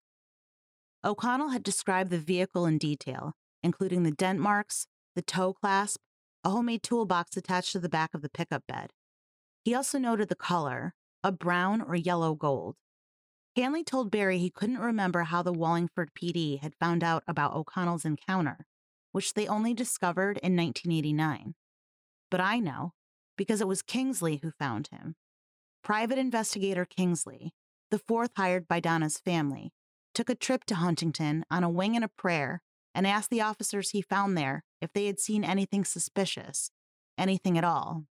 O'Connell 1.03 1.49
had 1.49 1.63
described 1.63 2.11
the 2.11 2.19
vehicle 2.19 2.67
in 2.67 2.79
detail, 2.79 3.33
including 3.63 4.03
the 4.03 4.11
dent 4.11 4.39
marks, 4.39 4.87
the 5.15 5.23
toe 5.23 5.55
clasp, 5.55 6.01
a 6.45 6.51
homemade 6.51 6.83
toolbox 6.83 7.37
attached 7.37 7.73
to 7.73 7.79
the 7.79 7.89
back 7.89 8.15
of 8.15 8.23
the 8.23 8.29
pickup 8.29 8.67
bed. 8.67 8.93
He 9.65 9.75
also 9.75 9.99
noted 9.99 10.29
the 10.29 10.35
color, 10.35 10.95
a 11.23 11.31
brown 11.31 11.83
or 11.83 11.95
yellow 11.95 12.35
gold. 12.35 12.77
Hanley 13.57 13.85
told 13.85 14.11
Barry 14.11 14.39
he 14.39 14.51
couldn't 14.51 14.79
remember 14.79 15.25
how 15.25 15.43
the 15.43 15.53
Wallingford 15.53 16.11
PD 16.15 16.61
had 16.61 16.75
found 16.77 17.05
out 17.05 17.23
about 17.27 17.55
O'Connell's 17.55 18.05
encounter, 18.05 18.67
which 19.13 19.35
they 19.35 19.47
only 19.47 19.75
discovered 19.75 20.39
in 20.39 20.57
1989. 20.57 21.55
But 22.31 22.41
I 22.41 22.59
know, 22.59 22.95
because 23.37 23.61
it 23.61 23.69
was 23.69 23.83
Kingsley 23.83 24.37
who 24.37 24.53
found 24.53 24.89
him. 24.89 25.17
Private 25.83 26.19
investigator 26.19 26.85
Kingsley, 26.85 27.53
the 27.91 27.99
fourth 27.99 28.31
hired 28.37 28.69
by 28.69 28.81
Donna's 28.81 29.19
family, 29.19 29.73
took 30.15 30.31
a 30.31 30.35
trip 30.35 30.65
to 30.65 30.77
Huntington 30.77 31.45
on 31.51 31.65
a 31.65 31.71
wing 31.71 31.97
and 31.97 32.05
a 32.05 32.09
prayer 32.09 32.63
and 32.95 33.07
asked 33.07 33.31
the 33.31 33.41
officers 33.41 33.91
he 33.91 34.03
found 34.03 34.37
there 34.37 34.65
if 34.81 34.93
they 34.93 35.07
had 35.07 35.21
seen 35.21 35.45
anything 35.45 35.85
suspicious, 35.85 36.71
anything 37.17 37.57
at 37.57 37.65
all. 37.65 38.05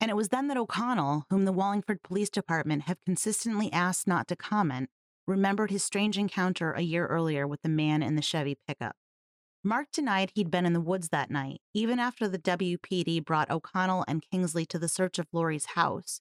And 0.00 0.10
it 0.10 0.16
was 0.16 0.28
then 0.28 0.48
that 0.48 0.56
O'Connell, 0.56 1.24
whom 1.30 1.44
the 1.44 1.52
Wallingford 1.52 2.02
Police 2.02 2.30
Department 2.30 2.82
have 2.82 3.00
consistently 3.04 3.72
asked 3.72 4.06
not 4.06 4.28
to 4.28 4.36
comment, 4.36 4.90
remembered 5.26 5.70
his 5.70 5.82
strange 5.82 6.18
encounter 6.18 6.72
a 6.72 6.82
year 6.82 7.06
earlier 7.06 7.46
with 7.46 7.62
the 7.62 7.68
man 7.68 8.02
in 8.02 8.14
the 8.14 8.22
Chevy 8.22 8.58
pickup. 8.66 8.96
Mark 9.64 9.88
denied 9.90 10.30
he'd 10.34 10.50
been 10.50 10.66
in 10.66 10.74
the 10.74 10.80
woods 10.80 11.08
that 11.08 11.30
night, 11.30 11.60
even 11.74 11.98
after 11.98 12.28
the 12.28 12.38
WPD 12.38 13.24
brought 13.24 13.50
O'Connell 13.50 14.04
and 14.06 14.24
Kingsley 14.30 14.64
to 14.66 14.78
the 14.78 14.86
search 14.86 15.18
of 15.18 15.26
Lori's 15.32 15.66
house 15.74 16.20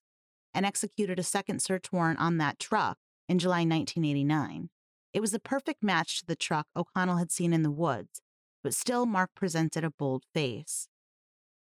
and 0.54 0.66
executed 0.66 1.20
a 1.20 1.24
second 1.24 1.62
search 1.62 1.92
warrant 1.92 2.20
on 2.20 2.38
that 2.38 2.58
truck 2.58 2.98
in 3.30 3.38
July 3.38 3.60
1989. 3.60 4.70
It 5.16 5.22
was 5.22 5.34
a 5.34 5.40
perfect 5.40 5.82
match 5.82 6.20
to 6.20 6.26
the 6.26 6.36
truck 6.36 6.68
O'Connell 6.76 7.16
had 7.16 7.32
seen 7.32 7.54
in 7.54 7.64
the 7.64 7.72
woods, 7.72 8.22
but 8.62 8.74
still 8.74 9.06
Mark 9.06 9.30
presented 9.34 9.86
a 9.86 9.90
bold 9.90 10.26
face. 10.34 10.90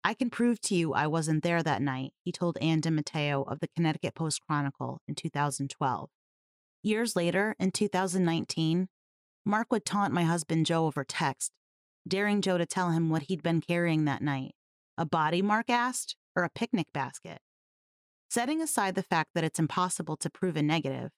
I 0.04 0.14
can 0.14 0.30
prove 0.30 0.60
to 0.60 0.76
you 0.76 0.94
I 0.94 1.08
wasn't 1.08 1.42
there 1.42 1.60
that 1.60 1.82
night, 1.82 2.12
he 2.22 2.30
told 2.30 2.58
Ann 2.58 2.80
DiMatteo 2.80 3.50
of 3.50 3.58
the 3.58 3.66
Connecticut 3.74 4.14
Post 4.14 4.42
Chronicle 4.46 5.00
in 5.08 5.16
2012. 5.16 6.10
Years 6.84 7.16
later, 7.16 7.56
in 7.58 7.72
2019, 7.72 8.86
Mark 9.44 9.72
would 9.72 9.84
taunt 9.84 10.14
my 10.14 10.22
husband 10.22 10.66
Joe 10.66 10.86
over 10.86 11.02
text, 11.02 11.50
daring 12.06 12.42
Joe 12.42 12.56
to 12.56 12.66
tell 12.66 12.90
him 12.90 13.10
what 13.10 13.22
he'd 13.22 13.42
been 13.42 13.60
carrying 13.60 14.04
that 14.04 14.22
night. 14.22 14.52
A 14.96 15.04
body, 15.04 15.42
Mark 15.42 15.68
asked, 15.68 16.14
or 16.36 16.44
a 16.44 16.50
picnic 16.50 16.92
basket? 16.92 17.40
Setting 18.28 18.62
aside 18.62 18.94
the 18.94 19.02
fact 19.02 19.30
that 19.34 19.42
it's 19.42 19.58
impossible 19.58 20.16
to 20.18 20.30
prove 20.30 20.56
a 20.56 20.62
negative, 20.62 21.10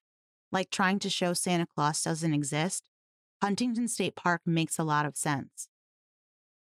like 0.53 0.69
trying 0.69 0.99
to 0.99 1.09
show 1.09 1.33
Santa 1.33 1.65
Claus 1.65 2.03
doesn't 2.03 2.33
exist, 2.33 2.83
Huntington 3.41 3.89
State 3.89 4.15
Park 4.15 4.41
makes 4.45 4.79
a 4.79 4.83
lot 4.83 5.05
of 5.05 5.17
sense. 5.17 5.67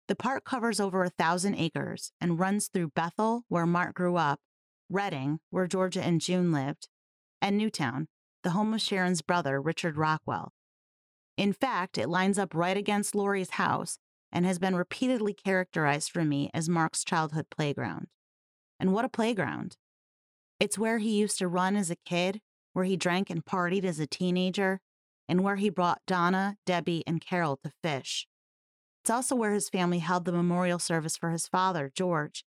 The 0.09 0.17
park 0.17 0.45
covers 0.45 0.81
over 0.81 1.05
a 1.05 1.11
thousand 1.11 1.55
acres 1.55 2.13
and 2.21 2.41
runs 2.41 2.67
through 2.67 2.93
Bethel, 2.97 3.45
where 3.49 3.67
Mark 3.67 3.95
grew 3.95 4.17
up, 4.17 4.41
Redding, 4.91 5.39
where 5.51 5.67
Georgia 5.67 6.03
and 6.03 6.21
June 6.21 6.53
lived, 6.53 6.89
and 7.41 7.57
Newtown, 7.57 8.09
the 8.43 8.51
home 8.51 8.75
of 8.75 8.81
Sharon's 8.81 9.23
brother, 9.23 9.61
Richard 9.61 9.97
Rockwell. 9.97 10.53
In 11.37 11.53
fact, 11.53 11.99
it 11.99 12.09
lines 12.09 12.39
up 12.39 12.55
right 12.55 12.77
against 12.77 13.15
Lori's 13.15 13.51
house 13.51 13.99
and 14.33 14.45
has 14.45 14.59
been 14.59 14.75
repeatedly 14.75 15.35
characterized 15.35 16.11
for 16.11 16.25
me 16.25 16.51
as 16.53 16.69
Mark's 16.69 17.05
childhood 17.05 17.47
playground. 17.51 18.09
And 18.81 18.93
what 18.93 19.05
a 19.05 19.09
playground! 19.09 19.77
It's 20.59 20.79
where 20.79 20.99
he 20.99 21.19
used 21.19 21.39
to 21.39 21.49
run 21.49 21.77
as 21.77 21.91
a 21.91 21.97
kid, 21.97 22.41
where 22.73 22.85
he 22.85 22.97
drank 22.97 23.31
and 23.31 23.45
partied 23.45 23.85
as 23.85 23.99
a 24.01 24.07
teenager, 24.07 24.81
and 25.29 25.43
where 25.43 25.57
he 25.57 25.71
brought 25.71 26.03
Donna, 26.07 26.57
Debbie, 26.67 27.05
and 27.07 27.21
Carol 27.21 27.59
to 27.65 27.73
fish. 27.83 28.27
It's 29.03 29.11
also 29.11 29.35
where 29.35 29.53
his 29.53 29.69
family 29.69 29.99
held 29.99 30.25
the 30.25 30.33
memorial 30.33 30.79
service 30.79 31.17
for 31.17 31.31
his 31.31 31.49
father, 31.49 31.91
George, 31.95 32.45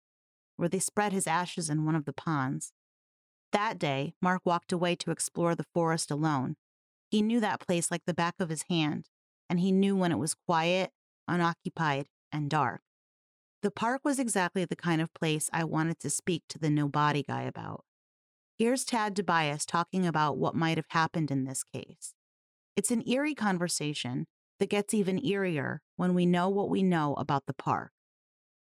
where 0.56 0.68
they 0.68 0.78
spread 0.78 1.12
his 1.12 1.26
ashes 1.26 1.68
in 1.68 1.84
one 1.84 1.96
of 1.96 2.04
the 2.04 2.12
ponds. 2.12 2.72
That 3.52 3.78
day, 3.78 4.14
Mark 4.20 4.42
walked 4.44 4.72
away 4.72 4.96
to 4.96 5.10
explore 5.10 5.54
the 5.54 5.66
forest 5.74 6.10
alone. 6.10 6.56
He 7.10 7.22
knew 7.22 7.40
that 7.40 7.60
place 7.60 7.90
like 7.90 8.02
the 8.06 8.14
back 8.14 8.34
of 8.38 8.48
his 8.48 8.64
hand, 8.68 9.08
and 9.48 9.60
he 9.60 9.72
knew 9.72 9.96
when 9.96 10.12
it 10.12 10.18
was 10.18 10.34
quiet, 10.34 10.90
unoccupied, 11.28 12.06
and 12.32 12.50
dark. 12.50 12.82
The 13.62 13.70
park 13.70 14.02
was 14.04 14.18
exactly 14.18 14.64
the 14.64 14.76
kind 14.76 15.00
of 15.00 15.14
place 15.14 15.48
I 15.52 15.64
wanted 15.64 15.98
to 16.00 16.10
speak 16.10 16.42
to 16.50 16.58
the 16.58 16.70
no 16.70 16.88
body 16.88 17.22
guy 17.22 17.42
about. 17.42 17.84
Here's 18.64 18.86
Tad 18.86 19.14
DiBiase 19.14 19.66
talking 19.68 20.06
about 20.06 20.38
what 20.38 20.54
might 20.54 20.78
have 20.78 20.88
happened 20.88 21.30
in 21.30 21.44
this 21.44 21.62
case. 21.62 22.16
It's 22.80 22.90
an 22.90 23.06
eerie 23.06 23.34
conversation 23.34 24.24
that 24.58 24.72
gets 24.72 24.94
even 24.94 25.20
eerier 25.20 25.80
when 26.00 26.14
we 26.14 26.24
know 26.24 26.48
what 26.48 26.70
we 26.70 26.82
know 26.82 27.12
about 27.20 27.44
the 27.44 27.52
park. 27.52 27.92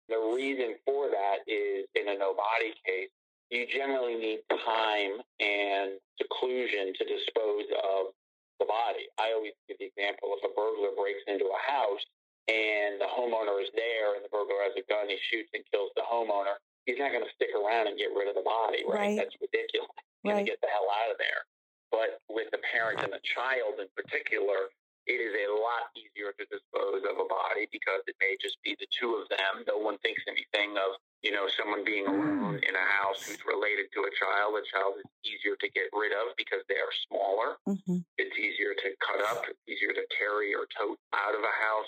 The 0.10 0.20
reason 0.36 0.76
for 0.84 1.08
that 1.08 1.48
is 1.48 1.88
in 1.96 2.04
a 2.04 2.20
no 2.20 2.36
body 2.36 2.76
case, 2.84 3.08
you 3.50 3.64
generally 3.72 4.16
need 4.20 4.44
time 4.52 5.24
and 5.40 5.96
seclusion 6.20 6.92
to 6.92 7.04
dispose 7.08 7.72
of 7.80 8.12
the 8.60 8.68
body. 8.68 9.08
I 9.16 9.32
always 9.32 9.56
give 9.70 9.80
the 9.80 9.88
example 9.88 10.36
if 10.36 10.44
a 10.44 10.52
burglar 10.52 11.00
breaks 11.00 11.24
into 11.32 11.48
a 11.48 11.62
house 11.64 12.04
and 12.52 13.00
the 13.00 13.08
homeowner 13.08 13.64
is 13.64 13.72
there 13.72 14.20
and 14.20 14.26
the 14.26 14.32
burglar 14.36 14.68
has 14.68 14.76
a 14.76 14.84
gun, 14.92 15.08
he 15.08 15.16
shoots 15.32 15.48
and 15.56 15.64
kills 15.72 15.96
the 15.96 16.04
homeowner, 16.04 16.60
he's 16.88 16.98
not 16.98 17.12
going 17.12 17.24
to 17.28 17.34
stick 17.36 17.52
around 17.54 17.92
and 17.92 18.00
get 18.00 18.10
rid 18.16 18.32
of 18.32 18.36
the 18.40 18.48
body, 18.48 18.82
right? 18.88 19.14
Right. 19.14 19.18
That's 19.20 19.36
ridiculous. 19.44 19.92
He's 20.24 20.32
going 20.34 20.40
to 20.42 20.48
get 20.48 20.60
the 20.64 20.72
hell 20.72 20.88
out 20.88 21.12
of 21.12 21.20
there. 21.20 21.44
But 21.92 22.24
with 22.32 22.48
the 22.56 22.60
parent 22.72 23.04
and 23.04 23.12
the 23.12 23.22
child 23.36 23.80
in 23.80 23.88
particular, 23.96 24.72
it 25.08 25.24
is 25.24 25.32
a 25.32 25.48
lot 25.56 25.88
easier 25.96 26.36
to 26.36 26.44
dispose 26.52 27.00
of 27.08 27.16
a 27.16 27.28
body 27.32 27.64
because 27.72 28.04
it 28.12 28.16
may 28.20 28.36
just 28.44 28.60
be 28.60 28.76
the 28.76 28.88
two 28.92 29.16
of 29.16 29.28
them. 29.32 29.64
No 29.64 29.80
one 29.80 29.96
thinks 30.04 30.20
anything 30.28 30.76
of, 30.76 31.00
you 31.24 31.32
know, 31.32 31.48
someone 31.56 31.88
being 31.88 32.04
alone 32.04 32.60
in 32.60 32.74
a 32.76 32.88
house 33.00 33.24
who's 33.24 33.40
related 33.48 33.88
to 33.96 34.04
a 34.04 34.12
child. 34.20 34.60
A 34.60 34.64
child 34.68 35.00
is 35.00 35.08
easier 35.24 35.56
to 35.64 35.68
get 35.72 35.88
rid 35.96 36.12
of 36.12 36.36
because 36.36 36.60
they 36.68 36.76
are 36.76 36.92
smaller. 37.08 37.56
hmm 37.64 38.04
It's 38.20 38.36
easier 38.36 38.76
to 38.76 38.88
cut 39.00 39.24
up, 39.32 39.48
it's 39.48 39.64
easier 39.64 39.96
to 39.96 40.04
carry 40.12 40.52
or 40.52 40.68
tote 40.76 41.00
out 41.16 41.32
of 41.32 41.40
a 41.40 41.56
house, 41.56 41.88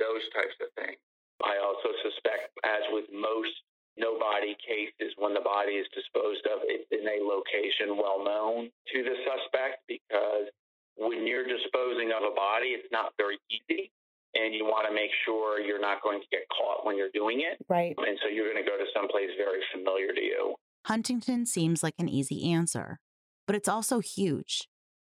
those 0.00 0.24
types 0.32 0.56
of 0.64 0.72
things. 0.80 0.96
I 1.44 1.60
also 1.60 1.92
suspect, 2.00 2.48
as 2.64 2.80
with 2.96 3.12
most 3.12 3.52
no 3.96 4.18
body 4.18 4.56
cases, 4.58 5.14
when 5.18 5.34
the 5.34 5.44
body 5.44 5.78
is 5.78 5.86
disposed 5.94 6.46
of, 6.50 6.62
it's 6.66 6.88
in 6.90 7.06
a 7.06 7.22
location 7.22 7.96
well 7.96 8.22
known 8.24 8.70
to 8.92 8.98
the 9.02 9.16
suspect 9.22 9.86
because 9.86 10.50
when 10.96 11.26
you're 11.26 11.46
disposing 11.46 12.10
of 12.10 12.22
a 12.26 12.34
body, 12.34 12.74
it's 12.74 12.90
not 12.90 13.14
very 13.18 13.38
easy. 13.50 13.90
And 14.34 14.52
you 14.52 14.64
want 14.64 14.88
to 14.88 14.94
make 14.94 15.14
sure 15.24 15.60
you're 15.60 15.80
not 15.80 16.02
going 16.02 16.18
to 16.18 16.26
get 16.30 16.42
caught 16.50 16.84
when 16.84 16.98
you're 16.98 17.14
doing 17.14 17.40
it. 17.40 17.62
Right. 17.68 17.94
And 17.96 18.18
so 18.18 18.28
you're 18.28 18.50
going 18.52 18.62
to 18.62 18.68
go 18.68 18.76
to 18.76 18.90
someplace 18.90 19.30
very 19.38 19.62
familiar 19.72 20.12
to 20.12 20.20
you. 20.20 20.56
Huntington 20.86 21.46
seems 21.46 21.82
like 21.82 21.94
an 21.98 22.08
easy 22.08 22.50
answer, 22.50 22.98
but 23.46 23.54
it's 23.54 23.68
also 23.68 24.00
huge. 24.00 24.68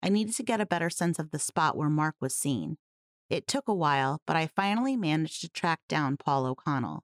I 0.03 0.09
needed 0.09 0.35
to 0.35 0.43
get 0.43 0.61
a 0.61 0.67
better 0.67 0.91
sense 0.91 1.17
of 1.17 1.31
the 1.31 1.39
spot 1.39 1.75
where 1.75 1.89
Mark 1.89 2.15
was 2.21 2.35
seen. 2.35 2.77
It 3.29 3.47
took 3.47 3.67
a 3.67 3.73
while, 3.73 4.21
but 4.25 4.35
I 4.35 4.47
finally 4.47 4.95
managed 4.95 5.41
to 5.41 5.49
track 5.49 5.79
down 5.89 6.17
Paul 6.17 6.45
O'Connell. 6.45 7.03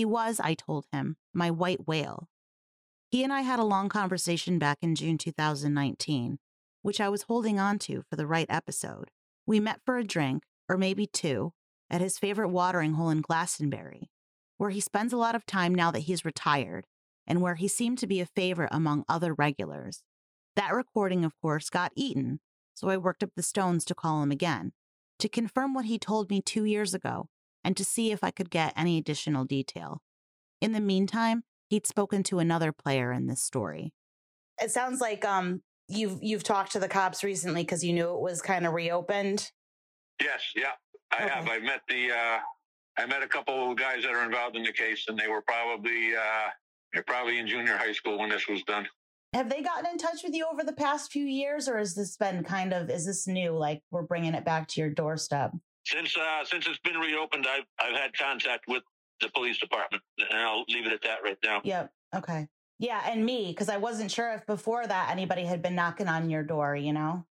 He 0.00 0.06
was, 0.06 0.40
I 0.40 0.54
told 0.54 0.86
him, 0.92 1.18
my 1.34 1.50
white 1.50 1.86
whale. 1.86 2.30
He 3.10 3.22
and 3.22 3.30
I 3.30 3.42
had 3.42 3.58
a 3.58 3.64
long 3.64 3.90
conversation 3.90 4.58
back 4.58 4.78
in 4.80 4.94
June 4.94 5.18
2019, 5.18 6.38
which 6.80 7.02
I 7.02 7.10
was 7.10 7.24
holding 7.24 7.60
on 7.60 7.78
to 7.80 8.02
for 8.08 8.16
the 8.16 8.26
right 8.26 8.46
episode. 8.48 9.10
We 9.44 9.60
met 9.60 9.82
for 9.84 9.98
a 9.98 10.02
drink, 10.02 10.44
or 10.70 10.78
maybe 10.78 11.06
two, 11.06 11.52
at 11.90 12.00
his 12.00 12.18
favorite 12.18 12.48
watering 12.48 12.94
hole 12.94 13.10
in 13.10 13.20
Glastonbury, 13.20 14.08
where 14.56 14.70
he 14.70 14.80
spends 14.80 15.12
a 15.12 15.18
lot 15.18 15.34
of 15.34 15.44
time 15.44 15.74
now 15.74 15.90
that 15.90 16.04
he's 16.08 16.24
retired 16.24 16.86
and 17.26 17.42
where 17.42 17.56
he 17.56 17.68
seemed 17.68 17.98
to 17.98 18.06
be 18.06 18.22
a 18.22 18.24
favorite 18.34 18.70
among 18.72 19.04
other 19.06 19.34
regulars. 19.34 20.02
That 20.56 20.72
recording, 20.72 21.26
of 21.26 21.38
course, 21.42 21.68
got 21.68 21.92
eaten, 21.94 22.40
so 22.72 22.88
I 22.88 22.96
worked 22.96 23.22
up 23.22 23.32
the 23.36 23.42
stones 23.42 23.84
to 23.84 23.94
call 23.94 24.22
him 24.22 24.30
again, 24.30 24.72
to 25.18 25.28
confirm 25.28 25.74
what 25.74 25.84
he 25.84 25.98
told 25.98 26.30
me 26.30 26.40
two 26.40 26.64
years 26.64 26.94
ago 26.94 27.28
and 27.64 27.76
to 27.76 27.84
see 27.84 28.12
if 28.12 28.22
I 28.24 28.30
could 28.30 28.50
get 28.50 28.72
any 28.76 28.98
additional 28.98 29.44
detail. 29.44 30.02
In 30.60 30.72
the 30.72 30.80
meantime, 30.80 31.42
he'd 31.68 31.86
spoken 31.86 32.22
to 32.24 32.38
another 32.38 32.72
player 32.72 33.12
in 33.12 33.26
this 33.26 33.42
story. 33.42 33.92
It 34.60 34.70
sounds 34.70 35.00
like 35.00 35.24
um 35.24 35.62
you've 35.88 36.18
you've 36.22 36.42
talked 36.44 36.72
to 36.72 36.78
the 36.78 36.88
cops 36.88 37.24
recently 37.24 37.62
because 37.62 37.82
you 37.84 37.92
knew 37.92 38.12
it 38.14 38.20
was 38.20 38.42
kind 38.42 38.66
of 38.66 38.72
reopened. 38.74 39.50
Yes, 40.22 40.42
yeah, 40.54 40.72
I 41.12 41.24
Okay. 41.24 41.34
have. 41.34 41.48
I 41.48 41.58
met 41.60 41.80
the, 41.88 42.10
uh, 42.12 42.38
I 42.98 43.06
met 43.06 43.22
a 43.22 43.26
couple 43.26 43.70
of 43.72 43.78
guys 43.78 44.02
that 44.02 44.12
are 44.12 44.22
involved 44.24 44.54
in 44.54 44.62
the 44.62 44.72
case, 44.72 45.06
and 45.08 45.18
they 45.18 45.28
were 45.28 45.40
probably, 45.40 46.14
uh, 46.14 46.48
they're 46.92 47.02
probably 47.04 47.38
in 47.38 47.46
junior 47.48 47.76
high 47.78 47.92
school 47.92 48.18
when 48.18 48.28
this 48.28 48.46
was 48.46 48.62
done. 48.64 48.86
Have 49.32 49.48
they 49.48 49.62
gotten 49.62 49.86
in 49.90 49.96
touch 49.96 50.22
with 50.22 50.34
you 50.34 50.46
over 50.52 50.62
the 50.62 50.74
past 50.74 51.10
few 51.10 51.24
years, 51.24 51.68
or 51.68 51.78
has 51.78 51.94
this 51.94 52.16
been 52.18 52.44
kind 52.44 52.74
of 52.74 52.90
is 52.90 53.06
this 53.06 53.26
new? 53.26 53.52
Like 53.52 53.80
we're 53.90 54.02
bringing 54.02 54.34
it 54.34 54.44
back 54.44 54.68
to 54.68 54.80
your 54.80 54.90
doorstep. 54.90 55.52
Since 55.90 56.16
uh, 56.16 56.44
since 56.44 56.66
it's 56.66 56.78
been 56.80 56.96
reopened, 56.96 57.46
I've 57.48 57.64
I've 57.80 57.96
had 58.00 58.16
contact 58.16 58.64
with 58.68 58.82
the 59.20 59.28
police 59.30 59.58
department, 59.58 60.02
and 60.18 60.40
I'll 60.40 60.64
leave 60.68 60.86
it 60.86 60.92
at 60.92 61.02
that 61.02 61.22
right 61.22 61.38
now. 61.44 61.60
Yep. 61.64 61.90
Okay. 62.16 62.48
Yeah, 62.78 63.02
and 63.06 63.24
me, 63.24 63.48
because 63.48 63.68
I 63.68 63.76
wasn't 63.76 64.10
sure 64.10 64.32
if 64.32 64.46
before 64.46 64.86
that 64.86 65.10
anybody 65.10 65.44
had 65.44 65.60
been 65.60 65.74
knocking 65.74 66.08
on 66.08 66.30
your 66.30 66.42
door, 66.42 66.74
you 66.74 66.94
know? 66.94 67.26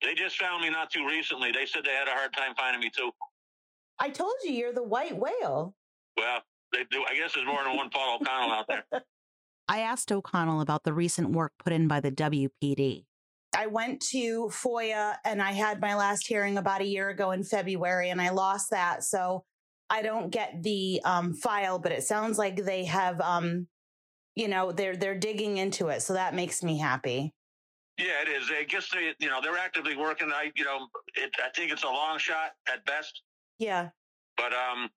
They 0.00 0.14
just 0.14 0.36
found 0.38 0.62
me 0.62 0.70
not 0.70 0.90
too 0.90 1.04
recently. 1.04 1.50
They 1.50 1.66
said 1.66 1.82
they 1.84 1.90
had 1.90 2.06
a 2.06 2.12
hard 2.12 2.32
time 2.32 2.54
finding 2.56 2.80
me 2.80 2.88
too. 2.88 3.10
I 3.98 4.10
told 4.10 4.34
you 4.44 4.52
you're 4.52 4.72
the 4.72 4.82
white 4.82 5.16
whale. 5.16 5.74
Well, 6.16 6.42
they 6.72 6.84
do. 6.90 7.04
I 7.08 7.16
guess 7.16 7.34
there's 7.34 7.46
more 7.46 7.64
than 7.64 7.76
one 7.76 7.90
Paul 7.90 8.18
O'Connell 8.20 8.52
out 8.52 8.68
there. 8.68 8.84
I 9.68 9.80
asked 9.80 10.12
O'Connell 10.12 10.60
about 10.60 10.84
the 10.84 10.92
recent 10.92 11.30
work 11.30 11.52
put 11.58 11.72
in 11.72 11.88
by 11.88 12.00
the 12.00 12.12
WPD. 12.12 13.04
I 13.56 13.66
went 13.66 14.00
to 14.10 14.48
FOIA 14.52 15.16
and 15.24 15.42
I 15.42 15.52
had 15.52 15.80
my 15.80 15.94
last 15.94 16.26
hearing 16.26 16.56
about 16.58 16.80
a 16.80 16.86
year 16.86 17.10
ago 17.10 17.32
in 17.32 17.44
February 17.44 18.10
and 18.10 18.20
I 18.20 18.30
lost 18.30 18.70
that. 18.70 19.04
So 19.04 19.44
I 19.90 20.00
don't 20.02 20.30
get 20.30 20.62
the 20.62 21.00
um, 21.04 21.34
file, 21.34 21.78
but 21.78 21.92
it 21.92 22.02
sounds 22.02 22.38
like 22.38 22.56
they 22.64 22.84
have, 22.84 23.20
um, 23.20 23.66
you 24.34 24.48
know, 24.48 24.72
they're 24.72 24.96
they're 24.96 25.18
digging 25.18 25.58
into 25.58 25.88
it. 25.88 26.00
So 26.00 26.14
that 26.14 26.34
makes 26.34 26.62
me 26.62 26.78
happy. 26.78 27.34
Yeah, 27.98 28.22
it 28.22 28.28
is. 28.28 28.50
I 28.50 28.64
guess 28.64 28.88
they, 28.90 29.12
you 29.18 29.28
know, 29.28 29.40
they're 29.42 29.58
actively 29.58 29.96
working. 29.96 30.30
I, 30.32 30.50
you 30.56 30.64
know, 30.64 30.88
it, 31.14 31.30
I 31.44 31.50
think 31.54 31.70
it's 31.72 31.82
a 31.84 31.88
long 31.88 32.18
shot 32.18 32.52
at 32.72 32.82
best, 32.86 33.20
Yeah. 33.58 33.90
but 34.38 34.54
um, 34.54 34.88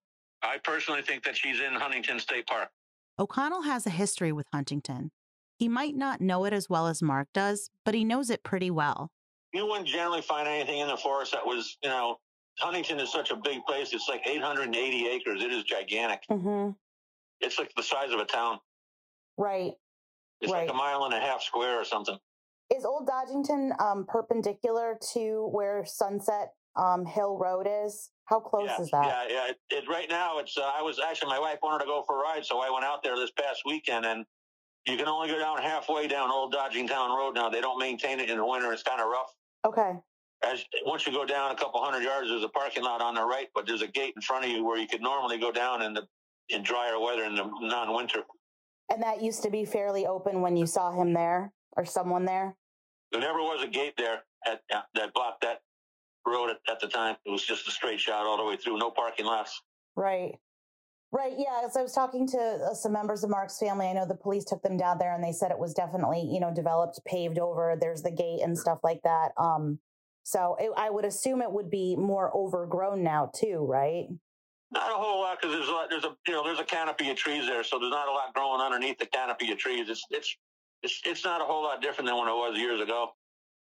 I 0.42 0.56
personally 0.64 1.02
think 1.02 1.22
that 1.24 1.36
she's 1.36 1.60
in 1.60 1.74
Huntington 1.74 2.18
State 2.18 2.46
Park. 2.46 2.70
O'Connell 3.18 3.62
has 3.62 3.86
a 3.86 3.90
history 3.90 4.32
with 4.32 4.46
Huntington. 4.52 5.10
He 5.58 5.68
might 5.68 5.96
not 5.96 6.20
know 6.20 6.44
it 6.44 6.52
as 6.52 6.68
well 6.68 6.86
as 6.86 7.02
Mark 7.02 7.28
does, 7.32 7.70
but 7.84 7.94
he 7.94 8.04
knows 8.04 8.30
it 8.30 8.42
pretty 8.42 8.70
well. 8.70 9.10
You 9.52 9.66
wouldn't 9.66 9.88
generally 9.88 10.20
find 10.20 10.46
anything 10.46 10.80
in 10.80 10.88
the 10.88 10.96
forest 10.98 11.32
that 11.32 11.46
was, 11.46 11.78
you 11.82 11.88
know, 11.88 12.18
Huntington 12.58 13.00
is 13.00 13.10
such 13.10 13.30
a 13.30 13.36
big 13.36 13.64
place. 13.64 13.92
It's 13.92 14.08
like 14.08 14.26
880 14.26 15.08
acres. 15.08 15.42
It 15.42 15.52
is 15.52 15.64
gigantic. 15.64 16.20
Mm-hmm. 16.30 16.72
It's 17.40 17.58
like 17.58 17.72
the 17.74 17.82
size 17.82 18.12
of 18.12 18.20
a 18.20 18.24
town. 18.24 18.58
Right. 19.38 19.72
It's 20.40 20.52
Right. 20.52 20.66
like 20.66 20.70
a 20.70 20.74
mile 20.74 21.04
and 21.04 21.14
a 21.14 21.20
half 21.20 21.42
square 21.42 21.80
or 21.80 21.84
something. 21.84 22.18
Is 22.74 22.84
Old 22.84 23.08
Dodgingtown 23.08 23.78
um, 23.80 24.04
perpendicular 24.06 24.98
to 25.12 25.48
where 25.52 25.84
Sunset 25.86 26.52
um, 26.76 27.06
Hill 27.06 27.38
Road 27.38 27.66
is? 27.70 28.10
How 28.24 28.40
close 28.40 28.68
yeah, 28.68 28.82
is 28.82 28.90
that? 28.90 29.06
Yeah, 29.06 29.24
yeah. 29.28 29.50
It, 29.50 29.58
it, 29.70 29.84
right 29.88 30.10
now, 30.10 30.38
it's. 30.38 30.58
Uh, 30.58 30.62
I 30.62 30.82
was 30.82 30.98
actually 30.98 31.28
my 31.28 31.38
wife 31.38 31.58
wanted 31.62 31.84
to 31.84 31.86
go 31.86 32.02
for 32.06 32.16
a 32.18 32.22
ride, 32.22 32.44
so 32.44 32.58
I 32.58 32.70
went 32.70 32.84
out 32.84 33.02
there 33.04 33.16
this 33.16 33.30
past 33.30 33.62
weekend, 33.64 34.04
and 34.04 34.26
you 34.86 34.96
can 34.96 35.08
only 35.08 35.28
go 35.28 35.38
down 35.38 35.58
halfway 35.58 36.06
down 36.06 36.30
Old 36.30 36.54
Dodgingtown 36.54 37.16
Road 37.16 37.34
now. 37.34 37.48
They 37.48 37.60
don't 37.60 37.78
maintain 37.78 38.20
it 38.20 38.30
in 38.30 38.38
the 38.38 38.46
winter. 38.46 38.72
It's 38.72 38.82
kind 38.82 39.00
of 39.00 39.08
rough. 39.08 39.34
Okay. 39.66 39.92
As 40.44 40.64
once 40.84 41.06
you 41.06 41.12
go 41.12 41.24
down 41.24 41.50
a 41.50 41.54
couple 41.54 41.82
hundred 41.82 42.04
yards, 42.04 42.28
there's 42.28 42.44
a 42.44 42.48
parking 42.48 42.84
lot 42.84 43.00
on 43.00 43.14
the 43.14 43.24
right, 43.24 43.48
but 43.54 43.66
there's 43.66 43.82
a 43.82 43.88
gate 43.88 44.12
in 44.14 44.22
front 44.22 44.44
of 44.44 44.50
you 44.50 44.64
where 44.64 44.78
you 44.78 44.86
could 44.86 45.00
normally 45.00 45.38
go 45.38 45.50
down 45.50 45.82
in 45.82 45.94
the 45.94 46.06
in 46.50 46.62
drier 46.62 47.00
weather 47.00 47.24
in 47.24 47.34
the 47.34 47.50
non-winter. 47.60 48.20
And 48.90 49.02
that 49.02 49.20
used 49.20 49.42
to 49.42 49.50
be 49.50 49.64
fairly 49.64 50.06
open 50.06 50.40
when 50.40 50.56
you 50.56 50.66
saw 50.66 50.92
him 50.92 51.12
there 51.12 51.52
or 51.76 51.84
someone 51.84 52.24
there? 52.24 52.56
There 53.12 53.20
never 53.20 53.38
was 53.38 53.62
a 53.62 53.66
gate 53.66 53.94
there 53.96 54.22
at, 54.46 54.60
at 54.70 54.84
that 54.94 55.12
blocked 55.14 55.42
that 55.42 55.60
road 56.26 56.50
at, 56.50 56.58
at 56.70 56.80
the 56.80 56.88
time. 56.88 57.16
It 57.24 57.30
was 57.30 57.44
just 57.44 57.66
a 57.68 57.70
straight 57.70 58.00
shot 58.00 58.26
all 58.26 58.36
the 58.36 58.44
way 58.44 58.56
through, 58.56 58.78
no 58.78 58.90
parking 58.90 59.26
lots. 59.26 59.60
Right. 59.96 60.38
Right. 61.16 61.32
Yeah. 61.38 61.62
As 61.64 61.78
I 61.78 61.82
was 61.82 61.94
talking 61.94 62.26
to 62.28 62.38
uh, 62.38 62.74
some 62.74 62.92
members 62.92 63.24
of 63.24 63.30
Mark's 63.30 63.58
family, 63.58 63.86
I 63.86 63.94
know 63.94 64.04
the 64.04 64.14
police 64.14 64.44
took 64.44 64.62
them 64.62 64.76
down 64.76 64.98
there 64.98 65.14
and 65.14 65.24
they 65.24 65.32
said 65.32 65.50
it 65.50 65.58
was 65.58 65.72
definitely, 65.72 66.20
you 66.20 66.40
know, 66.40 66.52
developed, 66.52 67.00
paved 67.06 67.38
over. 67.38 67.74
There's 67.80 68.02
the 68.02 68.10
gate 68.10 68.40
and 68.42 68.56
stuff 68.56 68.80
like 68.84 69.00
that. 69.04 69.30
Um, 69.38 69.78
so 70.24 70.56
it, 70.60 70.70
I 70.76 70.90
would 70.90 71.06
assume 71.06 71.40
it 71.40 71.50
would 71.50 71.70
be 71.70 71.96
more 71.96 72.36
overgrown 72.36 73.02
now 73.02 73.30
too, 73.34 73.64
right? 73.66 74.08
Not 74.70 74.90
a 74.90 74.94
whole 74.94 75.22
lot 75.22 75.40
because 75.40 75.56
there's 75.56 75.68
a 75.68 75.72
lot, 75.72 75.88
there's 75.88 76.04
a 76.04 76.14
you 76.26 76.34
know 76.34 76.44
there's 76.44 76.60
a 76.60 76.64
canopy 76.64 77.08
of 77.08 77.16
trees 77.16 77.46
there, 77.46 77.64
so 77.64 77.78
there's 77.78 77.92
not 77.92 78.08
a 78.08 78.12
lot 78.12 78.34
growing 78.34 78.60
underneath 78.60 78.98
the 78.98 79.06
canopy 79.06 79.50
of 79.52 79.56
trees. 79.56 79.88
It's 79.88 80.04
it's 80.10 80.36
it's 80.82 81.00
it's 81.06 81.24
not 81.24 81.40
a 81.40 81.44
whole 81.44 81.62
lot 81.62 81.80
different 81.80 82.08
than 82.08 82.18
when 82.18 82.28
it 82.28 82.34
was 82.34 82.58
years 82.58 82.80
ago. 82.82 83.12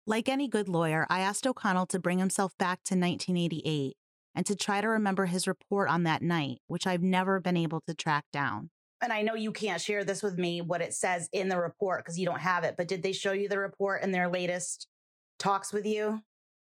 Like 0.06 0.28
any 0.28 0.49
good 0.49 0.68
lawyer, 0.68 1.08
I 1.10 1.22
asked 1.22 1.47
O'Connell 1.47 1.86
to 1.86 1.99
bring 1.99 2.20
himself 2.20 2.58
back 2.58 2.84
to 2.86 2.95
1988 2.95 3.95
and 4.36 4.46
to 4.46 4.56
try 4.56 4.82
to 4.82 4.88
remember 4.88 5.26
his 5.26 5.48
report 5.48 5.90
on 5.90 6.04
that 6.04 6.22
night, 6.22 6.60
which 6.68 6.86
I've 6.86 7.02
never 7.02 7.40
been 7.40 7.58
able 7.58 7.82
to 7.88 7.94
track 7.94 8.26
down. 8.32 8.70
And 9.02 9.12
I 9.12 9.22
know 9.22 9.36
you 9.36 9.52
can't 9.52 9.82
share 9.82 10.04
this 10.04 10.24
with 10.24 10.38
me, 10.38 10.62
what 10.62 10.82
it 10.82 10.94
says 10.94 11.30
in 11.32 11.50
the 11.50 11.60
report, 11.60 12.04
because 12.04 12.18
you 12.18 12.26
don't 12.26 12.40
have 12.40 12.64
it, 12.64 12.76
but 12.78 12.88
did 12.88 13.04
they 13.04 13.12
show 13.12 13.34
you 13.34 13.50
the 13.50 13.60
report 13.60 14.04
in 14.04 14.12
their 14.12 14.30
latest 14.30 14.88
talks 15.38 15.72
with 15.74 15.86
you? 15.86 16.22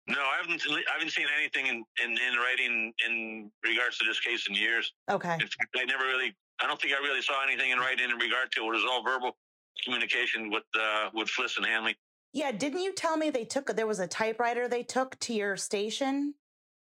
No, 0.09 0.19
I 0.19 0.39
haven't 0.43 0.63
I 0.69 0.93
haven't 0.93 1.11
seen 1.11 1.27
anything 1.39 1.67
in, 1.67 1.85
in, 2.03 2.11
in 2.11 2.39
writing 2.39 2.93
in 3.07 3.51
regards 3.65 3.99
to 3.99 4.05
this 4.05 4.19
case 4.19 4.47
in 4.49 4.55
years. 4.55 4.93
Okay. 5.11 5.35
In 5.35 5.41
fact, 5.41 5.77
I 5.77 5.85
never 5.85 6.05
really 6.05 6.35
I 6.61 6.67
don't 6.67 6.81
think 6.81 6.95
I 6.95 6.99
really 6.99 7.23
saw 7.23 7.43
anything 7.45 7.71
in 7.71 7.79
writing 7.79 8.11
in 8.11 8.17
regard 8.17 8.51
to 8.53 8.63
it. 8.63 8.67
It 8.67 8.71
was 8.71 8.85
all 8.91 9.05
verbal 9.05 9.37
communication 9.85 10.51
with 10.51 10.65
uh, 10.79 11.11
with 11.15 11.29
Fliss 11.29 11.59
and 11.59 11.67
Hanley. 11.67 11.97
Yeah. 12.33 12.51
Didn't 12.53 12.81
you 12.81 12.93
tell 12.93 13.17
me 13.17 13.31
they 13.31 13.45
took, 13.45 13.75
there 13.75 13.87
was 13.87 14.01
a 14.01 14.07
typewriter 14.07 14.69
they 14.69 14.83
took 14.83 15.19
to 15.21 15.35
your 15.35 15.57
station 15.57 16.35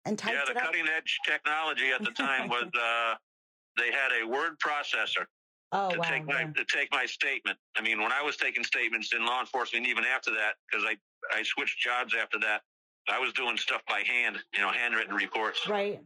and 0.05 0.18
typed 0.18 0.36
yeah, 0.36 0.53
the 0.53 0.59
cutting 0.59 0.86
edge 0.88 1.18
technology 1.26 1.90
at 1.90 2.03
the 2.03 2.11
time 2.12 2.48
was 2.48 2.64
uh, 2.74 3.14
they 3.76 3.92
had 3.92 4.11
a 4.22 4.26
word 4.26 4.53
processor 4.64 5.26
Oh, 5.72 5.90
to 5.90 5.98
wow. 5.98 6.05
take 6.05 6.26
my 6.26 6.44
to 6.44 6.64
take 6.64 6.88
my 6.90 7.07
statement. 7.07 7.57
I 7.76 7.82
mean, 7.82 8.03
when 8.03 8.11
I 8.11 8.22
was 8.22 8.36
taking 8.36 8.64
statements 8.64 9.14
in 9.14 9.24
law 9.24 9.40
enforcement, 9.40 9.86
even 9.86 10.05
after 10.05 10.32
that, 10.32 10.55
because 10.68 10.84
I 10.84 10.96
I 11.32 11.42
switched 11.44 11.78
jobs 11.78 12.14
after 12.20 12.40
that, 12.40 12.62
I 13.09 13.20
was 13.20 13.32
doing 13.32 13.57
stuff 13.57 13.82
by 13.88 14.01
hand, 14.01 14.38
you 14.53 14.61
know, 14.61 14.70
handwritten 14.70 15.14
reports. 15.14 15.68
Right. 15.68 16.01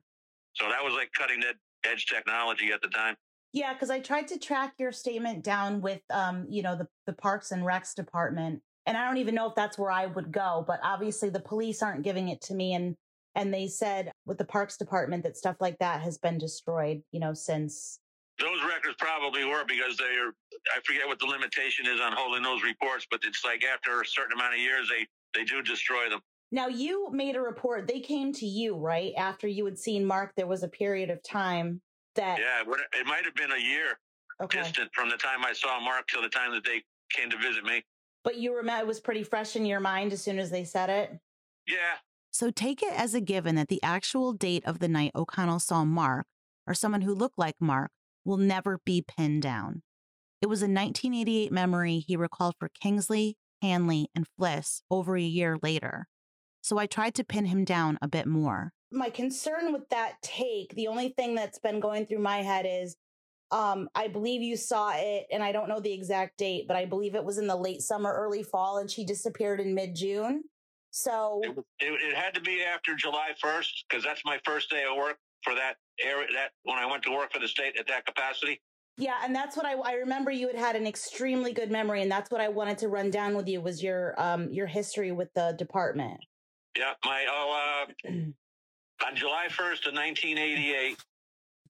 So 0.55 0.69
that 0.69 0.85
was 0.85 0.93
like 0.93 1.11
cutting 1.17 1.43
ed- 1.43 1.91
edge 1.91 2.07
technology 2.07 2.73
at 2.73 2.83
the 2.83 2.89
time. 2.89 3.17
Yeah, 3.55 3.73
because 3.73 3.89
I 3.89 4.01
tried 4.01 4.29
to 4.29 4.39
track 4.39 4.75
your 4.79 4.93
statement 4.93 5.45
down 5.45 5.81
with, 5.81 6.03
um, 6.11 6.47
you 6.51 6.63
know, 6.63 6.77
the 6.77 6.89
the 7.07 7.15
Parks 7.15 7.51
and 7.51 7.63
Recs 7.63 7.95
department, 7.95 8.61
and 8.85 8.99
I 8.99 9.07
don't 9.07 9.17
even 9.17 9.35
know 9.35 9.49
if 9.49 9.55
that's 9.55 9.79
where 9.79 9.91
I 9.91 10.05
would 10.05 10.31
go. 10.31 10.63
But 10.67 10.81
obviously, 10.83 11.31
the 11.31 11.41
police 11.41 11.83
aren't 11.83 12.03
giving 12.03 12.29
it 12.29 12.43
to 12.43 12.55
me, 12.55 12.75
and 12.75 12.97
and 13.35 13.53
they 13.53 13.67
said 13.67 14.13
with 14.27 14.39
the 14.39 14.45
Parks 14.45 14.77
department 14.77 15.23
that 15.25 15.37
stuff 15.37 15.57
like 15.61 15.79
that 15.79 16.01
has 16.01 16.19
been 16.19 16.39
destroyed, 16.39 17.03
you 17.13 17.21
know, 17.21 17.35
since. 17.35 17.99
Those 18.41 18.63
records 18.69 18.97
probably 18.99 19.45
were 19.45 19.65
because 19.67 19.97
they're 19.97 20.33
I 20.75 20.81
forget 20.85 21.07
what 21.07 21.19
the 21.21 21.27
limitation 21.27 21.87
is 21.87 22.01
on 22.01 22.13
holding 22.13 22.43
those 22.43 22.63
reports, 22.63 23.07
but 23.11 23.21
it's 23.25 23.45
like 23.45 23.65
after 23.65 24.01
a 24.01 24.07
certain 24.07 24.33
amount 24.33 24.55
of 24.55 24.61
years 24.61 24.89
they 24.91 25.07
they 25.39 25.45
do 25.45 25.63
destroy 25.63 26.09
them. 26.09 26.21
Now 26.51 26.69
you 26.69 27.11
made 27.13 27.37
a 27.37 27.41
report. 27.41 27.87
They 27.87 28.01
came 28.01 28.33
to 28.35 28.47
you 28.47 28.77
right 28.77 29.13
after 29.17 29.47
you 29.47 29.65
had 29.65 29.79
seen 29.79 30.05
Mark. 30.05 30.33
There 30.37 30.47
was 30.47 30.63
a 30.63 30.69
period 30.69 31.11
of 31.11 31.23
time 31.23 31.81
that 32.17 32.39
Yeah, 32.39 32.73
it 32.99 33.07
might 33.07 33.25
have 33.25 33.35
been 33.35 33.53
a 33.53 33.59
year 33.59 33.99
okay, 34.43 34.63
distant 34.63 34.91
from 34.95 35.09
the 35.09 35.17
time 35.17 35.45
I 35.45 35.53
saw 35.53 35.81
Mark 35.81 36.07
till 36.09 36.23
the 36.23 36.29
time 36.29 36.53
that 36.53 36.65
they 36.65 36.83
came 37.11 37.31
to 37.31 37.37
visit 37.39 37.65
me. 37.65 37.83
but 38.25 38.37
you 38.37 38.57
remember 38.57 38.83
it 38.83 38.87
was 38.87 39.01
pretty 39.01 39.23
fresh 39.23 39.55
in 39.55 39.65
your 39.65 39.81
mind 39.81 40.13
as 40.13 40.23
soon 40.23 40.39
as 40.39 40.51
they 40.51 40.65
said 40.65 40.91
it. 40.91 41.19
Yeah, 41.69 41.97
So 42.35 42.51
take 42.51 42.83
it 42.83 42.93
as 42.93 43.15
a 43.15 43.21
given 43.21 43.55
that 43.55 43.69
the 43.69 43.81
actual 43.81 44.33
date 44.33 44.65
of 44.67 44.81
the 44.81 44.89
night 44.89 45.13
O'Connell 45.15 45.61
saw 45.61 45.85
Mark, 45.85 46.27
or 46.67 46.75
someone 46.75 47.03
who 47.03 47.15
looked 47.15 47.39
like 47.39 47.55
Mark, 47.61 47.93
will 48.25 48.39
never 48.39 48.81
be 48.85 49.05
pinned 49.07 49.43
down. 49.43 49.83
It 50.43 50.49
was 50.49 50.61
a 50.61 50.65
1988 50.65 51.53
memory 51.53 52.01
he 52.01 52.17
recalled 52.17 52.57
for 52.59 52.69
Kingsley, 52.69 53.37
Hanley, 53.63 54.09
and 54.17 54.27
Fliss 54.37 54.81
over 54.91 55.17
a 55.17 55.23
year 55.23 55.59
later. 55.63 56.09
So 56.61 56.77
I 56.77 56.87
tried 56.87 57.15
to 57.15 57.25
pin 57.25 57.45
him 57.45 57.65
down 57.65 57.99
a 58.03 58.09
bit 58.09 58.27
more. 58.27 58.73
my 58.91 59.11
concern 59.11 59.73
with 59.73 59.89
that 59.91 60.15
take, 60.21 60.75
the 60.75 60.89
only 60.89 61.11
thing 61.11 61.37
that's 61.37 61.61
been 61.61 61.79
going 61.79 62.05
through 62.05 62.19
my 62.19 62.39
head 62.39 62.67
is 62.69 62.97
um 63.53 63.89
I 63.95 64.09
believe 64.09 64.43
you 64.43 64.57
saw 64.57 64.93
it 64.97 65.27
and 65.31 65.41
I 65.41 65.53
don't 65.53 65.69
know 65.69 65.79
the 65.79 65.93
exact 65.93 66.39
date, 66.39 66.67
but 66.67 66.77
I 66.77 66.85
believe 66.85 67.15
it 67.15 67.25
was 67.25 67.39
in 67.39 67.47
the 67.47 67.55
late 67.55 67.83
summer, 67.83 68.13
early 68.13 68.43
fall 68.43 68.79
and 68.79 68.91
she 68.91 69.05
disappeared 69.05 69.61
in 69.61 69.73
mid-June. 69.73 70.43
So 70.95 71.41
it, 71.43 71.59
it, 71.81 72.01
it 72.03 72.17
had 72.17 72.35
to 72.35 72.41
be 72.41 72.63
after 72.63 72.95
July 72.95 73.31
1st 73.45 73.83
because 73.89 74.05
that's 74.05 74.25
my 74.25 74.39
first 74.45 74.71
day 74.71 74.85
of 74.89 74.97
work 74.97 75.19
for 75.43 75.53
that 75.57 75.75
area. 76.01 76.29
That 76.33 76.53
when 76.63 76.79
I 76.79 76.87
went 76.87 77.03
to 77.03 77.11
work 77.11 77.33
for 77.33 77.41
the 77.41 77.49
state 77.49 77.77
at 77.77 77.89
that 77.89 78.07
capacity. 78.07 78.61
yeah, 78.97 79.15
and 79.25 79.35
that's 79.35 79.57
what 79.57 79.67
I 79.67 79.73
I 79.73 79.95
remember 79.95 80.31
you 80.31 80.47
had 80.47 80.57
had 80.57 80.77
an 80.77 80.87
extremely 80.87 81.53
good 81.53 81.69
memory 81.69 82.03
and 82.03 82.09
that's 82.09 82.31
what 82.31 82.41
I 82.41 82.47
wanted 82.47 82.79
to 82.79 82.89
run 82.89 83.11
down 83.11 83.37
with 83.37 83.49
you 83.49 83.61
was 83.61 83.83
your 83.83 84.15
um 84.23 84.49
your 84.53 84.69
history 84.69 85.11
with 85.11 85.35
the 85.35 85.57
department. 85.59 86.21
Yeah, 86.79 86.93
my 87.05 87.27
oh 87.29 87.87
uh, 88.07 88.11
on 89.05 89.17
July 89.17 89.49
1st 89.49 89.89
of 89.89 89.95
1988 89.95 90.97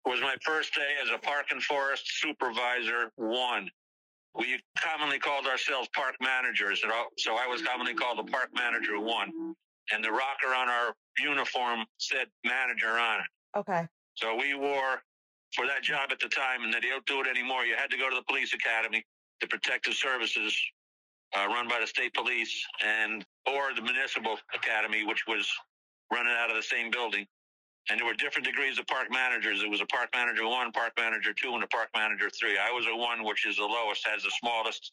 was 0.04 0.20
my 0.20 0.36
first 0.44 0.74
day 0.74 0.96
as 1.02 1.08
a 1.08 1.16
park 1.16 1.46
and 1.50 1.62
forest 1.62 2.04
supervisor 2.20 3.10
one. 3.16 3.70
We 4.36 4.60
commonly 4.78 5.18
called 5.18 5.46
ourselves 5.46 5.88
park 5.94 6.16
managers, 6.20 6.82
so 7.18 7.36
I 7.36 7.46
was 7.46 7.62
commonly 7.62 7.94
called 7.94 8.18
the 8.18 8.30
park 8.30 8.50
manager 8.54 8.98
one. 8.98 9.54
And 9.92 10.02
the 10.02 10.10
rocker 10.10 10.54
on 10.56 10.68
our 10.68 10.94
uniform 11.18 11.84
said 11.98 12.26
manager 12.44 12.98
on 12.98 13.20
it. 13.20 13.58
Okay. 13.58 13.86
So 14.14 14.34
we 14.34 14.54
wore 14.54 15.02
for 15.54 15.66
that 15.66 15.82
job 15.82 16.08
at 16.10 16.18
the 16.18 16.28
time, 16.28 16.64
and 16.64 16.72
they 16.72 16.80
don't 16.80 17.04
do 17.06 17.20
it 17.20 17.26
anymore. 17.28 17.64
You 17.64 17.76
had 17.76 17.90
to 17.90 17.96
go 17.96 18.10
to 18.10 18.16
the 18.16 18.24
police 18.28 18.54
academy, 18.54 19.04
the 19.40 19.46
protective 19.46 19.94
services 19.94 20.58
uh, 21.36 21.46
run 21.46 21.68
by 21.68 21.80
the 21.80 21.86
state 21.86 22.14
police, 22.14 22.64
and 22.84 23.24
or 23.46 23.74
the 23.74 23.82
municipal 23.82 24.36
academy, 24.54 25.04
which 25.04 25.24
was 25.28 25.48
running 26.12 26.34
out 26.36 26.50
of 26.50 26.56
the 26.56 26.62
same 26.62 26.90
building. 26.90 27.26
And 27.90 27.98
there 28.00 28.06
were 28.06 28.14
different 28.14 28.46
degrees 28.46 28.78
of 28.78 28.86
park 28.86 29.08
managers. 29.10 29.62
It 29.62 29.68
was 29.70 29.80
a 29.80 29.86
park 29.86 30.08
manager 30.14 30.46
one, 30.48 30.72
park 30.72 30.92
manager 30.96 31.32
two, 31.32 31.54
and 31.54 31.62
a 31.62 31.66
park 31.66 31.88
manager 31.94 32.30
three. 32.30 32.56
I 32.58 32.70
was 32.70 32.86
a 32.90 32.96
one, 32.96 33.24
which 33.24 33.46
is 33.46 33.56
the 33.56 33.64
lowest, 33.64 34.06
has 34.06 34.22
the 34.22 34.32
smallest 34.40 34.92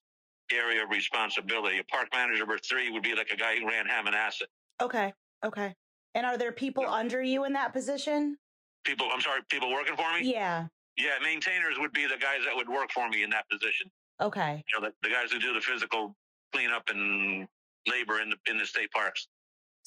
area 0.51 0.83
of 0.83 0.89
responsibility. 0.89 1.79
A 1.79 1.83
park 1.85 2.09
manager 2.13 2.39
number 2.39 2.57
three 2.57 2.89
would 2.89 3.03
be 3.03 3.15
like 3.15 3.29
a 3.31 3.37
guy 3.37 3.55
who 3.57 3.67
ran 3.67 3.85
Hammonasset. 3.87 4.47
Okay. 4.81 5.13
Okay. 5.45 5.73
And 6.15 6.25
are 6.25 6.37
there 6.37 6.51
people 6.51 6.83
Yeah. 6.83 6.91
under 6.91 7.21
you 7.21 7.45
in 7.45 7.53
that 7.53 7.71
position? 7.71 8.37
People, 8.83 9.07
I'm 9.13 9.21
sorry, 9.21 9.41
people 9.49 9.71
working 9.71 9.95
for 9.95 10.11
me. 10.13 10.29
Yeah. 10.31 10.67
Yeah, 10.97 11.11
maintainers 11.23 11.75
would 11.79 11.93
be 11.93 12.05
the 12.05 12.17
guys 12.17 12.39
that 12.45 12.55
would 12.55 12.67
work 12.67 12.91
for 12.91 13.07
me 13.07 13.23
in 13.23 13.29
that 13.29 13.49
position. 13.49 13.89
Okay. 14.19 14.63
You 14.73 14.81
know, 14.81 14.87
the, 14.89 14.93
the 15.07 15.13
guys 15.13 15.31
who 15.31 15.39
do 15.39 15.53
the 15.53 15.61
physical 15.61 16.15
cleanup 16.53 16.83
and 16.89 17.47
labor 17.87 18.19
in 18.21 18.29
the 18.29 18.35
in 18.49 18.57
the 18.57 18.65
state 18.65 18.91
parks. 18.91 19.27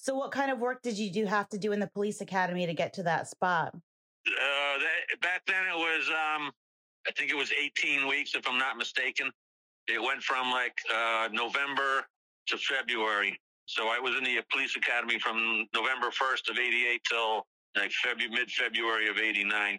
So 0.04 0.14
what 0.14 0.32
kind 0.32 0.50
of 0.50 0.58
work 0.58 0.82
did 0.82 0.98
you 0.98 1.10
do 1.10 1.24
have 1.24 1.48
to 1.48 1.56
do 1.56 1.72
in 1.72 1.80
the 1.80 1.86
police 1.86 2.20
academy 2.20 2.66
to 2.66 2.74
get 2.74 2.92
to 2.92 3.02
that 3.04 3.26
spot? 3.26 3.74
Uh, 3.74 4.78
that, 4.78 5.20
back 5.22 5.40
then 5.46 5.64
it 5.64 5.78
was, 5.78 6.06
um, 6.10 6.52
I 7.08 7.12
think 7.16 7.30
it 7.30 7.34
was 7.34 7.50
18 7.50 8.06
weeks, 8.06 8.34
if 8.34 8.46
I'm 8.46 8.58
not 8.58 8.76
mistaken. 8.76 9.30
It 9.88 10.02
went 10.02 10.22
from 10.22 10.50
like 10.50 10.76
uh, 10.94 11.30
November 11.32 12.04
to 12.48 12.58
February. 12.58 13.40
So 13.64 13.88
I 13.88 13.98
was 13.98 14.14
in 14.14 14.24
the 14.24 14.40
police 14.52 14.76
academy 14.76 15.18
from 15.18 15.66
November 15.74 16.08
1st 16.08 16.50
of 16.50 16.58
88 16.58 17.00
till 17.10 17.46
like 17.74 17.90
February, 17.90 18.30
mid 18.30 18.50
February 18.50 19.08
of 19.08 19.16
89. 19.16 19.78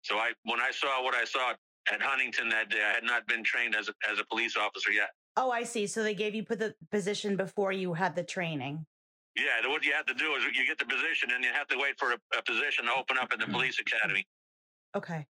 So 0.00 0.16
I, 0.16 0.32
when 0.44 0.58
I 0.58 0.70
saw 0.70 1.04
what 1.04 1.14
I 1.14 1.24
saw 1.24 1.52
at 1.92 2.00
Huntington 2.00 2.48
that 2.48 2.70
day, 2.70 2.82
I 2.82 2.94
had 2.94 3.04
not 3.04 3.26
been 3.26 3.44
trained 3.44 3.76
as 3.76 3.90
a, 3.90 3.92
as 4.10 4.18
a 4.18 4.24
police 4.24 4.56
officer 4.56 4.90
yet. 4.90 5.10
Oh, 5.36 5.50
I 5.50 5.64
see. 5.64 5.86
So 5.86 6.02
they 6.02 6.14
gave 6.14 6.34
you 6.34 6.44
put 6.44 6.60
the 6.60 6.74
position 6.90 7.36
before 7.36 7.72
you 7.72 7.92
had 7.92 8.16
the 8.16 8.24
training. 8.24 8.86
Yeah, 9.36 9.68
what 9.68 9.84
you 9.84 9.92
have 9.92 10.06
to 10.06 10.14
do 10.14 10.34
is 10.34 10.44
you 10.44 10.66
get 10.66 10.78
the 10.78 10.86
position 10.86 11.30
and 11.34 11.44
you 11.44 11.52
have 11.52 11.68
to 11.68 11.76
wait 11.76 11.98
for 11.98 12.12
a, 12.12 12.18
a 12.38 12.42
position 12.42 12.86
to 12.86 12.92
open 12.96 13.18
up 13.20 13.32
in 13.32 13.40
the 13.40 13.46
police 13.46 13.78
academy. 13.78 14.24
Okay. 14.96 15.26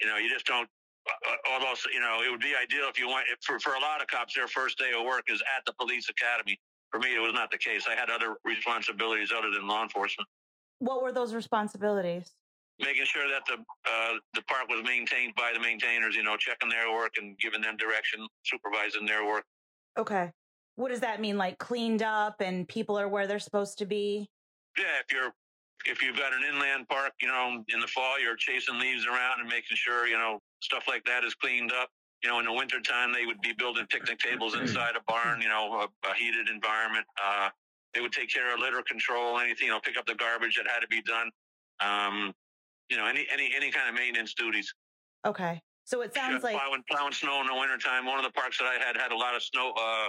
You 0.00 0.08
know, 0.08 0.16
you 0.16 0.28
just 0.30 0.46
don't. 0.46 0.68
Uh, 1.06 1.52
although 1.52 1.74
you 1.92 2.00
know, 2.00 2.22
it 2.26 2.30
would 2.30 2.40
be 2.40 2.54
ideal 2.56 2.88
if 2.88 2.98
you 2.98 3.06
went 3.06 3.26
for 3.42 3.60
for 3.60 3.74
a 3.74 3.80
lot 3.80 4.00
of 4.00 4.06
cops. 4.06 4.34
Their 4.34 4.48
first 4.48 4.78
day 4.78 4.92
of 4.98 5.04
work 5.04 5.24
is 5.28 5.42
at 5.56 5.64
the 5.66 5.74
police 5.74 6.08
academy. 6.08 6.58
For 6.90 6.98
me, 6.98 7.14
it 7.14 7.18
was 7.20 7.34
not 7.34 7.50
the 7.50 7.58
case. 7.58 7.84
I 7.90 7.94
had 7.94 8.08
other 8.08 8.36
responsibilities 8.44 9.30
other 9.36 9.50
than 9.50 9.66
law 9.68 9.82
enforcement, 9.82 10.28
What 10.78 11.02
were 11.02 11.12
those 11.12 11.34
responsibilities? 11.34 12.32
making 12.80 13.04
sure 13.04 13.28
that 13.28 13.42
the 13.46 13.54
uh, 13.88 14.14
the 14.32 14.42
park 14.42 14.68
was 14.68 14.82
maintained 14.84 15.34
by 15.36 15.52
the 15.52 15.60
maintainers. 15.60 16.16
You 16.16 16.22
know, 16.22 16.36
checking 16.36 16.70
their 16.70 16.90
work 16.92 17.12
and 17.20 17.38
giving 17.38 17.60
them 17.60 17.76
direction, 17.76 18.26
supervising 18.44 19.04
their 19.04 19.26
work. 19.26 19.44
Okay. 19.98 20.32
What 20.76 20.90
does 20.90 21.00
that 21.00 21.20
mean? 21.20 21.38
Like 21.38 21.58
cleaned 21.58 22.02
up 22.02 22.40
and 22.40 22.66
people 22.68 22.98
are 22.98 23.08
where 23.08 23.26
they're 23.26 23.38
supposed 23.38 23.78
to 23.78 23.86
be? 23.86 24.28
Yeah, 24.78 24.84
if 25.04 25.12
you're 25.12 25.32
if 25.86 26.02
you've 26.02 26.16
got 26.16 26.32
an 26.32 26.40
inland 26.48 26.88
park, 26.88 27.12
you 27.20 27.28
know, 27.28 27.62
in 27.68 27.80
the 27.80 27.86
fall 27.86 28.20
you're 28.20 28.36
chasing 28.36 28.78
leaves 28.78 29.06
around 29.06 29.40
and 29.40 29.48
making 29.48 29.76
sure, 29.76 30.06
you 30.06 30.16
know, 30.16 30.40
stuff 30.60 30.84
like 30.88 31.04
that 31.04 31.24
is 31.24 31.34
cleaned 31.34 31.72
up. 31.72 31.90
You 32.22 32.30
know, 32.30 32.38
in 32.38 32.46
the 32.46 32.52
wintertime 32.52 33.12
they 33.12 33.26
would 33.26 33.40
be 33.40 33.52
building 33.52 33.86
picnic 33.88 34.18
tables 34.18 34.56
inside 34.56 34.96
a 34.96 35.02
barn, 35.06 35.40
you 35.40 35.48
know, 35.48 35.86
a, 35.86 36.08
a 36.08 36.14
heated 36.14 36.48
environment. 36.48 37.06
Uh 37.22 37.50
they 37.94 38.00
would 38.00 38.12
take 38.12 38.28
care 38.28 38.52
of 38.52 38.58
litter 38.58 38.82
control, 38.82 39.38
anything, 39.38 39.66
you 39.68 39.72
know, 39.72 39.80
pick 39.80 39.96
up 39.96 40.04
the 40.04 40.16
garbage 40.16 40.56
that 40.56 40.66
had 40.66 40.80
to 40.80 40.88
be 40.88 41.00
done. 41.02 41.30
Um, 41.80 42.34
you 42.88 42.96
know, 42.96 43.06
any 43.06 43.26
any 43.32 43.52
any 43.54 43.70
kind 43.70 43.88
of 43.88 43.94
maintenance 43.94 44.34
duties. 44.34 44.74
Okay. 45.24 45.62
So 45.84 46.00
it 46.02 46.14
sounds 46.14 46.42
like 46.42 46.56
plowing 46.56 46.82
plowing 46.90 47.12
snow 47.12 47.40
in 47.40 47.46
the 47.46 47.54
wintertime. 47.54 48.06
One 48.06 48.18
of 48.18 48.24
the 48.24 48.32
parks 48.32 48.58
that 48.58 48.64
I 48.64 48.84
had 48.84 48.96
had 48.96 49.12
a 49.12 49.16
lot 49.16 49.36
of 49.36 49.42
snow 49.42 49.72
uh 49.78 50.08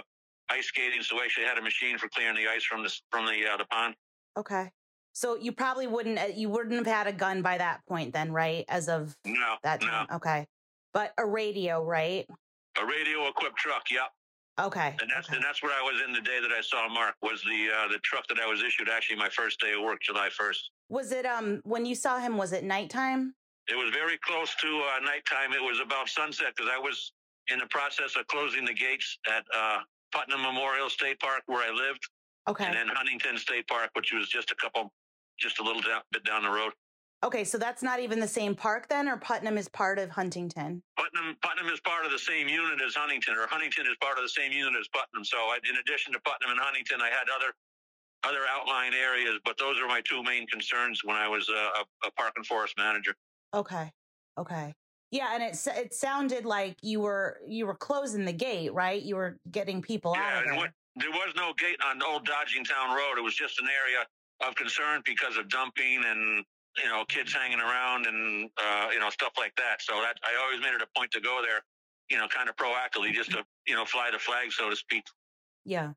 ice 0.50 0.66
skating, 0.66 1.02
so 1.02 1.16
we 1.16 1.22
actually 1.22 1.44
had 1.46 1.58
a 1.58 1.62
machine 1.62 1.98
for 1.98 2.08
clearing 2.08 2.36
the 2.36 2.48
ice 2.48 2.64
from 2.64 2.82
the 2.82 2.92
from 3.10 3.26
the 3.26 3.46
uh, 3.46 3.56
the 3.56 3.64
pond. 3.66 3.94
okay. 4.38 4.70
So 5.12 5.34
you 5.36 5.52
probably 5.52 5.86
wouldn't 5.86 6.18
uh, 6.18 6.24
you 6.34 6.50
wouldn't 6.50 6.74
have 6.76 6.86
had 6.86 7.06
a 7.06 7.12
gun 7.12 7.40
by 7.40 7.56
that 7.58 7.80
point 7.88 8.12
then, 8.12 8.30
right? 8.32 8.64
As 8.68 8.88
of 8.88 9.16
No, 9.24 9.54
that 9.62 9.80
no. 9.80 9.86
time. 9.88 10.06
Okay. 10.12 10.46
But 10.92 11.12
a 11.18 11.24
radio, 11.26 11.82
right? 11.82 12.26
A 12.80 12.84
radio 12.84 13.26
equipped 13.28 13.56
truck, 13.56 13.84
yep. 13.90 14.10
Okay. 14.60 14.94
And 15.00 15.10
that's 15.14 15.26
okay. 15.28 15.36
and 15.36 15.44
that's 15.44 15.62
where 15.62 15.72
I 15.72 15.82
was 15.82 16.02
in 16.06 16.12
the 16.12 16.20
day 16.20 16.38
that 16.40 16.52
I 16.52 16.60
saw 16.60 16.86
Mark 16.88 17.14
was 17.22 17.42
the 17.44 17.68
uh, 17.74 17.88
the 17.88 17.98
truck 18.00 18.26
that 18.28 18.38
I 18.38 18.46
was 18.46 18.62
issued 18.62 18.88
actually 18.90 19.16
my 19.16 19.30
first 19.30 19.58
day 19.60 19.72
of 19.72 19.82
work, 19.82 20.00
July 20.02 20.28
first. 20.30 20.70
Was 20.90 21.12
it 21.12 21.24
um 21.26 21.60
when 21.64 21.86
you 21.86 21.94
saw 21.94 22.18
him 22.18 22.36
was 22.36 22.52
it 22.52 22.62
nighttime? 22.64 23.34
It 23.68 23.74
was 23.76 23.90
very 23.92 24.18
close 24.18 24.54
to 24.62 24.68
uh, 24.68 25.00
nighttime. 25.00 25.52
It 25.54 25.62
was 25.62 25.80
about 25.80 26.08
sunset 26.10 26.48
because 26.54 26.70
I 26.72 26.78
was 26.78 27.12
in 27.48 27.58
the 27.58 27.66
process 27.66 28.14
of 28.16 28.26
closing 28.28 28.64
the 28.64 28.74
gates 28.74 29.18
at 29.28 29.44
uh, 29.54 29.78
Putnam 30.16 30.42
Memorial 30.42 30.88
State 30.88 31.20
Park 31.20 31.42
where 31.46 31.62
I 31.62 31.70
lived, 31.70 32.02
Okay. 32.48 32.64
and 32.64 32.74
then 32.74 32.88
Huntington 32.88 33.36
State 33.36 33.66
Park, 33.68 33.90
which 33.94 34.12
was 34.12 34.28
just 34.28 34.50
a 34.50 34.54
couple, 34.54 34.92
just 35.38 35.60
a 35.60 35.62
little 35.62 35.82
down, 35.82 36.00
bit 36.12 36.24
down 36.24 36.42
the 36.42 36.50
road. 36.50 36.72
Okay, 37.24 37.44
so 37.44 37.58
that's 37.58 37.82
not 37.82 37.98
even 38.00 38.20
the 38.20 38.28
same 38.28 38.54
park 38.54 38.88
then, 38.88 39.08
or 39.08 39.16
Putnam 39.16 39.58
is 39.58 39.68
part 39.68 39.98
of 39.98 40.10
Huntington. 40.10 40.82
Putnam 40.96 41.36
Putnam 41.42 41.68
is 41.68 41.80
part 41.80 42.04
of 42.04 42.12
the 42.12 42.18
same 42.18 42.48
unit 42.48 42.80
as 42.86 42.94
Huntington, 42.94 43.34
or 43.36 43.46
Huntington 43.46 43.86
is 43.86 43.96
part 44.00 44.16
of 44.18 44.22
the 44.24 44.28
same 44.28 44.52
unit 44.52 44.74
as 44.78 44.86
Putnam. 44.88 45.24
So, 45.24 45.38
I, 45.38 45.58
in 45.68 45.76
addition 45.76 46.12
to 46.12 46.20
Putnam 46.20 46.50
and 46.50 46.60
Huntington, 46.60 47.00
I 47.00 47.08
had 47.08 47.28
other 47.34 47.52
other 48.24 48.40
outlying 48.48 48.92
areas, 48.94 49.38
but 49.44 49.58
those 49.58 49.80
are 49.80 49.86
my 49.86 50.00
two 50.08 50.22
main 50.22 50.46
concerns 50.46 51.02
when 51.04 51.16
I 51.16 51.28
was 51.28 51.48
a, 51.48 52.06
a 52.06 52.10
park 52.12 52.32
and 52.36 52.46
forest 52.46 52.74
manager. 52.78 53.14
Okay. 53.54 53.90
Okay. 54.38 54.74
Yeah, 55.16 55.30
and 55.32 55.42
it 55.42 55.56
it 55.78 55.94
sounded 55.94 56.44
like 56.44 56.76
you 56.82 57.00
were 57.00 57.40
you 57.46 57.66
were 57.66 57.74
closing 57.74 58.26
the 58.26 58.34
gate, 58.34 58.74
right? 58.74 59.02
You 59.02 59.16
were 59.16 59.38
getting 59.50 59.80
people 59.80 60.14
out 60.14 60.44
Yeah, 60.44 60.54
there. 60.56 60.72
there 60.96 61.10
was 61.10 61.32
no 61.36 61.54
gate 61.56 61.78
on 61.82 62.02
Old 62.02 62.28
Dodgingtown 62.28 62.94
Road. 62.94 63.16
It 63.16 63.22
was 63.22 63.34
just 63.34 63.58
an 63.58 63.66
area 63.82 64.06
of 64.46 64.54
concern 64.56 65.00
because 65.06 65.38
of 65.38 65.48
dumping 65.48 66.02
and 66.04 66.44
you 66.76 66.84
know 66.90 67.06
kids 67.08 67.32
hanging 67.32 67.60
around 67.60 68.06
and 68.06 68.50
uh, 68.62 68.88
you 68.92 69.00
know 69.00 69.08
stuff 69.08 69.32
like 69.38 69.54
that. 69.56 69.80
So 69.80 69.94
that 70.02 70.16
I 70.22 70.38
always 70.44 70.60
made 70.60 70.74
it 70.74 70.82
a 70.82 70.88
point 70.94 71.10
to 71.12 71.20
go 71.20 71.40
there, 71.40 71.62
you 72.10 72.18
know, 72.18 72.28
kind 72.28 72.50
of 72.50 72.56
proactively, 72.56 73.12
just 73.14 73.30
to 73.30 73.42
you 73.66 73.74
know 73.74 73.86
fly 73.86 74.10
the 74.12 74.18
flag, 74.18 74.52
so 74.52 74.68
to 74.68 74.76
speak. 74.76 75.04
Yeah. 75.64 75.92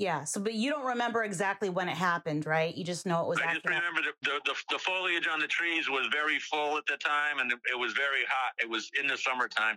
Yeah. 0.00 0.24
So, 0.24 0.40
but 0.40 0.54
you 0.54 0.70
don't 0.70 0.86
remember 0.86 1.24
exactly 1.24 1.68
when 1.68 1.86
it 1.86 1.94
happened, 1.96 2.46
right? 2.46 2.74
You 2.74 2.84
just 2.84 3.04
know 3.04 3.20
it 3.20 3.28
was 3.28 3.38
I 3.38 3.52
just 3.52 3.66
remember 3.66 4.00
the, 4.00 4.12
the, 4.30 4.40
the, 4.46 4.54
the 4.70 4.78
foliage 4.78 5.28
on 5.30 5.40
the 5.40 5.46
trees 5.46 5.90
was 5.90 6.08
very 6.10 6.38
full 6.38 6.78
at 6.78 6.86
the 6.86 6.96
time, 6.96 7.38
and 7.38 7.52
it, 7.52 7.58
it 7.70 7.78
was 7.78 7.92
very 7.92 8.22
hot. 8.26 8.54
It 8.58 8.68
was 8.68 8.90
in 8.98 9.06
the 9.06 9.18
summertime. 9.18 9.76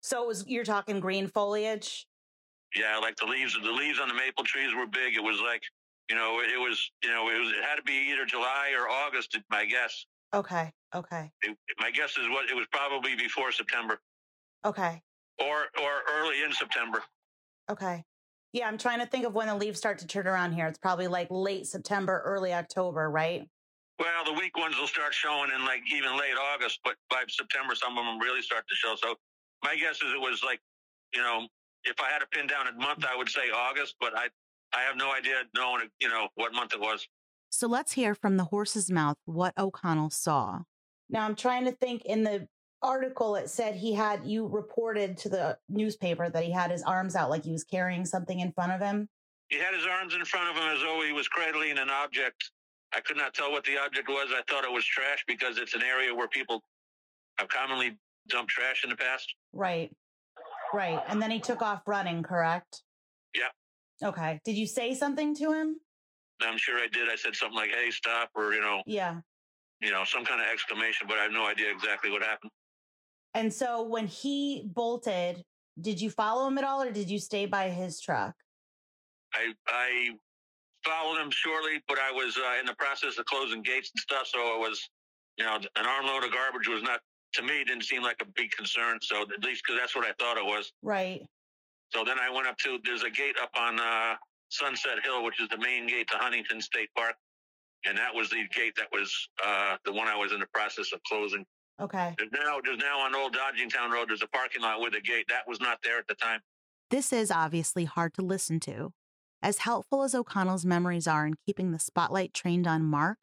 So 0.00 0.22
it 0.22 0.26
was 0.26 0.46
you're 0.48 0.64
talking 0.64 0.98
green 0.98 1.26
foliage. 1.28 2.06
Yeah, 2.74 2.96
like 2.96 3.16
the 3.16 3.26
leaves, 3.26 3.54
the 3.62 3.70
leaves 3.70 4.00
on 4.00 4.08
the 4.08 4.14
maple 4.14 4.44
trees 4.44 4.74
were 4.74 4.86
big. 4.86 5.14
It 5.14 5.22
was 5.22 5.42
like, 5.42 5.62
you 6.08 6.16
know, 6.16 6.40
it, 6.40 6.58
was, 6.58 6.90
you 7.04 7.10
know, 7.10 7.28
it 7.28 7.38
was, 7.38 7.50
it 7.50 7.62
had 7.62 7.76
to 7.76 7.82
be 7.82 8.10
either 8.10 8.24
July 8.24 8.70
or 8.74 8.88
August. 8.88 9.36
My 9.50 9.66
guess, 9.66 10.06
Okay. 10.32 10.72
Okay. 10.94 11.30
it, 11.42 11.54
my 11.78 11.90
guess 11.90 12.16
is 12.16 12.28
what 12.30 12.48
it 12.48 12.56
was 12.56 12.66
probably 12.72 13.14
before 13.14 13.52
September 13.52 14.00
Okay. 14.64 15.02
or 15.38 15.64
or 15.82 15.90
early 16.10 16.42
in 16.44 16.52
September. 16.52 17.02
Okay. 17.70 18.04
Yeah, 18.52 18.66
I'm 18.66 18.78
trying 18.78 18.98
to 18.98 19.06
think 19.06 19.24
of 19.24 19.34
when 19.34 19.46
the 19.46 19.54
leaves 19.54 19.78
start 19.78 19.98
to 19.98 20.06
turn 20.06 20.26
around 20.26 20.52
here. 20.52 20.66
It's 20.66 20.78
probably 20.78 21.06
like 21.06 21.28
late 21.30 21.66
September, 21.66 22.20
early 22.24 22.52
October, 22.52 23.10
right? 23.10 23.48
Well, 23.98 24.24
the 24.24 24.32
weak 24.32 24.56
ones 24.56 24.76
will 24.78 24.86
start 24.86 25.14
showing 25.14 25.50
in 25.54 25.64
like 25.64 25.82
even 25.92 26.18
late 26.18 26.34
August, 26.54 26.80
but 26.82 26.94
by 27.10 27.22
September, 27.28 27.74
some 27.74 27.96
of 27.96 28.04
them 28.04 28.18
really 28.18 28.42
start 28.42 28.64
to 28.68 28.74
show. 28.74 28.94
So 28.96 29.14
my 29.62 29.76
guess 29.76 29.96
is 29.96 30.12
it 30.12 30.20
was 30.20 30.42
like, 30.42 30.58
you 31.14 31.20
know, 31.20 31.46
if 31.84 32.00
I 32.00 32.10
had 32.10 32.20
to 32.20 32.26
pin 32.26 32.46
down 32.46 32.66
a 32.66 32.72
month, 32.72 33.04
I 33.04 33.16
would 33.16 33.28
say 33.28 33.50
August, 33.54 33.94
but 34.00 34.16
I 34.16 34.28
I 34.72 34.82
have 34.82 34.96
no 34.96 35.12
idea 35.12 35.34
knowing, 35.54 35.88
you 36.00 36.08
know, 36.08 36.28
what 36.36 36.54
month 36.54 36.72
it 36.72 36.80
was. 36.80 37.06
So 37.50 37.66
let's 37.66 37.92
hear 37.92 38.14
from 38.14 38.36
the 38.36 38.44
horse's 38.44 38.90
mouth 38.90 39.16
what 39.24 39.52
O'Connell 39.58 40.10
saw. 40.10 40.60
Now 41.08 41.24
I'm 41.24 41.34
trying 41.34 41.64
to 41.64 41.72
think 41.72 42.04
in 42.04 42.22
the 42.22 42.46
article 42.82 43.36
it 43.36 43.50
said 43.50 43.74
he 43.74 43.92
had 43.92 44.24
you 44.24 44.46
reported 44.46 45.16
to 45.18 45.28
the 45.28 45.58
newspaper 45.68 46.30
that 46.30 46.44
he 46.44 46.50
had 46.50 46.70
his 46.70 46.82
arms 46.82 47.14
out 47.14 47.30
like 47.30 47.44
he 47.44 47.52
was 47.52 47.64
carrying 47.64 48.04
something 48.04 48.40
in 48.40 48.52
front 48.52 48.72
of 48.72 48.80
him. 48.80 49.08
He 49.48 49.58
had 49.58 49.74
his 49.74 49.84
arms 49.86 50.14
in 50.14 50.24
front 50.24 50.48
of 50.50 50.56
him 50.62 50.68
as 50.74 50.80
though 50.80 51.02
he 51.04 51.12
was 51.12 51.28
cradling 51.28 51.78
an 51.78 51.90
object. 51.90 52.50
I 52.94 53.00
could 53.00 53.16
not 53.16 53.34
tell 53.34 53.50
what 53.52 53.64
the 53.64 53.78
object 53.78 54.08
was. 54.08 54.28
I 54.30 54.42
thought 54.50 54.64
it 54.64 54.72
was 54.72 54.84
trash 54.84 55.24
because 55.26 55.58
it's 55.58 55.74
an 55.74 55.82
area 55.82 56.14
where 56.14 56.28
people 56.28 56.62
have 57.38 57.48
commonly 57.48 57.98
dumped 58.28 58.50
trash 58.50 58.82
in 58.84 58.90
the 58.90 58.96
past. 58.96 59.34
Right. 59.52 59.90
Right. 60.72 61.00
And 61.08 61.20
then 61.20 61.30
he 61.30 61.40
took 61.40 61.62
off 61.62 61.82
running, 61.86 62.22
correct? 62.22 62.82
Yeah. 63.34 64.08
Okay. 64.08 64.40
Did 64.44 64.56
you 64.56 64.66
say 64.66 64.94
something 64.94 65.34
to 65.36 65.52
him? 65.52 65.76
I'm 66.42 66.56
sure 66.56 66.78
I 66.78 66.86
did. 66.90 67.08
I 67.10 67.16
said 67.16 67.36
something 67.36 67.56
like, 67.56 67.70
"Hey, 67.70 67.90
stop," 67.90 68.30
or 68.34 68.54
you 68.54 68.60
know, 68.62 68.82
Yeah. 68.86 69.20
you 69.80 69.90
know, 69.90 70.04
some 70.04 70.24
kind 70.24 70.40
of 70.40 70.46
exclamation, 70.46 71.06
but 71.06 71.18
I 71.18 71.24
have 71.24 71.32
no 71.32 71.46
idea 71.46 71.70
exactly 71.70 72.10
what 72.10 72.22
happened. 72.22 72.50
And 73.34 73.52
so 73.52 73.82
when 73.82 74.06
he 74.06 74.68
bolted, 74.74 75.44
did 75.80 76.00
you 76.00 76.10
follow 76.10 76.46
him 76.48 76.58
at 76.58 76.64
all 76.64 76.82
or 76.82 76.90
did 76.90 77.08
you 77.08 77.18
stay 77.18 77.46
by 77.46 77.68
his 77.68 78.00
truck? 78.00 78.34
I 79.34 79.54
I 79.68 80.10
followed 80.84 81.20
him 81.20 81.30
shortly, 81.30 81.80
but 81.86 81.98
I 81.98 82.10
was 82.10 82.36
uh, 82.36 82.58
in 82.58 82.66
the 82.66 82.74
process 82.74 83.18
of 83.18 83.24
closing 83.26 83.62
gates 83.62 83.90
and 83.94 84.00
stuff, 84.00 84.26
so 84.26 84.38
it 84.56 84.60
was, 84.60 84.88
you 85.36 85.44
know, 85.44 85.56
an 85.56 85.86
armload 85.86 86.24
of 86.24 86.32
garbage 86.32 86.68
was 86.68 86.82
not 86.82 87.00
to 87.34 87.42
me 87.42 87.62
didn't 87.64 87.84
seem 87.84 88.02
like 88.02 88.16
a 88.22 88.26
big 88.34 88.50
concern. 88.50 88.98
So 89.02 89.22
at 89.22 89.44
least 89.44 89.62
because 89.64 89.80
that's 89.80 89.94
what 89.94 90.04
I 90.04 90.12
thought 90.18 90.36
it 90.36 90.44
was. 90.44 90.72
Right. 90.82 91.22
So 91.90 92.04
then 92.04 92.18
I 92.18 92.30
went 92.30 92.48
up 92.48 92.56
to 92.58 92.78
there's 92.84 93.04
a 93.04 93.10
gate 93.10 93.36
up 93.40 93.50
on 93.56 93.78
uh, 93.78 94.14
Sunset 94.48 94.98
Hill, 95.04 95.22
which 95.24 95.40
is 95.40 95.48
the 95.48 95.58
main 95.58 95.86
gate 95.86 96.08
to 96.08 96.16
Huntington 96.16 96.60
State 96.60 96.88
Park. 96.96 97.14
and 97.84 97.96
that 97.96 98.12
was 98.14 98.30
the 98.30 98.42
gate 98.52 98.74
that 98.76 98.88
was 98.92 99.14
uh, 99.44 99.76
the 99.84 99.92
one 99.92 100.08
I 100.08 100.16
was 100.16 100.32
in 100.32 100.40
the 100.40 100.48
process 100.52 100.92
of 100.92 101.00
closing. 101.04 101.44
Okay. 101.80 102.14
There's 102.18 102.30
now, 102.32 102.58
there's 102.62 102.78
now 102.78 103.00
on 103.00 103.14
Old 103.14 103.34
Dodgingtown 103.34 103.90
Road, 103.90 104.08
there's 104.08 104.22
a 104.22 104.28
parking 104.28 104.62
lot 104.62 104.80
with 104.80 104.94
a 104.94 105.00
gate. 105.00 105.26
That 105.28 105.48
was 105.48 105.60
not 105.60 105.78
there 105.82 105.98
at 105.98 106.06
the 106.06 106.14
time. 106.14 106.40
This 106.90 107.12
is 107.12 107.30
obviously 107.30 107.84
hard 107.84 108.14
to 108.14 108.22
listen 108.22 108.60
to. 108.60 108.92
As 109.42 109.58
helpful 109.58 110.02
as 110.02 110.14
O'Connell's 110.14 110.66
memories 110.66 111.06
are 111.06 111.26
in 111.26 111.34
keeping 111.46 111.72
the 111.72 111.78
spotlight 111.78 112.34
trained 112.34 112.66
on 112.66 112.82
Mark, 112.82 113.18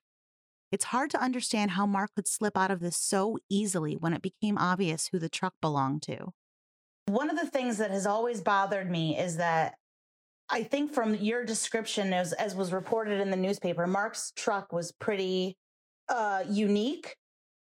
it's 0.71 0.85
hard 0.85 1.11
to 1.11 1.21
understand 1.21 1.71
how 1.71 1.85
Mark 1.85 2.11
could 2.15 2.27
slip 2.27 2.57
out 2.57 2.71
of 2.71 2.79
this 2.79 2.97
so 2.97 3.37
easily 3.49 3.95
when 3.95 4.13
it 4.13 4.21
became 4.21 4.57
obvious 4.57 5.09
who 5.11 5.19
the 5.19 5.29
truck 5.29 5.53
belonged 5.61 6.01
to. 6.03 6.33
One 7.05 7.29
of 7.29 7.37
the 7.37 7.45
things 7.45 7.77
that 7.77 7.91
has 7.91 8.05
always 8.05 8.41
bothered 8.41 8.89
me 8.89 9.17
is 9.17 9.37
that 9.37 9.75
I 10.49 10.63
think 10.63 10.93
from 10.93 11.15
your 11.15 11.45
description, 11.45 12.13
as, 12.13 12.33
as 12.33 12.55
was 12.55 12.73
reported 12.73 13.21
in 13.21 13.31
the 13.31 13.37
newspaper, 13.37 13.85
Mark's 13.85 14.33
truck 14.35 14.73
was 14.73 14.91
pretty 14.91 15.57
uh, 16.09 16.43
unique. 16.49 17.15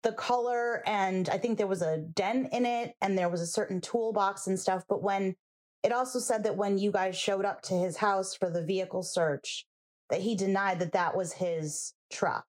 The 0.03 0.13
color, 0.13 0.81
and 0.87 1.29
I 1.29 1.37
think 1.37 1.57
there 1.57 1.67
was 1.67 1.81
a 1.81 1.99
dent 1.99 2.49
in 2.51 2.65
it, 2.65 2.95
and 3.01 3.17
there 3.17 3.29
was 3.29 3.41
a 3.41 3.47
certain 3.47 3.81
toolbox 3.81 4.47
and 4.47 4.59
stuff. 4.59 4.83
But 4.89 5.03
when 5.03 5.35
it 5.83 5.91
also 5.91 6.19
said 6.19 6.43
that 6.43 6.57
when 6.57 6.77
you 6.77 6.91
guys 6.91 7.17
showed 7.17 7.45
up 7.45 7.61
to 7.63 7.73
his 7.73 7.97
house 7.97 8.35
for 8.35 8.49
the 8.49 8.63
vehicle 8.63 9.03
search, 9.03 9.65
that 10.09 10.21
he 10.21 10.35
denied 10.35 10.79
that 10.79 10.91
that 10.93 11.15
was 11.15 11.33
his 11.33 11.93
truck. 12.11 12.45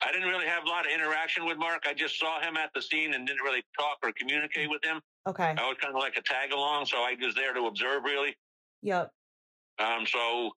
I 0.00 0.12
didn't 0.12 0.28
really 0.28 0.46
have 0.46 0.64
a 0.64 0.68
lot 0.68 0.86
of 0.86 0.92
interaction 0.92 1.44
with 1.44 1.58
Mark. 1.58 1.84
I 1.88 1.92
just 1.92 2.18
saw 2.18 2.40
him 2.40 2.56
at 2.56 2.70
the 2.74 2.80
scene 2.80 3.14
and 3.14 3.26
didn't 3.26 3.42
really 3.42 3.64
talk 3.76 3.98
or 4.02 4.12
communicate 4.12 4.70
with 4.70 4.82
him. 4.84 5.00
Okay. 5.26 5.54
I 5.58 5.68
was 5.68 5.76
kind 5.80 5.94
of 5.94 6.00
like 6.00 6.16
a 6.16 6.22
tag 6.22 6.52
along, 6.52 6.86
so 6.86 6.98
I 6.98 7.16
was 7.20 7.34
there 7.34 7.52
to 7.52 7.66
observe, 7.66 8.04
really. 8.04 8.36
Yep. 8.82 9.10
Um, 9.80 10.06
so 10.06 10.52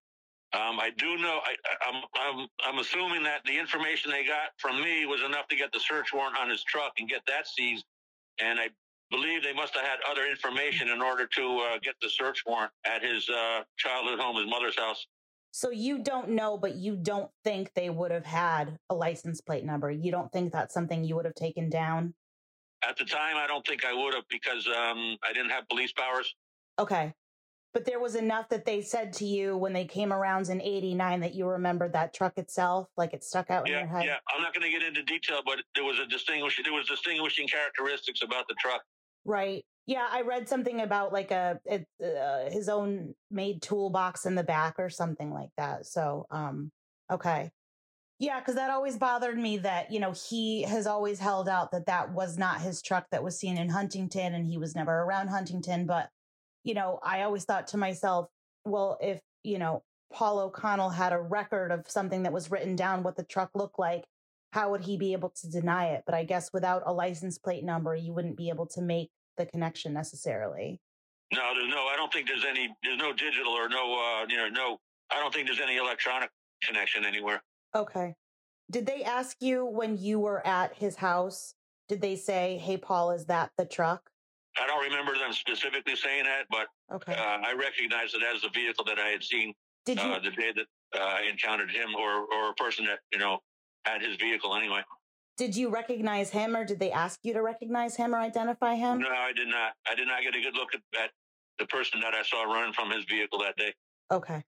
um, 0.53 0.79
I 0.79 0.91
do 0.97 1.17
know. 1.17 1.39
I, 1.45 1.55
I'm 1.87 2.03
I'm 2.13 2.47
I'm 2.65 2.79
assuming 2.79 3.23
that 3.23 3.41
the 3.45 3.57
information 3.57 4.11
they 4.11 4.25
got 4.25 4.49
from 4.57 4.81
me 4.81 5.05
was 5.05 5.21
enough 5.21 5.47
to 5.47 5.55
get 5.55 5.71
the 5.71 5.79
search 5.79 6.13
warrant 6.13 6.37
on 6.37 6.49
his 6.49 6.63
truck 6.63 6.93
and 6.99 7.07
get 7.07 7.21
that 7.27 7.47
seized. 7.47 7.85
And 8.41 8.59
I 8.59 8.67
believe 9.11 9.43
they 9.43 9.53
must 9.53 9.73
have 9.75 9.85
had 9.85 9.99
other 10.09 10.25
information 10.25 10.89
in 10.89 11.01
order 11.01 11.25
to 11.25 11.67
uh, 11.71 11.79
get 11.81 11.95
the 12.01 12.09
search 12.09 12.43
warrant 12.45 12.71
at 12.85 13.01
his 13.01 13.29
uh, 13.29 13.61
childhood 13.77 14.19
home, 14.19 14.35
his 14.35 14.47
mother's 14.47 14.77
house. 14.77 15.05
So 15.51 15.69
you 15.69 15.99
don't 15.99 16.29
know, 16.29 16.57
but 16.57 16.75
you 16.75 16.95
don't 16.95 17.29
think 17.43 17.71
they 17.73 17.89
would 17.89 18.11
have 18.11 18.25
had 18.25 18.77
a 18.89 18.95
license 18.95 19.41
plate 19.41 19.65
number. 19.65 19.91
You 19.91 20.11
don't 20.11 20.31
think 20.31 20.51
that's 20.51 20.73
something 20.73 21.03
you 21.03 21.15
would 21.15 21.25
have 21.25 21.35
taken 21.35 21.69
down. 21.69 22.13
At 22.87 22.97
the 22.97 23.05
time, 23.05 23.35
I 23.37 23.47
don't 23.47 23.65
think 23.65 23.85
I 23.85 23.93
would 23.93 24.13
have 24.15 24.23
because 24.29 24.65
um, 24.67 25.17
I 25.23 25.33
didn't 25.33 25.51
have 25.51 25.67
police 25.69 25.91
powers. 25.91 26.33
Okay. 26.79 27.13
But 27.73 27.85
there 27.85 27.99
was 28.01 28.15
enough 28.15 28.49
that 28.49 28.65
they 28.65 28.81
said 28.81 29.13
to 29.13 29.25
you 29.25 29.55
when 29.55 29.71
they 29.71 29.85
came 29.85 30.11
around 30.11 30.49
in 30.49 30.61
89 30.61 31.21
that 31.21 31.33
you 31.33 31.45
remembered 31.45 31.93
that 31.93 32.13
truck 32.13 32.37
itself, 32.37 32.89
like 32.97 33.13
it 33.13 33.23
stuck 33.23 33.49
out 33.49 33.65
in 33.67 33.73
Yeah, 33.73 33.79
your 33.79 33.87
head. 33.87 34.05
yeah. 34.05 34.17
I'm 34.35 34.41
not 34.41 34.53
going 34.53 34.65
to 34.65 34.71
get 34.77 34.85
into 34.85 35.03
detail, 35.03 35.39
but 35.45 35.59
there 35.75 35.85
was 35.85 35.97
a 35.99 36.05
distinguishing 36.05 36.63
there 36.65 36.73
was 36.73 36.87
distinguishing 36.87 37.47
characteristics 37.47 38.21
about 38.23 38.47
the 38.49 38.55
truck. 38.59 38.81
Right. 39.23 39.63
Yeah, 39.85 40.05
I 40.11 40.21
read 40.21 40.49
something 40.49 40.81
about 40.81 41.13
like 41.13 41.31
a 41.31 41.59
it, 41.65 41.87
uh, 42.03 42.49
his 42.49 42.67
own 42.67 43.15
made 43.29 43.61
toolbox 43.61 44.25
in 44.25 44.35
the 44.35 44.43
back 44.43 44.75
or 44.77 44.89
something 44.89 45.33
like 45.33 45.49
that. 45.57 45.85
So, 45.85 46.25
um, 46.29 46.71
okay. 47.11 47.51
Yeah, 48.19 48.39
because 48.39 48.55
that 48.55 48.69
always 48.69 48.97
bothered 48.97 49.37
me 49.37 49.57
that, 49.59 49.91
you 49.91 49.99
know, 49.99 50.13
he 50.29 50.61
has 50.63 50.85
always 50.85 51.19
held 51.19 51.47
out 51.49 51.71
that 51.71 51.87
that 51.87 52.11
was 52.13 52.37
not 52.37 52.61
his 52.61 52.81
truck 52.81 53.07
that 53.11 53.23
was 53.23 53.39
seen 53.39 53.57
in 53.57 53.69
Huntington 53.69 54.35
and 54.35 54.45
he 54.45 54.57
was 54.57 54.75
never 54.75 54.91
around 55.03 55.29
Huntington. 55.29 55.87
But, 55.87 56.09
you 56.63 56.73
know, 56.73 56.99
I 57.03 57.23
always 57.23 57.45
thought 57.45 57.67
to 57.67 57.77
myself, 57.77 58.27
well, 58.65 58.97
if, 59.01 59.19
you 59.43 59.57
know, 59.57 59.83
Paul 60.11 60.39
O'Connell 60.39 60.89
had 60.89 61.13
a 61.13 61.19
record 61.19 61.71
of 61.71 61.89
something 61.89 62.23
that 62.23 62.33
was 62.33 62.51
written 62.51 62.75
down 62.75 63.03
what 63.03 63.15
the 63.15 63.23
truck 63.23 63.51
looked 63.55 63.79
like, 63.79 64.03
how 64.51 64.71
would 64.71 64.81
he 64.81 64.97
be 64.97 65.13
able 65.13 65.29
to 65.41 65.49
deny 65.49 65.87
it? 65.93 66.03
But 66.05 66.15
I 66.15 66.25
guess 66.25 66.51
without 66.53 66.83
a 66.85 66.93
license 66.93 67.37
plate 67.37 67.63
number, 67.63 67.95
you 67.95 68.13
wouldn't 68.13 68.37
be 68.37 68.49
able 68.49 68.67
to 68.67 68.81
make 68.81 69.09
the 69.37 69.45
connection 69.45 69.93
necessarily. 69.93 70.79
No, 71.33 71.53
there's 71.55 71.69
no. 71.69 71.87
I 71.87 71.95
don't 71.95 72.11
think 72.11 72.27
there's 72.27 72.43
any. 72.43 72.69
There's 72.83 72.97
no 72.97 73.13
digital 73.13 73.53
or 73.53 73.69
no. 73.69 73.93
Uh, 73.93 74.25
you 74.27 74.35
know, 74.35 74.49
no. 74.49 74.77
I 75.09 75.15
don't 75.15 75.33
think 75.33 75.47
there's 75.47 75.61
any 75.61 75.77
electronic 75.77 76.29
connection 76.61 77.05
anywhere. 77.05 77.41
Okay. 77.73 78.13
Did 78.69 78.85
they 78.85 79.03
ask 79.03 79.37
you 79.39 79.65
when 79.65 79.97
you 79.97 80.19
were 80.19 80.45
at 80.45 80.75
his 80.75 80.97
house? 80.97 81.55
Did 81.87 82.01
they 82.01 82.17
say, 82.17 82.57
"Hey, 82.57 82.75
Paul, 82.75 83.11
is 83.11 83.27
that 83.27 83.51
the 83.57 83.65
truck?" 83.65 84.10
I 84.59 84.67
don't 84.67 84.83
remember 84.83 85.17
them 85.17 85.31
specifically 85.33 85.95
saying 85.95 86.25
that, 86.25 86.45
but 86.49 86.67
Okay. 86.93 87.13
uh, 87.13 87.37
I 87.43 87.53
recognized 87.53 88.15
it 88.15 88.23
as 88.23 88.41
the 88.41 88.49
vehicle 88.49 88.83
that 88.85 88.99
I 88.99 89.07
had 89.07 89.23
seen 89.23 89.53
Did 89.85 89.97
you? 90.01 90.09
uh, 90.09 90.19
the 90.19 90.31
day 90.31 90.51
that 90.55 90.65
uh, 90.99 91.03
I 91.03 91.21
encountered 91.29 91.71
him, 91.71 91.95
or 91.95 92.25
or 92.33 92.49
a 92.49 92.53
person 92.55 92.85
that 92.85 92.99
you 93.13 93.19
know 93.19 93.39
had 93.85 94.01
his 94.01 94.17
vehicle 94.17 94.55
anyway. 94.55 94.81
did 95.37 95.55
you 95.55 95.69
recognize 95.69 96.29
him, 96.29 96.55
or 96.55 96.65
did 96.65 96.79
they 96.79 96.91
ask 96.91 97.19
you 97.23 97.33
to 97.33 97.41
recognize 97.41 97.95
him 97.95 98.13
or 98.13 98.19
identify 98.19 98.75
him? 98.75 98.99
No, 98.99 99.09
I 99.09 99.31
did 99.31 99.47
not. 99.47 99.73
I 99.89 99.95
did 99.95 100.07
not 100.07 100.21
get 100.21 100.35
a 100.35 100.41
good 100.41 100.55
look 100.55 100.75
at, 100.75 100.81
at 101.01 101.11
the 101.59 101.65
person 101.67 101.99
that 102.01 102.13
I 102.13 102.21
saw 102.23 102.43
running 102.43 102.73
from 102.73 102.91
his 102.91 103.05
vehicle 103.05 103.39
that 103.39 103.55
day. 103.55 103.73
Okay. 104.11 104.43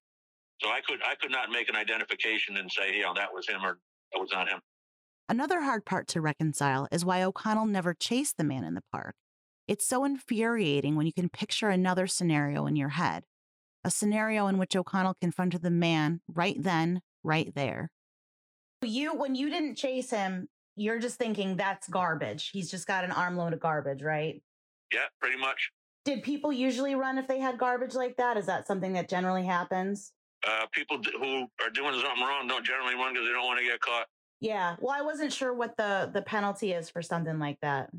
So 0.62 0.70
I 0.70 0.82
could 0.86 0.99
I 1.08 1.16
could 1.16 1.32
not 1.32 1.49
make 1.49 1.70
an 1.70 1.76
identification 1.78 2.58
and 2.58 2.70
say, 2.72 2.93
you 2.95 3.04
know, 3.04 3.14
that 3.16 3.34
was 3.34 3.47
him 3.47 3.62
or 3.64 3.80
that 4.12 4.20
was 4.20 4.30
not 4.34 4.49
him. 4.49 4.60
Another 5.30 5.62
hard 5.62 5.86
part 5.86 6.08
to 6.10 6.22
reconcile 6.22 6.88
is 6.91 7.06
why 7.06 7.24
O'Connell 7.24 7.66
never 7.66 7.93
chased 7.93 8.36
the 8.38 8.43
man 8.43 8.66
in 8.66 8.74
the 8.74 8.84
park. 8.91 9.16
It's 9.68 9.88
so 9.88 10.03
infuriating 10.03 10.95
when 10.95 11.05
you 11.05 11.14
can 11.14 11.30
picture 11.30 11.70
another 11.70 12.05
scenario 12.05 12.66
in 12.66 12.76
your 12.76 12.89
head, 12.89 13.24
a 13.84 13.91
scenario 13.91 14.47
in 14.47 14.57
which 14.57 14.76
O'Connell 14.76 15.16
confronted 15.22 15.61
the 15.61 15.72
man 15.72 16.22
right 16.28 16.61
then, 16.61 17.01
right 17.24 17.53
there. 17.55 17.91
You, 18.82 19.14
when 19.16 19.36
you 19.36 19.49
didn't 19.49 19.76
chase 19.76 20.11
him, 20.11 20.49
you're 20.76 20.99
just 20.99 21.18
thinking 21.18 21.55
that's 21.55 21.88
garbage. 21.88 22.49
He's 22.49 22.70
just 22.70 22.88
got 22.88 23.05
an 23.05 23.11
armload 23.11 23.53
of 23.53 23.61
garbage, 23.61 24.01
right? 24.01 24.41
Yeah, 24.93 25.05
pretty 25.22 25.38
much. 25.38 25.72
Did 26.03 26.24
people 26.24 26.51
usually 26.51 26.95
run 26.95 27.18
if 27.18 27.28
they 27.28 27.39
had 27.39 27.57
garbage 27.57 27.93
like 27.93 28.18
that? 28.18 28.36
Is 28.36 28.45
that 28.47 28.68
something 28.68 28.91
that 28.93 29.07
generally 29.07 29.45
happens? 29.45 30.11
Uh, 30.45 30.66
people 30.74 30.97
d- 30.97 31.11
who 31.18 31.47
are 31.64 31.70
doing 31.74 31.93
something 31.93 32.22
wrong 32.22 32.47
don't 32.47 32.66
generally 32.66 32.95
run 32.95 33.14
because 33.14 33.26
they 33.26 33.32
don't 33.32 33.45
want 33.45 33.59
to 33.59 33.66
get 33.66 33.80
caught. 33.80 34.07
Yeah. 34.41 34.76
Well, 34.82 34.93
I 34.93 35.01
wasn't 35.01 35.32
sure 35.32 35.53
what 35.53 35.78
the 35.78 36.11
the 36.14 36.22
penalty 36.22 36.74
is 36.74 36.89
for 36.89 37.01
something 37.01 37.39
like 37.39 37.57
that. 37.61 37.89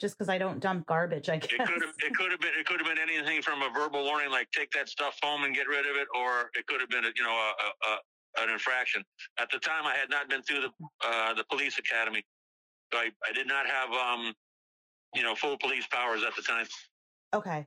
Just 0.00 0.16
because 0.16 0.28
I 0.30 0.38
don't 0.38 0.60
dump 0.60 0.86
garbage, 0.86 1.28
I 1.28 1.36
guess. 1.36 1.52
It 1.52 1.58
could 1.58 1.82
have 1.82 1.94
it 1.98 2.14
could 2.14 2.30
have 2.30 2.40
been 2.40 2.52
it 2.58 2.66
could 2.66 2.80
have 2.80 2.88
been 2.88 2.98
anything 2.98 3.42
from 3.42 3.60
a 3.62 3.68
verbal 3.70 4.04
warning 4.04 4.30
like 4.30 4.50
take 4.50 4.70
that 4.72 4.88
stuff 4.88 5.18
home 5.22 5.44
and 5.44 5.54
get 5.54 5.68
rid 5.68 5.80
of 5.86 5.96
it, 5.96 6.08
or 6.14 6.50
it 6.54 6.66
could 6.66 6.80
have 6.80 6.88
been 6.88 7.04
a, 7.04 7.10
you 7.14 7.22
know 7.22 7.30
a, 7.32 7.90
a, 7.90 8.42
an 8.44 8.50
infraction. 8.50 9.02
At 9.38 9.50
the 9.50 9.58
time, 9.58 9.86
I 9.86 9.94
had 9.94 10.08
not 10.08 10.28
been 10.30 10.42
through 10.42 10.62
the 10.62 10.70
uh, 11.06 11.34
the 11.34 11.44
police 11.50 11.78
academy, 11.78 12.24
so 12.92 12.98
I, 12.98 13.10
I 13.28 13.32
did 13.32 13.46
not 13.46 13.66
have 13.66 13.90
um 13.92 14.32
you 15.14 15.22
know 15.22 15.34
full 15.34 15.58
police 15.58 15.86
powers 15.88 16.22
at 16.26 16.34
the 16.34 16.42
time. 16.42 16.66
Okay. 17.34 17.66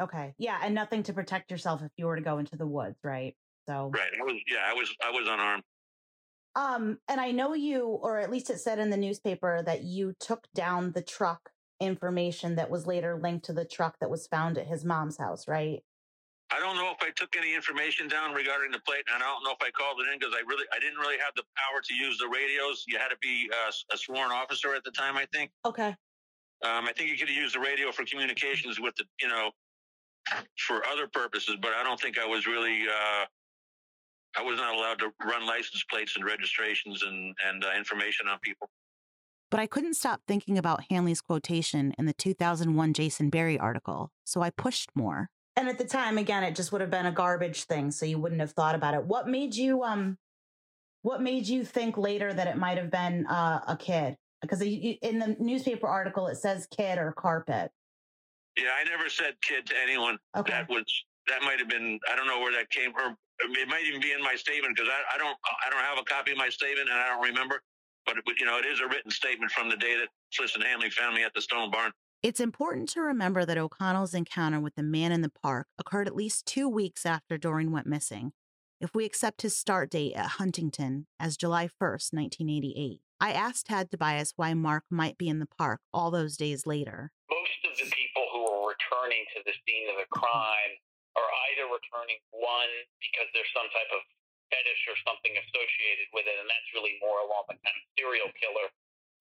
Okay. 0.00 0.34
Yeah, 0.38 0.58
and 0.62 0.74
nothing 0.74 1.02
to 1.04 1.12
protect 1.12 1.50
yourself 1.50 1.82
if 1.82 1.90
you 1.96 2.06
were 2.06 2.16
to 2.16 2.22
go 2.22 2.38
into 2.38 2.56
the 2.56 2.66
woods, 2.66 2.96
right? 3.02 3.34
So 3.68 3.90
Right. 3.92 4.10
I 4.20 4.22
was 4.24 4.36
yeah 4.48 4.60
I 4.66 4.72
was 4.74 4.94
I 5.04 5.10
was 5.10 5.26
unarmed. 5.28 5.62
um 6.54 6.98
and 7.08 7.20
I 7.20 7.32
know 7.32 7.54
you 7.54 7.86
or 7.86 8.18
at 8.18 8.30
least 8.30 8.50
it 8.50 8.58
said 8.60 8.78
in 8.78 8.90
the 8.90 8.96
newspaper 8.96 9.62
that 9.64 9.82
you 9.82 10.14
took 10.20 10.46
down 10.54 10.92
the 10.92 11.02
truck 11.02 11.50
information 11.82 12.56
that 12.56 12.70
was 12.70 12.86
later 12.86 13.18
linked 13.20 13.44
to 13.46 13.52
the 13.52 13.64
truck 13.64 13.98
that 14.00 14.10
was 14.10 14.26
found 14.26 14.56
at 14.58 14.66
his 14.66 14.84
mom's 14.84 15.18
house, 15.18 15.46
right? 15.48 15.82
I 16.50 16.60
don't 16.60 16.76
know 16.76 16.90
if 16.90 16.98
I 17.00 17.10
took 17.16 17.34
any 17.36 17.54
information 17.54 18.08
down 18.08 18.34
regarding 18.34 18.72
the 18.72 18.80
plate, 18.80 19.04
and 19.12 19.22
I 19.22 19.26
don't 19.26 19.42
know 19.42 19.52
if 19.52 19.62
I 19.62 19.70
called 19.70 19.98
it 20.00 20.12
in 20.12 20.18
because 20.18 20.34
I 20.36 20.40
really 20.46 20.64
I 20.72 20.78
didn't 20.78 20.98
really 20.98 21.16
have 21.18 21.32
the 21.34 21.44
power 21.56 21.80
to 21.80 21.94
use 21.94 22.18
the 22.18 22.28
radios. 22.28 22.84
You 22.86 22.98
had 22.98 23.08
to 23.08 23.16
be 23.22 23.48
uh, 23.50 23.72
a 23.92 23.96
sworn 23.96 24.30
officer 24.30 24.74
at 24.74 24.84
the 24.84 24.90
time, 24.90 25.16
I 25.16 25.26
think. 25.32 25.50
Okay. 25.64 25.96
Um, 26.62 26.86
I 26.86 26.92
think 26.92 27.10
you 27.10 27.16
could 27.16 27.28
have 27.28 27.36
used 27.36 27.54
the 27.54 27.60
radio 27.60 27.90
for 27.90 28.04
communications 28.04 28.78
with 28.78 28.94
the, 28.96 29.04
you 29.20 29.28
know, 29.28 29.50
for 30.58 30.86
other 30.86 31.08
purposes, 31.08 31.56
but 31.60 31.72
I 31.72 31.82
don't 31.82 31.98
think 31.98 32.18
I 32.18 32.26
was 32.26 32.46
really, 32.46 32.82
uh, 32.82 33.24
I 34.38 34.42
was 34.42 34.58
not 34.58 34.74
allowed 34.74 34.98
to 35.00 35.10
run 35.24 35.44
license 35.44 35.84
plates 35.90 36.14
and 36.16 36.24
registrations 36.24 37.02
and, 37.02 37.34
and 37.48 37.64
uh, 37.64 37.72
information 37.76 38.28
on 38.28 38.38
people. 38.42 38.70
But 39.52 39.60
I 39.60 39.66
couldn't 39.66 39.94
stop 39.94 40.22
thinking 40.26 40.56
about 40.56 40.84
Hanley's 40.88 41.20
quotation 41.20 41.92
in 41.98 42.06
the 42.06 42.14
2001 42.14 42.94
Jason 42.94 43.28
Barry 43.28 43.58
article, 43.58 44.10
so 44.24 44.40
I 44.40 44.48
pushed 44.48 44.88
more. 44.94 45.28
And 45.56 45.68
at 45.68 45.76
the 45.76 45.84
time 45.84 46.16
again 46.16 46.42
it 46.42 46.56
just 46.56 46.72
would 46.72 46.80
have 46.80 46.88
been 46.88 47.04
a 47.04 47.12
garbage 47.12 47.64
thing 47.64 47.90
so 47.90 48.06
you 48.06 48.18
wouldn't 48.18 48.40
have 48.40 48.52
thought 48.52 48.74
about 48.74 48.94
it. 48.94 49.04
What 49.04 49.28
made 49.28 49.54
you 49.54 49.82
um 49.82 50.16
what 51.02 51.20
made 51.20 51.46
you 51.46 51.66
think 51.66 51.98
later 51.98 52.32
that 52.32 52.46
it 52.46 52.56
might 52.56 52.78
have 52.78 52.90
been 52.90 53.26
uh, 53.26 53.60
a 53.68 53.76
kid? 53.76 54.16
Because 54.40 54.62
in 54.62 55.18
the 55.18 55.36
newspaper 55.38 55.86
article 55.86 56.28
it 56.28 56.36
says 56.36 56.66
kid 56.74 56.96
or 56.96 57.12
carpet. 57.12 57.70
Yeah, 58.56 58.70
I 58.80 58.88
never 58.88 59.10
said 59.10 59.34
kid 59.42 59.66
to 59.66 59.74
anyone. 59.82 60.16
Okay. 60.34 60.52
That 60.52 60.70
was, 60.70 60.84
that 61.28 61.42
might 61.42 61.58
have 61.58 61.68
been, 61.68 62.00
I 62.10 62.16
don't 62.16 62.26
know 62.26 62.40
where 62.40 62.52
that 62.52 62.70
came 62.70 62.94
from. 62.94 63.18
It 63.40 63.68
might 63.68 63.84
even 63.86 64.00
be 64.00 64.12
in 64.12 64.22
my 64.22 64.34
statement 64.34 64.76
because 64.76 64.90
I, 64.90 65.16
I 65.16 65.18
don't, 65.18 65.36
I 65.66 65.68
don't 65.68 65.84
have 65.84 65.98
a 65.98 66.04
copy 66.04 66.32
of 66.32 66.38
my 66.38 66.48
statement 66.48 66.88
and 66.88 66.98
I 66.98 67.08
don't 67.08 67.22
remember. 67.22 67.60
But, 68.06 68.18
it, 68.18 68.24
you 68.38 68.46
know, 68.46 68.58
it 68.58 68.66
is 68.66 68.80
a 68.80 68.86
written 68.86 69.10
statement 69.10 69.52
from 69.52 69.68
the 69.70 69.76
day 69.76 69.96
that 69.96 70.08
Fliss 70.36 70.54
and 70.54 70.64
Hanley 70.64 70.90
found 70.90 71.14
me 71.14 71.22
at 71.24 71.32
the 71.34 71.42
Stone 71.42 71.70
Barn. 71.70 71.92
It's 72.22 72.40
important 72.40 72.88
to 72.90 73.00
remember 73.00 73.44
that 73.44 73.58
O'Connell's 73.58 74.14
encounter 74.14 74.60
with 74.60 74.74
the 74.76 74.82
man 74.82 75.10
in 75.12 75.22
the 75.22 75.28
park 75.42 75.66
occurred 75.78 76.06
at 76.06 76.14
least 76.14 76.46
two 76.46 76.68
weeks 76.68 77.04
after 77.04 77.36
Doreen 77.36 77.72
went 77.72 77.86
missing. 77.86 78.32
if 78.82 78.90
we 78.98 79.06
accept 79.06 79.42
his 79.46 79.56
start 79.56 79.94
date 79.94 80.12
at 80.18 80.42
Huntington 80.42 81.06
as 81.22 81.38
July 81.38 81.70
1st, 81.70 82.10
1988. 82.10 82.98
I 83.22 83.30
asked 83.30 83.70
Tad 83.70 83.94
DiBiase 83.94 84.34
why 84.34 84.52
Mark 84.54 84.82
might 84.90 85.16
be 85.16 85.30
in 85.30 85.38
the 85.38 85.46
park 85.46 85.78
all 85.94 86.10
those 86.10 86.36
days 86.36 86.66
later. 86.66 87.14
Most 87.30 87.62
of 87.70 87.78
the 87.78 87.86
people 87.94 88.26
who 88.34 88.42
are 88.42 88.74
returning 88.74 89.22
to 89.38 89.40
the 89.46 89.54
scene 89.62 89.86
of 89.94 90.02
the 90.02 90.10
crime 90.10 90.74
are 91.14 91.30
either 91.54 91.70
returning 91.70 92.18
one 92.34 92.72
because 92.98 93.30
there's 93.30 93.54
some 93.54 93.70
type 93.70 93.86
of 93.94 94.02
fetish 94.52 94.82
or 94.92 94.96
something 95.08 95.32
associated 95.40 96.12
with 96.12 96.28
it, 96.28 96.36
and 96.36 96.44
that's 96.44 96.68
really 96.76 97.00
more 97.00 97.24
along 97.24 97.48
the 97.48 97.56
kind 97.64 97.72
of 97.72 97.84
serial 97.96 98.28
killer 98.36 98.68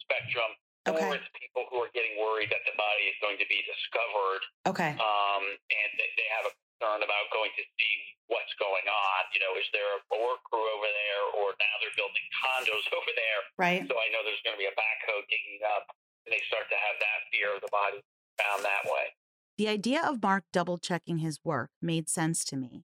spectrum, 0.03 0.51
Okay. 0.89 1.07
or 1.07 1.15
it's 1.15 1.29
people 1.39 1.69
who 1.71 1.79
are 1.79 1.93
getting 1.95 2.17
worried 2.19 2.49
that 2.51 2.65
the 2.67 2.75
body 2.75 3.05
is 3.07 3.15
going 3.23 3.37
to 3.39 3.47
be 3.47 3.63
discovered 3.69 4.43
Okay. 4.67 4.91
um, 4.99 5.43
and 5.45 5.89
they, 5.95 6.09
they 6.19 6.27
have 6.35 6.49
a 6.49 6.53
concern 6.57 7.05
about 7.05 7.29
going 7.31 7.53
to 7.55 7.63
see 7.77 7.93
what's 8.27 8.51
going 8.57 8.83
on. 8.89 9.21
You 9.31 9.39
know, 9.45 9.53
is 9.61 9.67
there 9.71 9.85
a 9.85 10.17
work 10.19 10.41
crew 10.49 10.65
over 10.75 10.89
there, 10.89 11.23
or 11.39 11.53
now 11.61 11.73
they're 11.79 11.93
building 11.95 12.25
condos 12.43 12.85
over 12.97 13.11
there? 13.13 13.39
Right. 13.61 13.81
So 13.87 13.93
I 13.95 14.09
know 14.11 14.25
there's 14.25 14.41
going 14.43 14.57
to 14.57 14.61
be 14.61 14.67
a 14.67 14.75
backhoe 14.75 15.21
digging 15.29 15.61
up, 15.69 15.85
and 16.25 16.33
they 16.33 16.41
start 16.49 16.65
to 16.73 16.77
have 16.81 16.97
that 16.99 17.19
fear 17.29 17.53
of 17.53 17.61
the 17.61 17.69
body 17.71 18.01
found 18.41 18.65
that 18.65 18.83
way. 18.89 19.13
The 19.61 19.69
idea 19.69 20.01
of 20.01 20.23
Mark 20.23 20.45
double 20.51 20.81
checking 20.81 21.19
his 21.21 21.37
work 21.45 21.69
made 21.81 22.09
sense 22.09 22.41
to 22.49 22.57
me. 22.57 22.81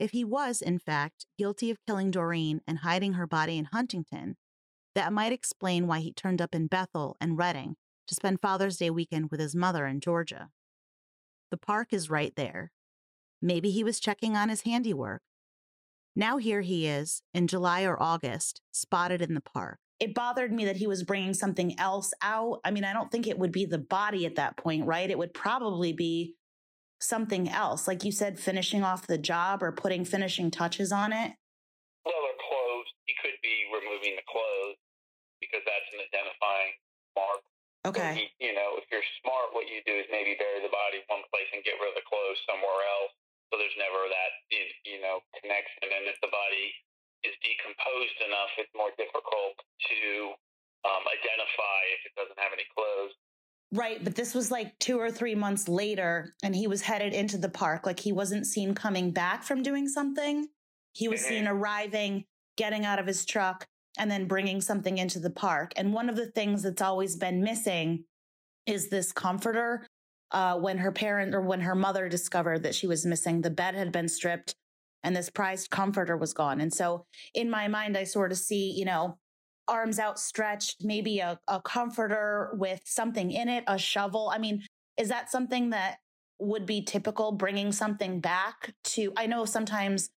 If 0.00 0.12
he 0.12 0.24
was, 0.24 0.62
in 0.62 0.78
fact, 0.78 1.26
guilty 1.36 1.70
of 1.70 1.76
killing 1.86 2.10
Doreen 2.10 2.62
and 2.66 2.78
hiding 2.78 3.12
her 3.12 3.26
body 3.26 3.58
in 3.58 3.66
Huntington, 3.66 4.38
that 4.94 5.12
might 5.12 5.30
explain 5.30 5.86
why 5.86 6.00
he 6.00 6.10
turned 6.10 6.40
up 6.40 6.54
in 6.54 6.68
Bethel 6.68 7.18
and 7.20 7.36
Redding 7.36 7.76
to 8.08 8.14
spend 8.14 8.40
Father's 8.40 8.78
Day 8.78 8.88
weekend 8.88 9.30
with 9.30 9.40
his 9.40 9.54
mother 9.54 9.86
in 9.86 10.00
Georgia. 10.00 10.48
The 11.50 11.58
park 11.58 11.88
is 11.92 12.08
right 12.08 12.32
there. 12.34 12.72
Maybe 13.42 13.70
he 13.70 13.84
was 13.84 14.00
checking 14.00 14.36
on 14.36 14.48
his 14.48 14.62
handiwork. 14.62 15.20
Now 16.16 16.38
here 16.38 16.62
he 16.62 16.86
is, 16.86 17.22
in 17.34 17.46
July 17.46 17.82
or 17.82 18.02
August, 18.02 18.62
spotted 18.72 19.20
in 19.20 19.34
the 19.34 19.42
park. 19.42 19.78
It 20.00 20.14
bothered 20.14 20.50
me 20.50 20.64
that 20.64 20.78
he 20.78 20.86
was 20.86 21.04
bringing 21.04 21.34
something 21.34 21.78
else 21.78 22.14
out. 22.22 22.60
I 22.64 22.70
mean, 22.70 22.84
I 22.84 22.94
don't 22.94 23.12
think 23.12 23.26
it 23.26 23.38
would 23.38 23.52
be 23.52 23.66
the 23.66 23.78
body 23.78 24.24
at 24.24 24.36
that 24.36 24.56
point, 24.56 24.86
right? 24.86 25.10
It 25.10 25.18
would 25.18 25.34
probably 25.34 25.92
be 25.92 26.36
something 27.00 27.48
else. 27.48 27.88
Like 27.88 28.04
you 28.04 28.12
said, 28.12 28.38
finishing 28.38 28.84
off 28.84 29.06
the 29.08 29.18
job 29.18 29.62
or 29.62 29.72
putting 29.72 30.04
finishing 30.04 30.50
touches 30.50 30.92
on 30.92 31.12
it. 31.12 31.32
Well, 32.04 32.14
or 32.14 32.36
clothes. 32.38 32.88
He 33.08 33.14
could 33.20 33.36
be 33.42 33.66
removing 33.72 34.14
the 34.16 34.26
clothes 34.28 34.76
because 35.40 35.64
that's 35.64 35.88
an 35.96 36.00
identifying 36.04 36.72
mark. 37.16 37.42
So 37.84 37.90
Okay. 37.90 38.28
he- 38.38 38.46
you 38.46 38.52
know, 38.52 38.76
if 38.76 38.84
you're 38.92 39.04
smart, 39.24 39.52
what 39.56 39.66
you 39.68 39.82
do 39.84 39.96
is 39.96 40.06
maybe 40.10 40.34
bury 40.36 40.60
the 40.60 40.68
body 40.68 41.02
one 41.08 41.24
place 41.32 41.48
and 41.52 41.64
get 41.64 41.80
rid 41.80 41.88
of 41.88 41.94
the 41.96 42.02
clothes 42.02 42.38
somewhere 42.44 42.84
else. 43.00 43.12
So 43.50 43.58
there's 43.58 43.76
never 43.76 44.06
that, 44.08 44.32
you- 44.50 44.74
you 44.84 45.00
know, 45.00 45.24
connection. 45.40 45.90
And 45.90 46.06
if 46.06 46.20
the 46.20 46.28
body 46.28 46.74
is 47.24 47.34
decomposed 47.42 48.20
enough, 48.20 48.50
it's 48.58 48.72
more 48.74 48.92
difficult 48.92 49.58
to 49.88 50.36
um, 50.84 51.06
identify 51.08 51.80
if 51.92 52.06
it 52.06 52.14
doesn't 52.14 52.38
have 52.38 52.52
any 52.54 52.64
clothes. 52.72 53.12
Right. 53.72 54.02
But 54.02 54.16
this 54.16 54.34
was 54.34 54.50
like 54.50 54.76
two 54.78 54.98
or 54.98 55.10
three 55.10 55.34
months 55.34 55.68
later, 55.68 56.34
and 56.42 56.54
he 56.54 56.66
was 56.66 56.82
headed 56.82 57.12
into 57.12 57.38
the 57.38 57.48
park. 57.48 57.86
Like 57.86 58.00
he 58.00 58.12
wasn't 58.12 58.46
seen 58.46 58.74
coming 58.74 59.12
back 59.12 59.44
from 59.44 59.62
doing 59.62 59.88
something. 59.88 60.48
He 60.92 61.06
was 61.06 61.20
seen 61.20 61.46
arriving, 61.46 62.24
getting 62.56 62.84
out 62.84 62.98
of 62.98 63.06
his 63.06 63.24
truck, 63.24 63.66
and 63.96 64.10
then 64.10 64.26
bringing 64.26 64.60
something 64.60 64.98
into 64.98 65.20
the 65.20 65.30
park. 65.30 65.72
And 65.76 65.92
one 65.92 66.08
of 66.08 66.16
the 66.16 66.30
things 66.32 66.62
that's 66.64 66.82
always 66.82 67.14
been 67.16 67.42
missing 67.42 68.04
is 68.66 68.88
this 68.88 69.12
comforter. 69.12 69.86
Uh, 70.32 70.56
when 70.56 70.78
her 70.78 70.92
parent 70.92 71.34
or 71.34 71.40
when 71.40 71.60
her 71.60 71.74
mother 71.74 72.08
discovered 72.08 72.62
that 72.62 72.74
she 72.74 72.86
was 72.86 73.04
missing, 73.04 73.40
the 73.40 73.50
bed 73.50 73.74
had 73.74 73.90
been 73.90 74.08
stripped 74.08 74.54
and 75.02 75.16
this 75.16 75.30
prized 75.30 75.70
comforter 75.70 76.16
was 76.16 76.32
gone. 76.32 76.60
And 76.60 76.72
so 76.72 77.06
in 77.34 77.50
my 77.50 77.68
mind, 77.68 77.96
I 77.96 78.04
sort 78.04 78.32
of 78.32 78.38
see, 78.38 78.70
you 78.70 78.84
know, 78.84 79.18
arms 79.70 79.98
outstretched, 79.98 80.84
maybe 80.84 81.20
a, 81.20 81.38
a 81.48 81.62
comforter 81.62 82.50
with 82.54 82.80
something 82.84 83.30
in 83.30 83.48
it, 83.48 83.64
a 83.66 83.78
shovel. 83.78 84.30
I 84.34 84.38
mean, 84.38 84.64
is 84.96 85.08
that 85.08 85.30
something 85.30 85.70
that 85.70 85.98
would 86.40 86.66
be 86.66 86.82
typical 86.82 87.32
bringing 87.32 87.72
something 87.72 88.20
back 88.20 88.74
to? 88.84 89.12
I 89.16 89.26
know 89.26 89.44
sometimes 89.44 90.10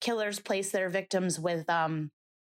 killers 0.00 0.40
place 0.40 0.72
their 0.72 0.90
victims 0.90 1.38
with, 1.38 1.70
um, 1.70 2.10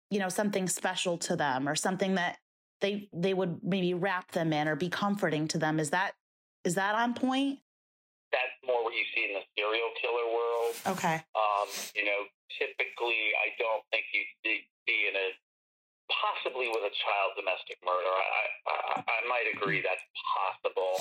you 0.10 0.20
know, 0.20 0.30
something 0.30 0.68
special 0.68 1.18
to 1.20 1.36
them 1.36 1.68
or 1.68 1.76
something 1.76 2.16
that 2.16 2.38
they 2.82 3.08
they 3.14 3.34
would 3.34 3.64
maybe 3.64 3.94
wrap 3.94 4.32
them 4.32 4.52
in 4.52 4.68
or 4.68 4.76
be 4.76 4.90
comforting 4.90 5.48
to 5.50 5.58
them. 5.58 5.80
Is 5.80 5.92
that 5.92 6.14
is 6.66 6.76
that 6.76 6.96
on 6.96 7.14
point? 7.14 7.60
That's 8.32 8.58
more 8.66 8.84
what 8.84 8.94
you 8.94 9.06
see 9.16 9.26
in 9.28 9.34
the 9.34 9.46
serial 9.58 9.92
killer 10.02 10.28
world. 10.34 10.74
Okay. 10.98 11.16
Um, 11.36 11.68
you 11.96 12.06
know, 12.06 12.20
typically, 12.58 13.36
I 13.36 13.52
don't 13.60 13.84
think 13.92 14.06
you 14.14 14.24
see, 14.44 14.64
see 14.88 15.08
in 15.10 15.16
a 15.16 15.28
possibly 16.12 16.68
with 16.68 16.84
a 16.84 16.94
child 16.94 17.38
domestic 17.40 17.80
murder. 17.84 18.12
I, 18.12 18.44
I, 18.68 18.76
I, 19.02 19.20
might 19.30 19.48
agree 19.56 19.80
that's 19.80 20.04
possible. 20.36 21.00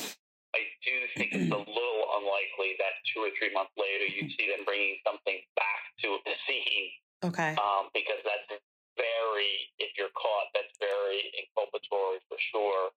I 0.55 0.63
do 0.87 0.95
think 1.19 1.35
it's 1.35 1.51
a 1.51 1.63
little 1.79 2.03
unlikely 2.23 2.79
that 2.79 2.99
two 3.11 3.23
or 3.27 3.31
three 3.39 3.51
months 3.51 3.75
later 3.79 4.07
you'd 4.07 4.31
see 4.39 4.47
them 4.51 4.63
bringing 4.67 4.99
something 5.03 5.39
back 5.59 5.83
to 6.05 6.19
the 6.27 6.35
scene 6.47 6.89
Okay. 7.23 7.53
um, 7.61 7.93
because 7.93 8.21
that's 8.25 8.61
very, 8.97 9.53
if 9.79 9.93
you're 9.97 10.13
caught, 10.17 10.49
that's 10.57 10.73
very 10.81 11.29
inculpatory 11.37 12.21
for 12.29 12.39
sure. 12.53 12.93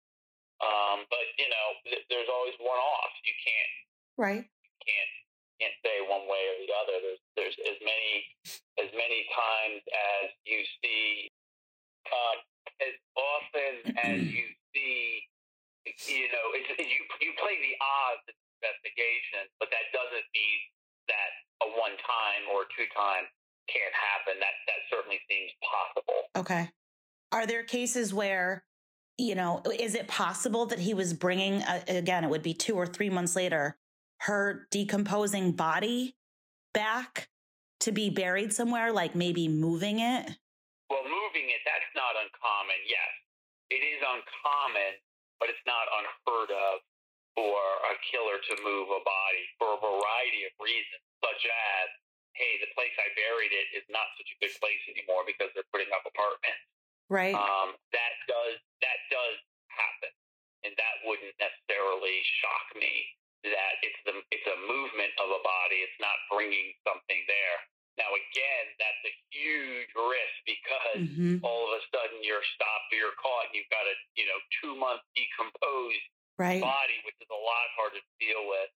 Um, 0.64 1.03
but 1.11 1.26
you 1.36 1.49
know, 1.51 1.68
th- 1.91 2.05
there's 2.07 2.30
always 2.32 2.55
one 2.61 2.80
off. 2.80 3.14
You 3.28 3.36
can't 3.43 3.74
Right. 4.16 4.45
can't 4.86 5.14
can't 5.59 5.78
say 5.84 6.01
one 6.07 6.24
way 6.28 6.43
or 6.51 6.55
the 6.64 6.72
other. 6.84 6.95
There's 7.03 7.24
there's 7.36 7.57
as 7.68 7.78
many 7.84 8.11
as 8.80 8.89
many 8.95 9.28
times 9.34 9.82
as 10.24 10.32
you 10.45 10.64
see, 10.80 11.32
uh, 12.12 12.36
as 12.84 12.95
often 13.16 13.74
as 13.99 14.20
you 14.38 14.47
see, 14.76 15.24
you 16.10 16.28
know, 16.32 16.45
it's, 16.56 16.70
you 16.80 16.99
you 17.22 17.32
play 17.39 17.56
the 17.60 17.76
odds 17.80 18.24
in 18.28 18.36
investigation, 18.60 19.47
but 19.60 19.70
that 19.72 19.91
doesn't 19.91 20.28
mean 20.32 20.60
that 21.12 21.32
a 21.64 21.68
one 21.80 21.95
time 22.04 22.43
or 22.51 22.66
two 22.76 22.88
time 22.95 23.28
can't 23.68 23.95
happen. 23.95 24.39
That 24.39 24.56
that 24.68 24.82
certainly 24.89 25.20
seems 25.30 25.51
possible. 25.64 26.20
Okay. 26.36 26.70
Are 27.32 27.47
there 27.47 27.64
cases 27.64 28.14
where, 28.14 28.64
you 29.18 29.36
know, 29.36 29.62
is 29.80 29.95
it 29.95 30.08
possible 30.08 30.68
that 30.68 30.80
he 30.80 30.93
was 30.93 31.14
bringing, 31.14 31.64
uh, 31.64 31.82
again, 31.88 32.24
it 32.24 32.30
would 32.30 32.43
be 32.43 32.54
two 32.54 32.76
or 32.76 32.86
three 32.86 33.10
months 33.10 33.36
later, 33.36 33.78
her 34.22 34.68
decomposing 34.70 35.54
body 35.54 36.16
back 36.76 37.30
to 37.80 37.91
be 37.91 38.12
buried 38.12 38.54
somewhere, 38.54 38.93
like 38.93 39.16
maybe 39.16 39.47
moving 39.47 39.99
it? 39.99 40.38
Well, 40.91 41.05
moving 41.07 41.49
it, 41.49 41.61
that's 41.63 41.91
not 41.95 42.15
uncommon, 42.17 42.79
yes. 42.86 43.13
It 43.71 43.81
is 43.81 43.99
uncommon, 44.03 44.99
but 45.39 45.49
it's 45.49 45.63
not 45.65 45.88
unheard 45.89 46.51
of 46.53 46.84
for 47.34 47.57
a 47.89 47.93
killer 48.13 48.38
to 48.38 48.53
move 48.61 48.93
a 48.93 49.01
body 49.01 49.45
for 49.57 49.73
a 49.73 49.79
variety 49.81 50.45
of 50.45 50.53
reasons, 50.61 51.01
such 51.25 51.43
as, 51.49 51.88
hey, 52.38 52.61
the 52.61 52.69
place 52.77 52.93
I 53.01 53.09
buried 53.17 53.49
it 53.49 53.73
is 53.73 53.86
not 53.89 54.05
such 54.21 54.29
a 54.29 54.38
good 54.38 54.53
place 54.61 54.84
anymore 54.89 55.25
because 55.25 55.49
they're 55.57 55.67
putting 55.73 55.89
up 55.89 56.05
apartments. 56.05 56.63
Right. 57.09 57.36
Um, 57.36 57.75
that 57.91 58.13
does 58.29 58.57
that 58.86 58.99
does 59.11 59.38
happen, 59.69 60.13
and 60.63 60.73
that 60.77 60.95
wouldn't 61.03 61.36
necessarily 61.38 62.21
shock 62.41 62.65
me. 62.79 63.11
That 63.43 63.73
it's 63.84 64.01
the 64.07 64.15
it's 64.31 64.47
a 64.47 64.57
movement 64.69 65.11
of 65.19 65.27
a 65.29 65.41
body. 65.43 65.84
It's 65.84 65.99
not 65.99 66.15
bringing 66.31 66.73
something 66.88 67.21
there. 67.27 67.57
Now, 67.97 68.09
again, 68.09 68.65
that's 68.81 69.03
a 69.05 69.13
huge 69.29 69.91
risk 69.93 70.37
because 70.49 71.05
hmm 71.05 71.37
all 71.43 71.67
of 71.67 71.75
a 71.75 71.81
sudden 71.91 72.23
you're 72.23 72.43
stopped 72.55 72.87
or 72.93 72.97
you're 72.97 73.17
caught 73.19 73.51
and 73.51 73.53
you've 73.57 73.69
got 73.69 73.83
a 73.83 73.95
you 74.15 74.23
know 74.25 74.39
two 74.61 74.73
month 74.79 75.01
decomposed 75.13 76.05
Right. 76.41 76.57
body, 76.65 76.97
which 77.05 77.13
is 77.21 77.29
a 77.29 77.37
lot 77.37 77.67
harder 77.77 78.01
to 78.01 78.13
deal 78.17 78.41
with 78.49 78.69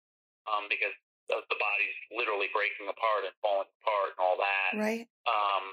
um, 0.51 0.67
because 0.67 0.91
the 1.31 1.39
body's 1.57 1.99
literally 2.11 2.51
breaking 2.51 2.91
apart 2.91 3.23
and 3.25 3.33
falling 3.39 3.71
apart 3.81 4.19
and 4.19 4.21
all 4.21 4.37
that 4.43 4.75
Right. 4.75 5.07
um, 5.31 5.65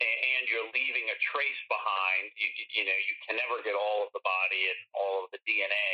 and 0.00 0.42
you're 0.48 0.68
leaving 0.72 1.08
a 1.12 1.16
trace 1.32 1.62
behind. 1.68 2.32
You, 2.36 2.48
you, 2.56 2.64
you 2.80 2.84
know, 2.88 2.98
you 3.04 3.14
can 3.24 3.36
never 3.40 3.60
get 3.64 3.76
all 3.76 4.04
of 4.04 4.10
the 4.16 4.20
body 4.24 4.68
and 4.68 4.78
all 4.96 5.24
of 5.24 5.32
the 5.32 5.40
DNA. 5.48 5.92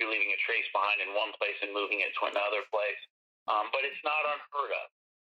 You're 0.00 0.08
leaving 0.12 0.32
a 0.32 0.40
trace 0.44 0.64
behind 0.72 1.00
in 1.04 1.12
one 1.16 1.32
place 1.36 1.56
and 1.64 1.72
moving 1.72 2.00
it 2.00 2.12
to 2.20 2.28
another 2.28 2.64
place. 2.72 3.00
Um, 3.48 3.68
but 3.72 3.84
it's 3.84 4.00
not 4.04 4.24
unheard 4.24 4.72
of. 4.84 4.86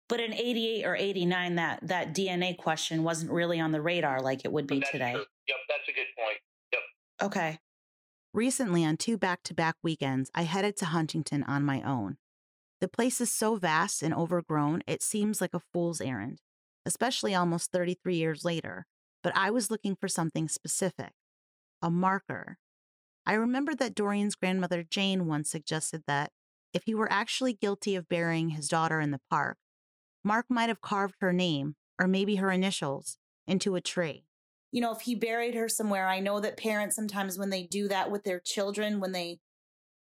But 0.07 0.19
in 0.19 0.33
88 0.33 0.85
or 0.85 0.95
89, 0.95 1.55
that, 1.55 1.79
that 1.83 2.13
DNA 2.13 2.57
question 2.57 3.03
wasn't 3.03 3.31
really 3.31 3.59
on 3.59 3.71
the 3.71 3.81
radar 3.81 4.21
like 4.21 4.45
it 4.45 4.51
would 4.51 4.67
be 4.67 4.81
today. 4.81 5.13
true. 5.13 5.25
Yep, 5.47 5.57
that's 5.67 5.89
a 5.89 5.93
good 5.93 6.05
point. 6.17 6.37
Yep. 6.73 6.81
Okay. 7.23 7.59
Recently, 8.33 8.85
on 8.85 8.97
two 8.97 9.17
back 9.17 9.41
to 9.43 9.53
back 9.53 9.75
weekends, 9.81 10.29
I 10.35 10.43
headed 10.43 10.75
to 10.77 10.85
Huntington 10.85 11.43
on 11.43 11.63
my 11.63 11.81
own. 11.81 12.17
The 12.81 12.89
place 12.89 13.21
is 13.21 13.31
so 13.31 13.55
vast 13.55 14.03
and 14.03 14.13
overgrown, 14.13 14.83
it 14.85 15.01
seems 15.01 15.39
like 15.39 15.53
a 15.53 15.61
fool's 15.73 16.01
errand, 16.01 16.41
especially 16.85 17.33
almost 17.33 17.71
33 17.71 18.15
years 18.15 18.43
later. 18.43 18.85
But 19.23 19.35
I 19.35 19.49
was 19.49 19.71
looking 19.71 19.95
for 19.95 20.07
something 20.07 20.47
specific 20.47 21.13
a 21.81 21.89
marker. 21.89 22.57
I 23.25 23.33
remember 23.33 23.73
that 23.75 23.95
Doreen's 23.95 24.35
grandmother 24.35 24.83
Jane 24.83 25.27
once 25.27 25.49
suggested 25.49 26.03
that 26.07 26.31
if 26.73 26.83
he 26.85 26.93
were 26.93 27.11
actually 27.11 27.53
guilty 27.53 27.95
of 27.95 28.09
burying 28.09 28.49
his 28.49 28.67
daughter 28.67 28.99
in 28.99 29.11
the 29.11 29.21
park, 29.29 29.57
Mark 30.25 30.47
might 30.49 30.69
have 30.69 30.81
carved 30.81 31.15
her 31.21 31.31
name 31.31 31.75
or 31.99 32.07
maybe 32.07 32.35
her 32.35 32.51
initials, 32.51 33.17
into 33.47 33.75
a 33.75 33.81
tree. 33.81 34.25
You 34.71 34.81
know, 34.81 34.91
if 34.91 35.01
he 35.01 35.15
buried 35.15 35.53
her 35.55 35.69
somewhere, 35.69 36.07
I 36.07 36.19
know 36.19 36.39
that 36.41 36.57
parents 36.57 36.95
sometimes, 36.95 37.37
when 37.37 37.51
they 37.51 37.63
do 37.63 37.87
that 37.87 38.11
with 38.11 38.23
their 38.23 38.41
children, 38.41 38.99
when 38.99 39.13
they 39.13 39.39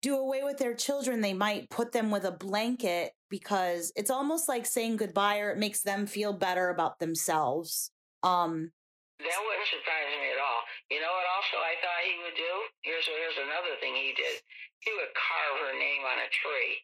do 0.02 0.16
away 0.16 0.42
with 0.42 0.58
their 0.58 0.74
children, 0.74 1.20
they 1.20 1.32
might 1.32 1.70
put 1.70 1.92
them 1.92 2.10
with 2.10 2.24
a 2.24 2.32
blanket 2.32 3.12
because 3.30 3.92
it's 3.96 4.10
almost 4.10 4.48
like 4.48 4.66
saying 4.66 4.96
goodbye 4.96 5.38
or 5.38 5.50
it 5.50 5.58
makes 5.58 5.82
them 5.82 6.06
feel 6.06 6.32
better 6.32 6.68
about 6.68 6.98
themselves. 6.98 7.92
Um, 8.22 8.72
That 9.20 9.40
wouldn't 9.46 9.68
surprise 9.68 10.10
me 10.20 10.32
at 10.34 10.40
all. 10.42 10.60
You 10.90 11.00
know 11.00 11.12
what 11.14 11.26
also 11.38 11.56
I 11.62 11.78
thought 11.80 12.02
he 12.04 12.18
would 12.24 12.36
do? 12.36 12.52
Here's 12.82 13.06
here's 13.06 13.38
another 13.46 13.78
thing 13.80 13.94
he 13.94 14.12
did. 14.16 14.42
He 14.80 14.90
would 14.92 15.14
carve 15.14 15.70
her 15.70 15.78
name 15.78 16.02
on 16.02 16.18
a 16.18 16.28
tree. 16.28 16.82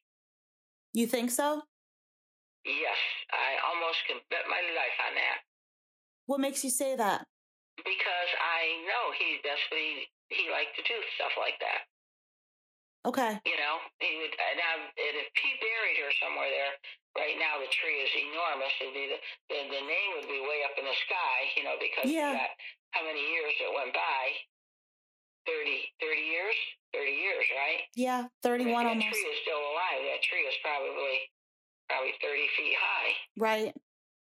you 0.94 1.06
think 1.06 1.30
so? 1.30 1.62
Yes, 2.66 2.98
I 3.30 3.62
almost 3.70 4.02
can 4.10 4.18
bet 4.26 4.42
my 4.50 4.58
life 4.74 4.98
on 5.06 5.14
that. 5.14 5.38
What 6.26 6.42
makes 6.42 6.66
you 6.66 6.70
say 6.74 6.98
that? 6.98 7.22
Because 7.78 8.30
I 8.42 8.82
know 8.90 9.14
he 9.14 9.38
that's 9.46 9.62
what 9.70 9.78
he 9.78 10.10
he 10.34 10.50
liked 10.50 10.74
to 10.74 10.82
do 10.82 10.98
stuff 11.14 11.30
like 11.38 11.54
that. 11.62 11.86
Okay. 13.06 13.38
You 13.46 13.54
know, 13.54 13.78
he 14.02 14.10
would. 14.18 14.34
And 14.34 14.58
now, 14.58 14.74
and 14.82 15.14
if 15.22 15.30
he 15.38 15.50
buried 15.62 15.98
her 16.02 16.10
somewhere 16.18 16.50
there, 16.50 16.74
right 17.14 17.38
now 17.38 17.62
the 17.62 17.70
tree 17.70 18.02
is 18.02 18.10
enormous. 18.18 18.74
It'd 18.82 18.90
be 18.98 19.06
the, 19.14 19.18
the 19.46 19.58
the 19.78 19.82
name 19.86 20.10
would 20.18 20.26
be 20.26 20.42
way 20.42 20.66
up 20.66 20.74
in 20.74 20.82
the 20.82 20.98
sky. 21.06 21.38
You 21.54 21.62
know, 21.70 21.78
because 21.78 22.10
Yeah. 22.10 22.34
got 22.34 22.50
how 22.98 23.06
many 23.06 23.22
years 23.30 23.54
it 23.62 23.70
went 23.70 23.94
by? 23.94 24.22
30, 25.46 25.86
30 26.02 26.18
years, 26.26 26.56
thirty 26.90 27.14
years, 27.14 27.46
right? 27.54 27.86
Yeah, 27.94 28.26
If 28.26 28.42
31 28.42 28.66
that 28.66 28.98
almost. 28.98 29.06
tree 29.14 29.26
is 29.30 29.38
still 29.46 29.62
alive. 29.62 30.02
That 30.10 30.18
tree 30.26 30.42
is 30.42 30.58
probably 30.58 31.30
probably 31.88 32.14
thirty 32.22 32.46
feet 32.56 32.76
high, 32.78 33.10
Right. 33.36 33.72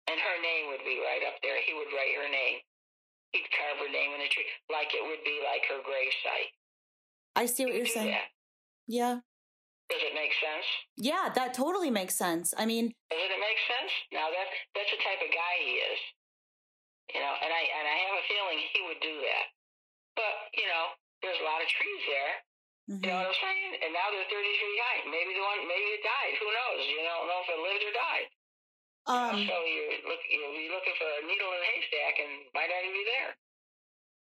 and 0.08 0.18
her 0.20 0.36
name 0.42 0.68
would 0.72 0.84
be 0.84 1.00
right 1.00 1.24
up 1.26 1.40
there. 1.42 1.60
He 1.64 1.72
would 1.74 1.88
write 1.92 2.14
her 2.16 2.28
name. 2.28 2.60
He'd 3.32 3.48
carve 3.52 3.78
her 3.84 3.92
name 3.92 4.12
in 4.16 4.20
the 4.24 4.28
tree, 4.32 4.48
like 4.72 4.88
it 4.96 5.04
would 5.04 5.20
be 5.24 5.40
like 5.44 5.64
her 5.68 5.80
grave 5.84 6.12
site. 6.24 6.52
I 7.36 7.44
see 7.46 7.64
what 7.68 7.74
you're 7.76 7.86
saying. 7.86 8.12
that. 8.16 8.32
Yeah. 8.88 9.20
Does 9.88 10.04
it 10.04 10.12
make 10.16 10.32
sense? 10.36 10.64
Yeah, 11.00 11.28
that 11.32 11.52
totally 11.56 11.88
makes 11.92 12.12
sense. 12.16 12.52
I 12.56 12.64
mean, 12.68 12.92
Doesn't 13.08 13.32
it 13.32 13.40
make 13.40 13.60
sense? 13.68 13.92
Now 14.12 14.28
that 14.32 14.48
that's 14.76 14.92
the 14.92 15.00
type 15.00 15.20
of 15.24 15.28
guy 15.32 15.54
he 15.64 15.80
is. 15.80 16.00
You 17.16 17.20
know, 17.24 17.32
and 17.40 17.48
I 17.52 17.62
and 17.64 17.84
I 17.88 17.96
have 18.08 18.16
a 18.20 18.24
feeling 18.28 18.58
he 18.68 18.80
would 18.84 19.00
do 19.00 19.16
that. 19.24 19.44
But, 20.16 20.34
you 20.56 20.66
know, 20.68 20.92
there's 21.24 21.40
a 21.40 21.46
lot 21.48 21.62
of 21.64 21.68
trees 21.72 22.02
there. 22.04 22.32
Mhm. 22.88 23.04
You 23.04 23.08
know 23.12 23.20
what 23.20 23.28
I'm 23.28 23.34
saying? 23.36 23.72
And 23.84 23.92
now 23.92 24.08
they're 24.10 24.24
thirty 24.32 24.52
feet 24.56 24.78
high. 24.80 25.00
Maybe 25.10 25.32
the 25.36 25.44
one 25.44 25.60
maybe 25.68 25.88
it 25.92 26.02
died. 26.02 26.34
Who 26.40 26.48
knows? 26.48 26.80
You 26.88 26.98
don't 27.04 27.26
know 27.28 27.40
if 27.44 27.48
it 27.52 27.60
lived 27.60 27.84
or 27.84 27.92
died. 27.92 28.26
um, 29.08 29.36
so 29.46 29.54
you're 29.64 29.92
look 30.08 30.20
you'll 30.28 30.52
be 30.56 30.68
looking 30.72 30.96
for 30.96 31.08
a 31.08 31.26
needle 31.26 31.48
in 31.52 31.60
a 31.60 31.68
haystack 31.72 32.14
and 32.20 32.32
might 32.54 32.68
not 32.68 32.80
even 32.84 32.92
be 32.92 33.04
there. 33.04 33.36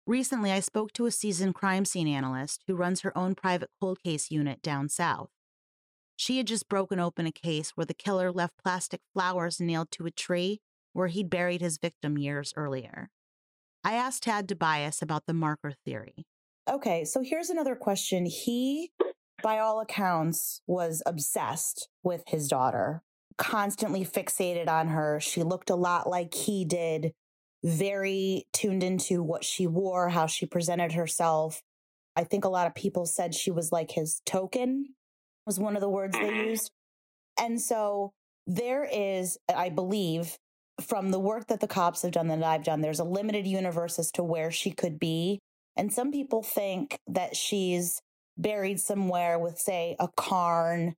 Recently, 0.07 0.53
I 0.53 0.61
spoke 0.61 0.93
to 0.95 1.07
a 1.07 1.11
seasoned 1.11 1.55
crime 1.55 1.85
scene 1.85 2.07
analyst 2.09 2.63
who 2.67 2.77
runs 2.77 3.01
her 3.01 3.17
own 3.17 3.35
private 3.35 3.71
cold 3.81 4.03
case 4.03 4.31
unit 4.31 4.63
down 4.63 4.89
south. 4.89 5.31
She 6.17 6.39
had 6.39 6.47
just 6.47 6.69
broken 6.69 7.01
open 7.01 7.27
a 7.27 7.33
case 7.33 7.71
where 7.77 7.85
the 7.87 7.95
killer 7.95 8.31
left 8.33 8.57
plastic 8.63 9.01
flowers 9.13 9.61
nailed 9.61 9.91
to 9.93 10.07
a 10.07 10.11
tree 10.11 10.61
where 10.93 11.09
he'd 11.09 11.29
buried 11.29 11.61
his 11.61 11.79
victim 11.79 12.17
years 12.17 12.55
earlier. 12.57 13.11
I 13.85 13.95
asked 13.95 14.23
Tad 14.25 14.49
DiBiase 14.49 15.03
about 15.03 15.27
the 15.27 15.35
marker 15.35 15.73
theory. 15.85 16.27
Okay, 16.69 17.05
so 17.05 17.23
here's 17.23 17.51
another 17.51 17.77
question. 17.77 18.27
He, 18.27 18.91
by 19.43 19.59
all 19.59 19.81
accounts, 19.81 20.61
was 20.67 21.03
obsessed 21.07 21.89
with 22.03 22.25
his 22.27 22.49
daughter, 22.49 23.03
constantly 23.39 24.05
fixated 24.05 24.69
on 24.69 24.89
her. 24.89 25.21
She 25.21 25.43
looked 25.45 25.71
a 25.71 25.77
lot 25.77 26.09
like 26.09 26.35
he 26.35 26.65
did, 26.65 27.13
very 27.63 28.47
tuned 28.53 28.83
into 28.83 29.23
what 29.23 29.45
she 29.45 29.67
wore, 29.67 30.09
how 30.09 30.27
she 30.27 30.45
presented 30.45 30.93
herself. 30.93 31.63
I 32.17 32.25
think 32.25 32.45
a 32.45 32.49
lot 32.49 32.67
of 32.67 32.75
people 32.75 33.07
said 33.07 33.35
she 33.35 33.51
was 33.53 33.71
like 33.71 33.93
his 33.93 34.21
token, 34.27 34.95
was 35.47 35.61
one 35.61 35.77
of 35.77 35.81
the 35.81 35.89
words 35.89 36.19
they 36.19 36.25
mm-hmm. 36.25 36.49
used. 36.51 36.73
And 37.39 37.61
so 37.61 38.13
there 38.47 38.89
is, 38.91 39.39
I 39.55 39.69
believe, 39.69 40.37
from 40.81 41.11
the 41.11 41.21
work 41.21 41.47
that 41.47 41.61
the 41.61 41.69
cops 41.69 42.03
have 42.03 42.13
done 42.13 42.29
that 42.29 42.43
I've 42.43 42.65
done, 42.65 42.81
there's 42.81 43.01
a 43.01 43.05
limited 43.05 43.47
universe 43.47 43.99
as 43.99 44.11
to 44.13 44.25
where 44.25 44.51
she 44.51 44.73
could 44.73 44.99
be. 44.99 45.39
And 45.77 45.93
some 45.93 46.11
people 46.11 46.43
think 46.43 46.99
that 47.07 47.37
she's 47.37 48.01
buried 48.39 48.81
somewhere 48.81 49.39
with, 49.39 49.59
say, 49.59 49.97
a 49.99 50.09
cairn 50.19 50.95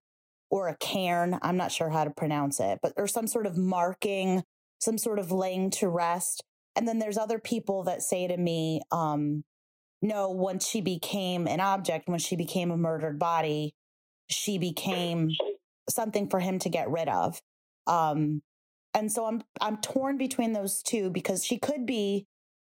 or 0.51 0.68
a 0.68 0.76
cairn. 0.76 1.39
I'm 1.43 1.57
not 1.57 1.72
sure 1.72 1.91
how 1.91 2.05
to 2.05 2.11
pronounce 2.11 2.61
it, 2.61 2.79
but 2.83 2.93
or 2.97 3.07
some 3.07 3.26
sort 3.26 3.47
of 3.47 3.57
marking, 3.57 4.43
some 4.79 4.99
sort 4.99 5.18
of 5.18 5.33
laying 5.33 5.70
to 5.70 5.89
rest. 5.89 6.43
And 6.76 6.87
then 6.87 6.99
there's 6.99 7.18
other 7.18 7.39
people 7.39 7.85
that 7.85 8.03
say 8.03 8.29
to 8.29 8.37
me, 8.37 8.83
um, 8.93 9.45
no, 10.01 10.31
once 10.31 10.66
she 10.66 10.81
became 10.81 11.49
an 11.49 11.61
object, 11.61 12.09
when 12.09 12.20
she 12.20 12.37
became 12.37 12.70
a 12.70 12.76
murdered 12.76 13.18
body, 13.18 13.74
she 14.29 14.59
became 14.59 15.31
something 15.89 16.29
for 16.29 16.39
him 16.39 16.59
to 16.61 16.68
get 16.68 16.89
rid 16.89 17.09
of. 17.09 17.41
Um, 17.87 18.43
and 18.95 19.11
so 19.11 19.26
I'm 19.26 19.43
I'm 19.61 19.79
torn 19.79 20.18
between 20.18 20.53
those 20.53 20.83
two 20.83 21.11
because 21.11 21.45
she 21.45 21.59
could 21.59 21.87
be 21.87 22.26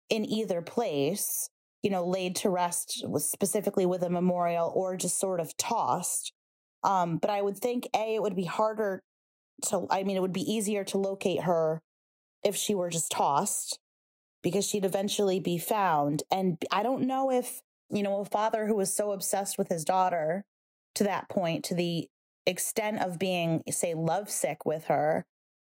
in 0.08 0.24
either 0.24 0.62
place, 0.62 1.48
you 1.86 1.92
know, 1.92 2.04
laid 2.04 2.34
to 2.34 2.50
rest 2.50 3.04
specifically 3.18 3.86
with 3.86 4.02
a 4.02 4.10
memorial 4.10 4.72
or 4.74 4.96
just 4.96 5.20
sort 5.20 5.38
of 5.38 5.56
tossed. 5.56 6.32
Um, 6.82 7.18
but 7.18 7.30
I 7.30 7.40
would 7.40 7.56
think 7.56 7.86
a 7.94 8.16
it 8.16 8.22
would 8.22 8.34
be 8.34 8.42
harder 8.42 9.04
to 9.66 9.86
I 9.88 10.02
mean 10.02 10.16
it 10.16 10.20
would 10.20 10.32
be 10.32 10.52
easier 10.52 10.82
to 10.82 10.98
locate 10.98 11.42
her 11.42 11.80
if 12.42 12.56
she 12.56 12.74
were 12.74 12.90
just 12.90 13.12
tossed 13.12 13.78
because 14.42 14.66
she'd 14.66 14.84
eventually 14.84 15.38
be 15.38 15.58
found. 15.58 16.24
And 16.28 16.60
I 16.72 16.82
don't 16.82 17.06
know 17.06 17.30
if, 17.30 17.62
you 17.88 18.02
know, 18.02 18.18
a 18.18 18.24
father 18.24 18.66
who 18.66 18.74
was 18.74 18.92
so 18.92 19.12
obsessed 19.12 19.56
with 19.56 19.68
his 19.68 19.84
daughter 19.84 20.44
to 20.96 21.04
that 21.04 21.28
point, 21.28 21.64
to 21.66 21.76
the 21.76 22.08
extent 22.46 22.98
of 23.00 23.16
being, 23.16 23.62
say, 23.70 23.94
lovesick 23.94 24.66
with 24.66 24.86
her, 24.86 25.24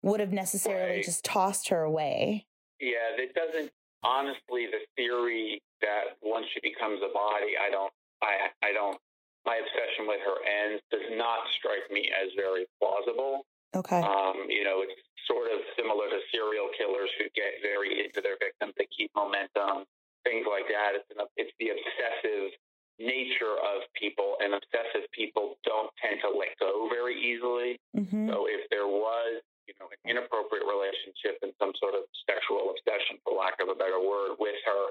would 0.03 0.19
have 0.19 0.31
necessarily 0.31 0.97
Right. 0.97 1.05
just 1.05 1.25
tossed 1.25 1.69
her 1.69 1.81
away. 1.81 2.45
Yeah, 2.79 3.15
that 3.17 3.33
doesn't. 3.33 3.71
Honestly, 4.03 4.67
the 4.67 4.83
theory 4.95 5.61
that 5.81 6.19
once 6.21 6.45
she 6.53 6.59
becomes 6.61 6.99
a 7.03 7.11
body, 7.13 7.55
I 7.59 7.69
don't. 7.69 7.91
I 8.21 8.51
I 8.61 8.71
don't. 8.71 8.97
My 9.45 9.59
obsession 9.59 10.07
with 10.07 10.23
her 10.23 10.39
ends 10.47 10.81
does 10.91 11.07
not 11.19 11.43
strike 11.59 11.91
me 11.91 12.07
as 12.15 12.31
very 12.35 12.65
plausible. 12.79 13.43
Okay. 13.75 13.99
Um, 13.99 14.47
you 14.47 14.63
know, 14.63 14.85
it's 14.85 14.95
sort 15.27 15.51
of 15.51 15.59
similar 15.75 16.07
to 16.07 16.19
serial 16.31 16.69
killers 16.77 17.09
who 17.17 17.25
get 17.35 17.59
very 17.61 18.05
into 18.05 18.21
their 18.21 18.37
victims. 18.39 18.71
They 18.77 18.87
keep 18.95 19.11
momentum, 19.15 19.83
things 20.23 20.45
like 20.47 20.67
that. 20.71 20.95
It's 20.95 21.09
an, 21.11 21.25
it's 21.35 21.51
the 21.59 21.75
obsessive 21.75 22.55
nature 22.99 23.57
of 23.59 23.83
people, 23.97 24.37
and 24.39 24.53
obsessive 24.53 25.09
people 25.11 25.57
don't 25.65 25.89
tend 25.99 26.21
to 26.21 26.29
let 26.29 26.55
go 26.59 26.87
very 26.87 27.17
easily. 27.19 27.79
hmm 27.91 28.29
So 28.29 28.45
if 28.47 28.69
there 28.69 28.87
was, 28.87 29.41
you 29.67 29.73
know, 29.79 29.87
an 29.91 29.99
inappropriate 30.03 30.67
relationship 30.67 31.39
and 31.41 31.55
some 31.59 31.71
sort 31.79 31.95
of 31.95 32.07
sexual 32.27 32.71
obsession, 32.71 33.19
for 33.23 33.35
lack 33.35 33.59
of 33.63 33.71
a 33.71 33.77
better 33.77 33.99
word, 33.99 34.35
with 34.39 34.57
her, 34.67 34.83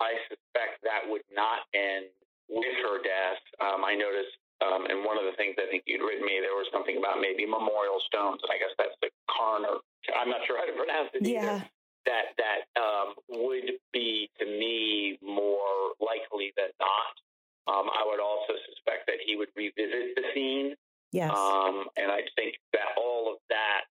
I 0.00 0.16
suspect 0.26 0.82
that 0.82 1.06
would 1.06 1.24
not 1.32 1.68
end 1.72 2.10
with 2.50 2.76
her 2.82 3.00
death. 3.04 3.40
Um, 3.62 3.84
I 3.84 3.94
noticed, 3.94 4.34
um, 4.64 4.88
and 4.88 5.04
one 5.04 5.16
of 5.20 5.24
the 5.24 5.36
things 5.36 5.54
I 5.60 5.68
think 5.70 5.84
you'd 5.86 6.02
written 6.02 6.24
me, 6.24 6.40
there 6.40 6.56
was 6.56 6.68
something 6.72 6.96
about 6.98 7.20
maybe 7.20 7.46
memorial 7.46 8.00
stones, 8.08 8.42
and 8.42 8.50
I 8.50 8.58
guess 8.58 8.74
that's 8.76 8.96
the 9.00 9.12
Carner. 9.30 9.80
I'm 10.12 10.28
not 10.28 10.44
sure 10.44 10.58
how 10.58 10.66
to 10.68 10.76
pronounce 10.76 11.12
it 11.14 11.24
either. 11.24 11.60
Yeah. 11.60 11.60
That 12.04 12.36
that 12.36 12.68
um, 12.76 13.16
would 13.32 13.80
be 13.96 14.28
to 14.36 14.44
me 14.44 15.16
more 15.24 15.96
likely 16.04 16.52
than 16.52 16.68
not. 16.76 17.14
Um, 17.64 17.88
I 17.88 18.04
would 18.04 18.20
also 18.20 18.60
suspect 18.68 19.08
that 19.08 19.24
he 19.24 19.40
would 19.40 19.48
revisit 19.56 20.12
the 20.12 20.24
scene 20.36 20.76
Yes. 21.14 21.30
um, 21.30 21.86
and 21.94 22.10
I 22.10 22.26
think 22.34 22.58
that 22.72 22.98
all 22.98 23.30
of 23.30 23.38
that 23.48 23.86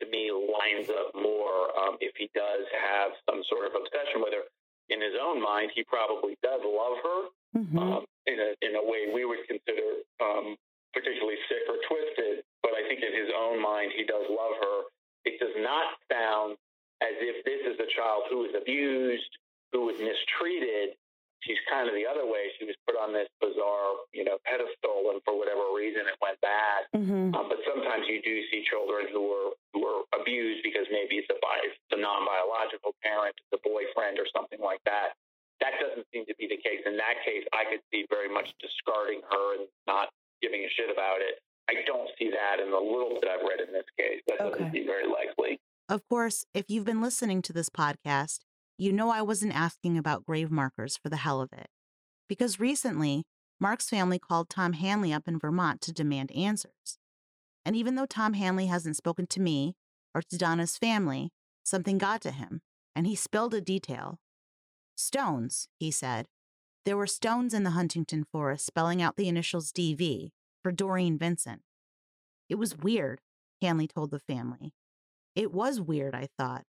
to 0.00 0.06
me 0.12 0.28
lines 0.28 0.90
up 0.92 1.08
more 1.16 1.72
um, 1.72 1.96
if 2.04 2.05
he 2.18 2.30
does 2.34 2.64
have 2.72 3.12
some 3.28 3.42
sort 3.48 3.66
of 3.66 3.72
obsession 3.76 4.20
with 4.20 4.32
her. 4.34 4.44
In 4.88 5.00
his 5.00 5.14
own 5.20 5.42
mind, 5.42 5.72
he 5.74 5.82
probably 5.84 6.36
does 6.42 6.60
love 6.64 6.98
her 7.02 7.20
Mhm. 7.56 7.78
um, 7.78 8.04
in 8.26 8.38
a 8.40 8.54
in 8.62 8.74
a 8.76 8.84
way 8.84 9.08
we 9.12 9.24
would 9.24 9.46
consider 9.48 10.02
um, 10.20 10.56
particularly 10.92 11.38
sick 11.48 11.62
or 11.68 11.76
twisted. 11.88 12.44
But 12.62 12.72
I 12.74 12.86
think 12.88 13.02
in 13.02 13.12
his 13.12 13.30
own 13.36 13.60
mind, 13.60 13.92
he 13.92 14.04
does 14.04 14.28
love 14.30 14.56
her. 14.60 14.82
It 15.24 15.38
does 15.40 15.54
not 15.58 15.98
sound 16.10 16.56
as 17.00 17.14
if 17.20 17.44
this 17.44 17.60
is 17.66 17.78
a 17.80 17.86
child 17.86 18.24
who 18.30 18.38
was 18.38 18.54
abused, 18.54 19.28
who 19.72 19.86
was 19.86 19.98
mistreated. 20.00 20.96
She's 21.44 21.60
kind 21.70 21.86
of 21.88 21.94
the 21.94 22.06
other 22.06 22.24
way. 22.26 22.50
She 22.58 22.64
was 22.64 22.74
put 22.88 22.96
on 22.96 23.12
this 23.12 23.28
bizarre, 23.40 23.94
you 24.12 24.24
know, 24.24 24.38
pedestal, 24.44 25.10
and 25.12 25.22
for 25.22 25.36
whatever 25.38 25.70
reason, 25.76 26.02
it 26.08 26.16
went 26.20 26.40
bad. 26.40 26.86
Mhm. 26.94 27.34
Um, 27.36 27.48
but 27.48 27.62
sometimes 27.64 28.08
you 28.08 28.20
do 28.22 28.46
see 28.48 28.64
children 28.64 29.06
who 29.08 29.22
were 29.22 29.50
who 29.72 29.80
were 29.84 30.02
abused 30.18 30.62
because 30.64 30.88
maybe 30.90 31.18
it's 31.18 31.28
a 31.30 31.38
bi- 31.42 31.60
it's 31.64 31.76
a 31.92 31.96
non-biological 31.96 32.94
parent, 33.02 33.36
it's 33.38 33.52
a 33.52 33.68
boyfriend, 33.68 34.18
or 34.18 34.26
something 34.34 34.58
like 34.60 34.82
that. 34.84 35.14
That 35.60 35.78
doesn't 35.78 36.06
seem 36.12 36.24
to 36.26 36.34
be 36.36 36.46
the 36.48 36.56
case. 36.56 36.80
In 36.86 36.96
that 36.96 37.22
case, 37.24 37.46
I 37.52 37.64
could 37.66 37.82
see 37.92 38.06
very 38.08 38.28
much 38.28 38.52
discarding 38.58 39.20
her 39.30 39.54
and 39.60 39.68
not 39.86 40.12
giving 40.42 40.64
a 40.64 40.68
shit 40.70 40.90
about 40.90 41.20
it. 41.20 41.40
I 41.68 41.82
don't 41.82 42.08
see 42.18 42.30
that 42.30 42.60
in 42.60 42.70
the 42.70 42.80
little 42.80 43.20
that 43.20 43.28
I've 43.28 43.42
read 43.46 43.60
in 43.60 43.72
this 43.72 43.86
case. 43.98 44.22
That 44.26 44.38
doesn't 44.38 44.62
Okay. 44.62 44.70
seem 44.72 44.86
very 44.86 45.06
likely. 45.06 45.60
Of 45.88 46.06
course, 46.26 46.44
if 46.52 46.68
you've 46.68 46.84
been 46.84 47.00
listening 47.00 47.40
to 47.40 47.52
this 47.52 47.70
podcast, 47.70 48.40
you 48.76 48.92
know 48.92 49.10
I 49.10 49.22
wasn't 49.22 49.54
asking 49.54 49.96
about 49.96 50.26
grave 50.26 50.50
markers 50.50 50.96
for 50.96 51.08
the 51.08 51.18
hell 51.18 51.40
of 51.40 51.52
it. 51.52 51.68
Because 52.28 52.58
recently, 52.58 53.22
Mark's 53.60 53.88
family 53.88 54.18
called 54.18 54.48
Tom 54.48 54.72
Hanley 54.72 55.12
up 55.12 55.28
in 55.28 55.38
Vermont 55.38 55.80
to 55.82 55.92
demand 55.92 56.32
answers. 56.32 56.98
And 57.64 57.76
even 57.76 57.94
though 57.94 58.06
Tom 58.06 58.32
Hanley 58.32 58.66
hasn't 58.66 58.96
spoken 58.96 59.28
to 59.28 59.40
me 59.40 59.76
or 60.16 60.20
to 60.20 60.36
Donna's 60.36 60.76
family, 60.76 61.30
something 61.62 61.96
got 61.96 62.22
to 62.22 62.32
him, 62.32 62.60
and 62.96 63.06
he 63.06 63.14
spilled 63.14 63.54
a 63.54 63.60
detail. 63.60 64.18
Stones, 64.96 65.68
he 65.78 65.92
said. 65.92 66.26
There 66.84 66.96
were 66.96 67.06
stones 67.06 67.54
in 67.54 67.62
the 67.62 67.70
Huntington 67.70 68.26
forest 68.32 68.66
spelling 68.66 69.00
out 69.00 69.14
the 69.14 69.28
initials 69.28 69.70
DV 69.70 70.30
for 70.64 70.72
Doreen 70.72 71.18
Vincent. 71.18 71.62
It 72.48 72.56
was 72.56 72.76
weird, 72.76 73.20
Hanley 73.62 73.86
told 73.86 74.10
the 74.10 74.18
family. 74.18 74.72
It 75.36 75.52
was 75.52 75.80
weird, 75.82 76.14
I 76.14 76.28
thought. 76.38 76.64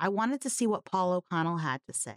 I 0.00 0.08
wanted 0.08 0.40
to 0.42 0.50
see 0.50 0.66
what 0.66 0.84
Paul 0.84 1.12
O'Connell 1.12 1.58
had 1.58 1.80
to 1.86 1.94
say. 1.94 2.16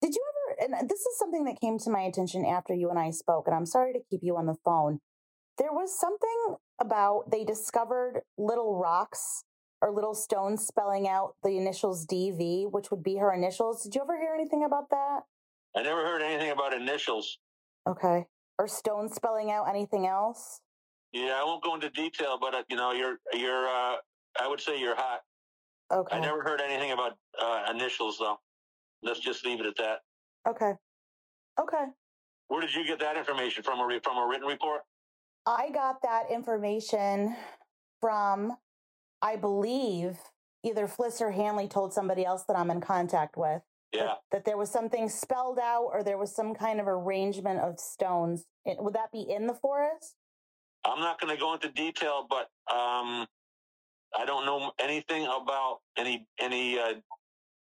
Did 0.00 0.14
you 0.14 0.22
ever, 0.62 0.74
and 0.74 0.88
this 0.88 1.00
is 1.00 1.18
something 1.18 1.44
that 1.44 1.60
came 1.60 1.76
to 1.80 1.90
my 1.90 2.02
attention 2.02 2.44
after 2.46 2.72
you 2.72 2.88
and 2.88 2.98
I 2.98 3.10
spoke, 3.10 3.48
and 3.48 3.54
I'm 3.54 3.66
sorry 3.66 3.92
to 3.92 3.98
keep 4.08 4.20
you 4.22 4.36
on 4.36 4.46
the 4.46 4.56
phone. 4.64 5.00
There 5.58 5.72
was 5.72 5.98
something 5.98 6.56
about 6.80 7.30
they 7.30 7.44
discovered 7.44 8.22
little 8.38 8.78
rocks 8.78 9.44
or 9.82 9.92
little 9.92 10.14
stones 10.14 10.66
spelling 10.66 11.08
out 11.08 11.34
the 11.42 11.56
initials 11.56 12.06
DV, 12.06 12.70
which 12.70 12.90
would 12.90 13.02
be 13.02 13.16
her 13.16 13.32
initials. 13.32 13.82
Did 13.82 13.94
you 13.94 14.02
ever 14.02 14.16
hear 14.16 14.34
anything 14.34 14.64
about 14.64 14.90
that? 14.90 15.20
I 15.76 15.82
never 15.82 16.04
heard 16.04 16.22
anything 16.22 16.50
about 16.50 16.72
initials. 16.72 17.38
Okay. 17.88 18.26
Or 18.58 18.68
stones 18.68 19.14
spelling 19.14 19.50
out 19.50 19.68
anything 19.68 20.06
else? 20.06 20.60
Yeah, 21.12 21.40
I 21.40 21.44
won't 21.44 21.62
go 21.62 21.74
into 21.74 21.90
detail, 21.90 22.38
but 22.40 22.54
uh, 22.54 22.62
you 22.68 22.76
know, 22.76 22.92
you're 22.92 23.18
you're. 23.32 23.68
Uh, 23.68 23.96
I 24.40 24.48
would 24.48 24.60
say 24.60 24.78
you're 24.78 24.96
hot. 24.96 25.20
Okay. 25.92 26.16
I 26.16 26.20
never 26.20 26.42
heard 26.42 26.60
anything 26.60 26.92
about 26.92 27.12
uh, 27.40 27.64
initials 27.70 28.18
though. 28.18 28.38
Let's 29.02 29.20
just 29.20 29.44
leave 29.44 29.60
it 29.60 29.66
at 29.66 29.76
that. 29.76 29.98
Okay. 30.48 30.72
Okay. 31.60 31.84
Where 32.48 32.60
did 32.60 32.74
you 32.74 32.86
get 32.86 32.98
that 33.00 33.16
information 33.16 33.62
from? 33.62 33.80
A 33.80 33.86
re- 33.86 34.00
from 34.02 34.16
a 34.16 34.26
written 34.26 34.46
report? 34.46 34.82
I 35.46 35.70
got 35.70 36.02
that 36.02 36.30
information 36.30 37.36
from, 38.00 38.56
I 39.22 39.36
believe, 39.36 40.18
either 40.64 40.86
Fliss 40.86 41.20
or 41.20 41.30
Hanley 41.30 41.68
told 41.68 41.92
somebody 41.92 42.24
else 42.24 42.44
that 42.48 42.56
I'm 42.56 42.70
in 42.70 42.80
contact 42.80 43.36
with. 43.36 43.62
Yeah. 43.92 44.02
That, 44.02 44.18
that 44.32 44.44
there 44.44 44.56
was 44.56 44.70
something 44.70 45.08
spelled 45.08 45.58
out 45.58 45.90
or 45.92 46.02
there 46.02 46.18
was 46.18 46.34
some 46.34 46.54
kind 46.54 46.80
of 46.80 46.88
arrangement 46.88 47.60
of 47.60 47.78
stones. 47.78 48.44
It, 48.64 48.78
would 48.80 48.94
that 48.94 49.12
be 49.12 49.26
in 49.28 49.46
the 49.46 49.54
forest? 49.54 50.16
I'm 50.84 51.00
not 51.00 51.20
going 51.20 51.34
to 51.34 51.40
go 51.40 51.54
into 51.54 51.68
detail, 51.70 52.26
but 52.28 52.48
um, 52.74 53.26
I 54.16 54.24
don't 54.24 54.46
know 54.46 54.72
anything 54.78 55.24
about 55.24 55.80
any 55.96 56.26
any 56.38 56.78
uh, 56.78 56.94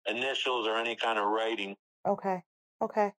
initials 0.06 0.66
or 0.66 0.76
any 0.76 0.96
kind 0.96 1.18
of 1.18 1.26
writing. 1.26 1.76
Okay. 2.06 2.42
Okay. 2.82 3.12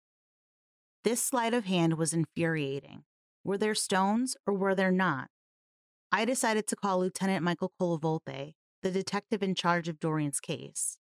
This 1.03 1.21
sleight 1.21 1.53
of 1.53 1.65
hand 1.65 1.97
was 1.97 2.13
infuriating. 2.13 3.03
Were 3.43 3.57
there 3.57 3.75
stones 3.75 4.35
or 4.45 4.53
were 4.53 4.75
there 4.75 4.91
not? 4.91 5.29
I 6.11 6.25
decided 6.25 6.67
to 6.67 6.75
call 6.75 6.99
Lieutenant 6.99 7.43
Michael 7.43 7.71
Colavolpe, 7.79 8.53
the 8.83 8.91
detective 8.91 9.41
in 9.41 9.55
charge 9.55 9.87
of 9.87 9.99
Doreen's 9.99 10.39
case. 10.39 10.97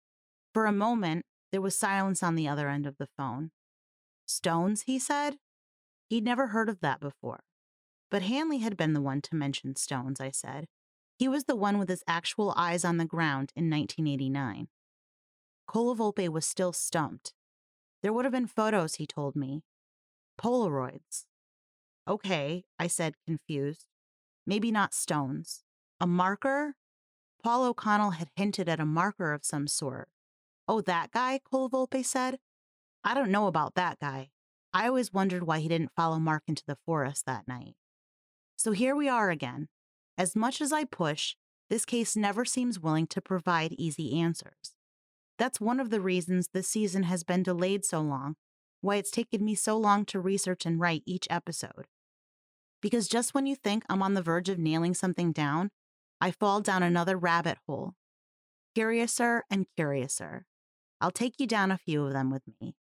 For 0.54 0.66
a 0.66 0.72
moment, 0.72 1.26
there 1.52 1.60
was 1.60 1.76
silence 1.76 2.22
on 2.22 2.34
the 2.34 2.48
other 2.48 2.68
end 2.68 2.86
of 2.86 2.96
the 2.98 3.08
phone. 3.18 3.50
Stones, 4.26 4.82
he 4.82 4.98
said? 4.98 5.36
He'd 6.08 6.24
never 6.24 6.48
heard 6.48 6.68
of 6.68 6.80
that 6.80 7.00
before. 7.00 7.40
But 8.10 8.22
Hanley 8.22 8.58
had 8.58 8.76
been 8.76 8.92
the 8.92 9.00
one 9.00 9.20
to 9.22 9.34
mention 9.34 9.76
stones, 9.76 10.20
I 10.20 10.30
said. 10.30 10.66
He 11.20 11.28
was 11.28 11.44
the 11.44 11.54
one 11.54 11.78
with 11.78 11.90
his 11.90 12.02
actual 12.08 12.54
eyes 12.56 12.82
on 12.82 12.96
the 12.96 13.04
ground 13.04 13.52
in 13.54 13.68
1989. 13.68 14.68
Colavolpe 15.68 16.30
was 16.30 16.46
still 16.46 16.72
stumped. 16.72 17.34
There 18.02 18.10
would 18.10 18.24
have 18.24 18.32
been 18.32 18.46
photos, 18.46 18.94
he 18.94 19.06
told 19.06 19.36
me. 19.36 19.62
Polaroids. 20.40 21.26
Okay, 22.08 22.64
I 22.78 22.86
said, 22.86 23.16
confused. 23.26 23.84
Maybe 24.46 24.70
not 24.70 24.94
stones. 24.94 25.62
A 26.00 26.06
marker? 26.06 26.76
Paul 27.44 27.64
O'Connell 27.64 28.12
had 28.12 28.30
hinted 28.34 28.66
at 28.66 28.80
a 28.80 28.86
marker 28.86 29.34
of 29.34 29.44
some 29.44 29.66
sort. 29.66 30.08
Oh, 30.66 30.80
that 30.80 31.10
guy? 31.10 31.38
Colavolpe 31.52 32.02
said. 32.02 32.38
I 33.04 33.12
don't 33.12 33.30
know 33.30 33.46
about 33.46 33.74
that 33.74 33.98
guy. 34.00 34.30
I 34.72 34.86
always 34.86 35.12
wondered 35.12 35.42
why 35.42 35.58
he 35.58 35.68
didn't 35.68 35.92
follow 35.94 36.18
Mark 36.18 36.44
into 36.46 36.64
the 36.66 36.78
forest 36.86 37.26
that 37.26 37.46
night. 37.46 37.74
So 38.56 38.72
here 38.72 38.96
we 38.96 39.06
are 39.06 39.28
again. 39.28 39.68
As 40.20 40.36
much 40.36 40.60
as 40.60 40.70
I 40.70 40.84
push, 40.84 41.34
this 41.70 41.86
case 41.86 42.14
never 42.14 42.44
seems 42.44 42.78
willing 42.78 43.06
to 43.06 43.22
provide 43.22 43.72
easy 43.78 44.20
answers. 44.20 44.76
That's 45.38 45.62
one 45.62 45.80
of 45.80 45.88
the 45.88 46.02
reasons 46.02 46.50
this 46.52 46.68
season 46.68 47.04
has 47.04 47.24
been 47.24 47.42
delayed 47.42 47.86
so 47.86 48.02
long, 48.02 48.36
why 48.82 48.96
it's 48.96 49.10
taken 49.10 49.42
me 49.42 49.54
so 49.54 49.78
long 49.78 50.04
to 50.04 50.20
research 50.20 50.66
and 50.66 50.78
write 50.78 51.04
each 51.06 51.26
episode. 51.30 51.86
Because 52.82 53.08
just 53.08 53.32
when 53.32 53.46
you 53.46 53.56
think 53.56 53.82
I'm 53.88 54.02
on 54.02 54.12
the 54.12 54.20
verge 54.20 54.50
of 54.50 54.58
nailing 54.58 54.92
something 54.92 55.32
down, 55.32 55.70
I 56.20 56.32
fall 56.32 56.60
down 56.60 56.82
another 56.82 57.16
rabbit 57.16 57.56
hole. 57.66 57.94
Curiouser 58.74 59.44
and 59.50 59.64
curiouser. 59.74 60.44
I'll 61.00 61.10
take 61.10 61.40
you 61.40 61.46
down 61.46 61.70
a 61.70 61.78
few 61.78 62.04
of 62.04 62.12
them 62.12 62.30
with 62.30 62.42
me. 62.60 62.74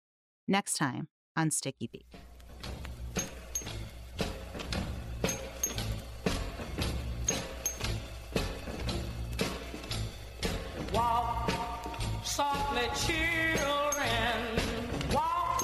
Next 0.45 0.73
time 0.73 1.07
on 1.37 1.51
Sticky 1.51 1.87
Beak. 1.89 2.07
Softly, 12.39 12.87
children. 13.05 14.37
Walk 15.11 15.59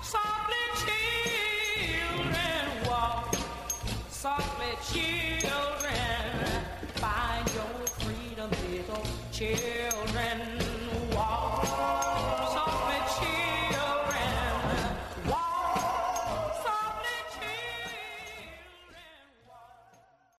softly, 0.00 0.64
children. 0.80 2.64
Walk 2.88 3.36
softly, 4.08 4.72
children. 4.90 6.24
Find 6.94 7.46
your 7.52 7.86
freedom, 7.98 8.50
little 8.70 9.04
children. 9.30 9.99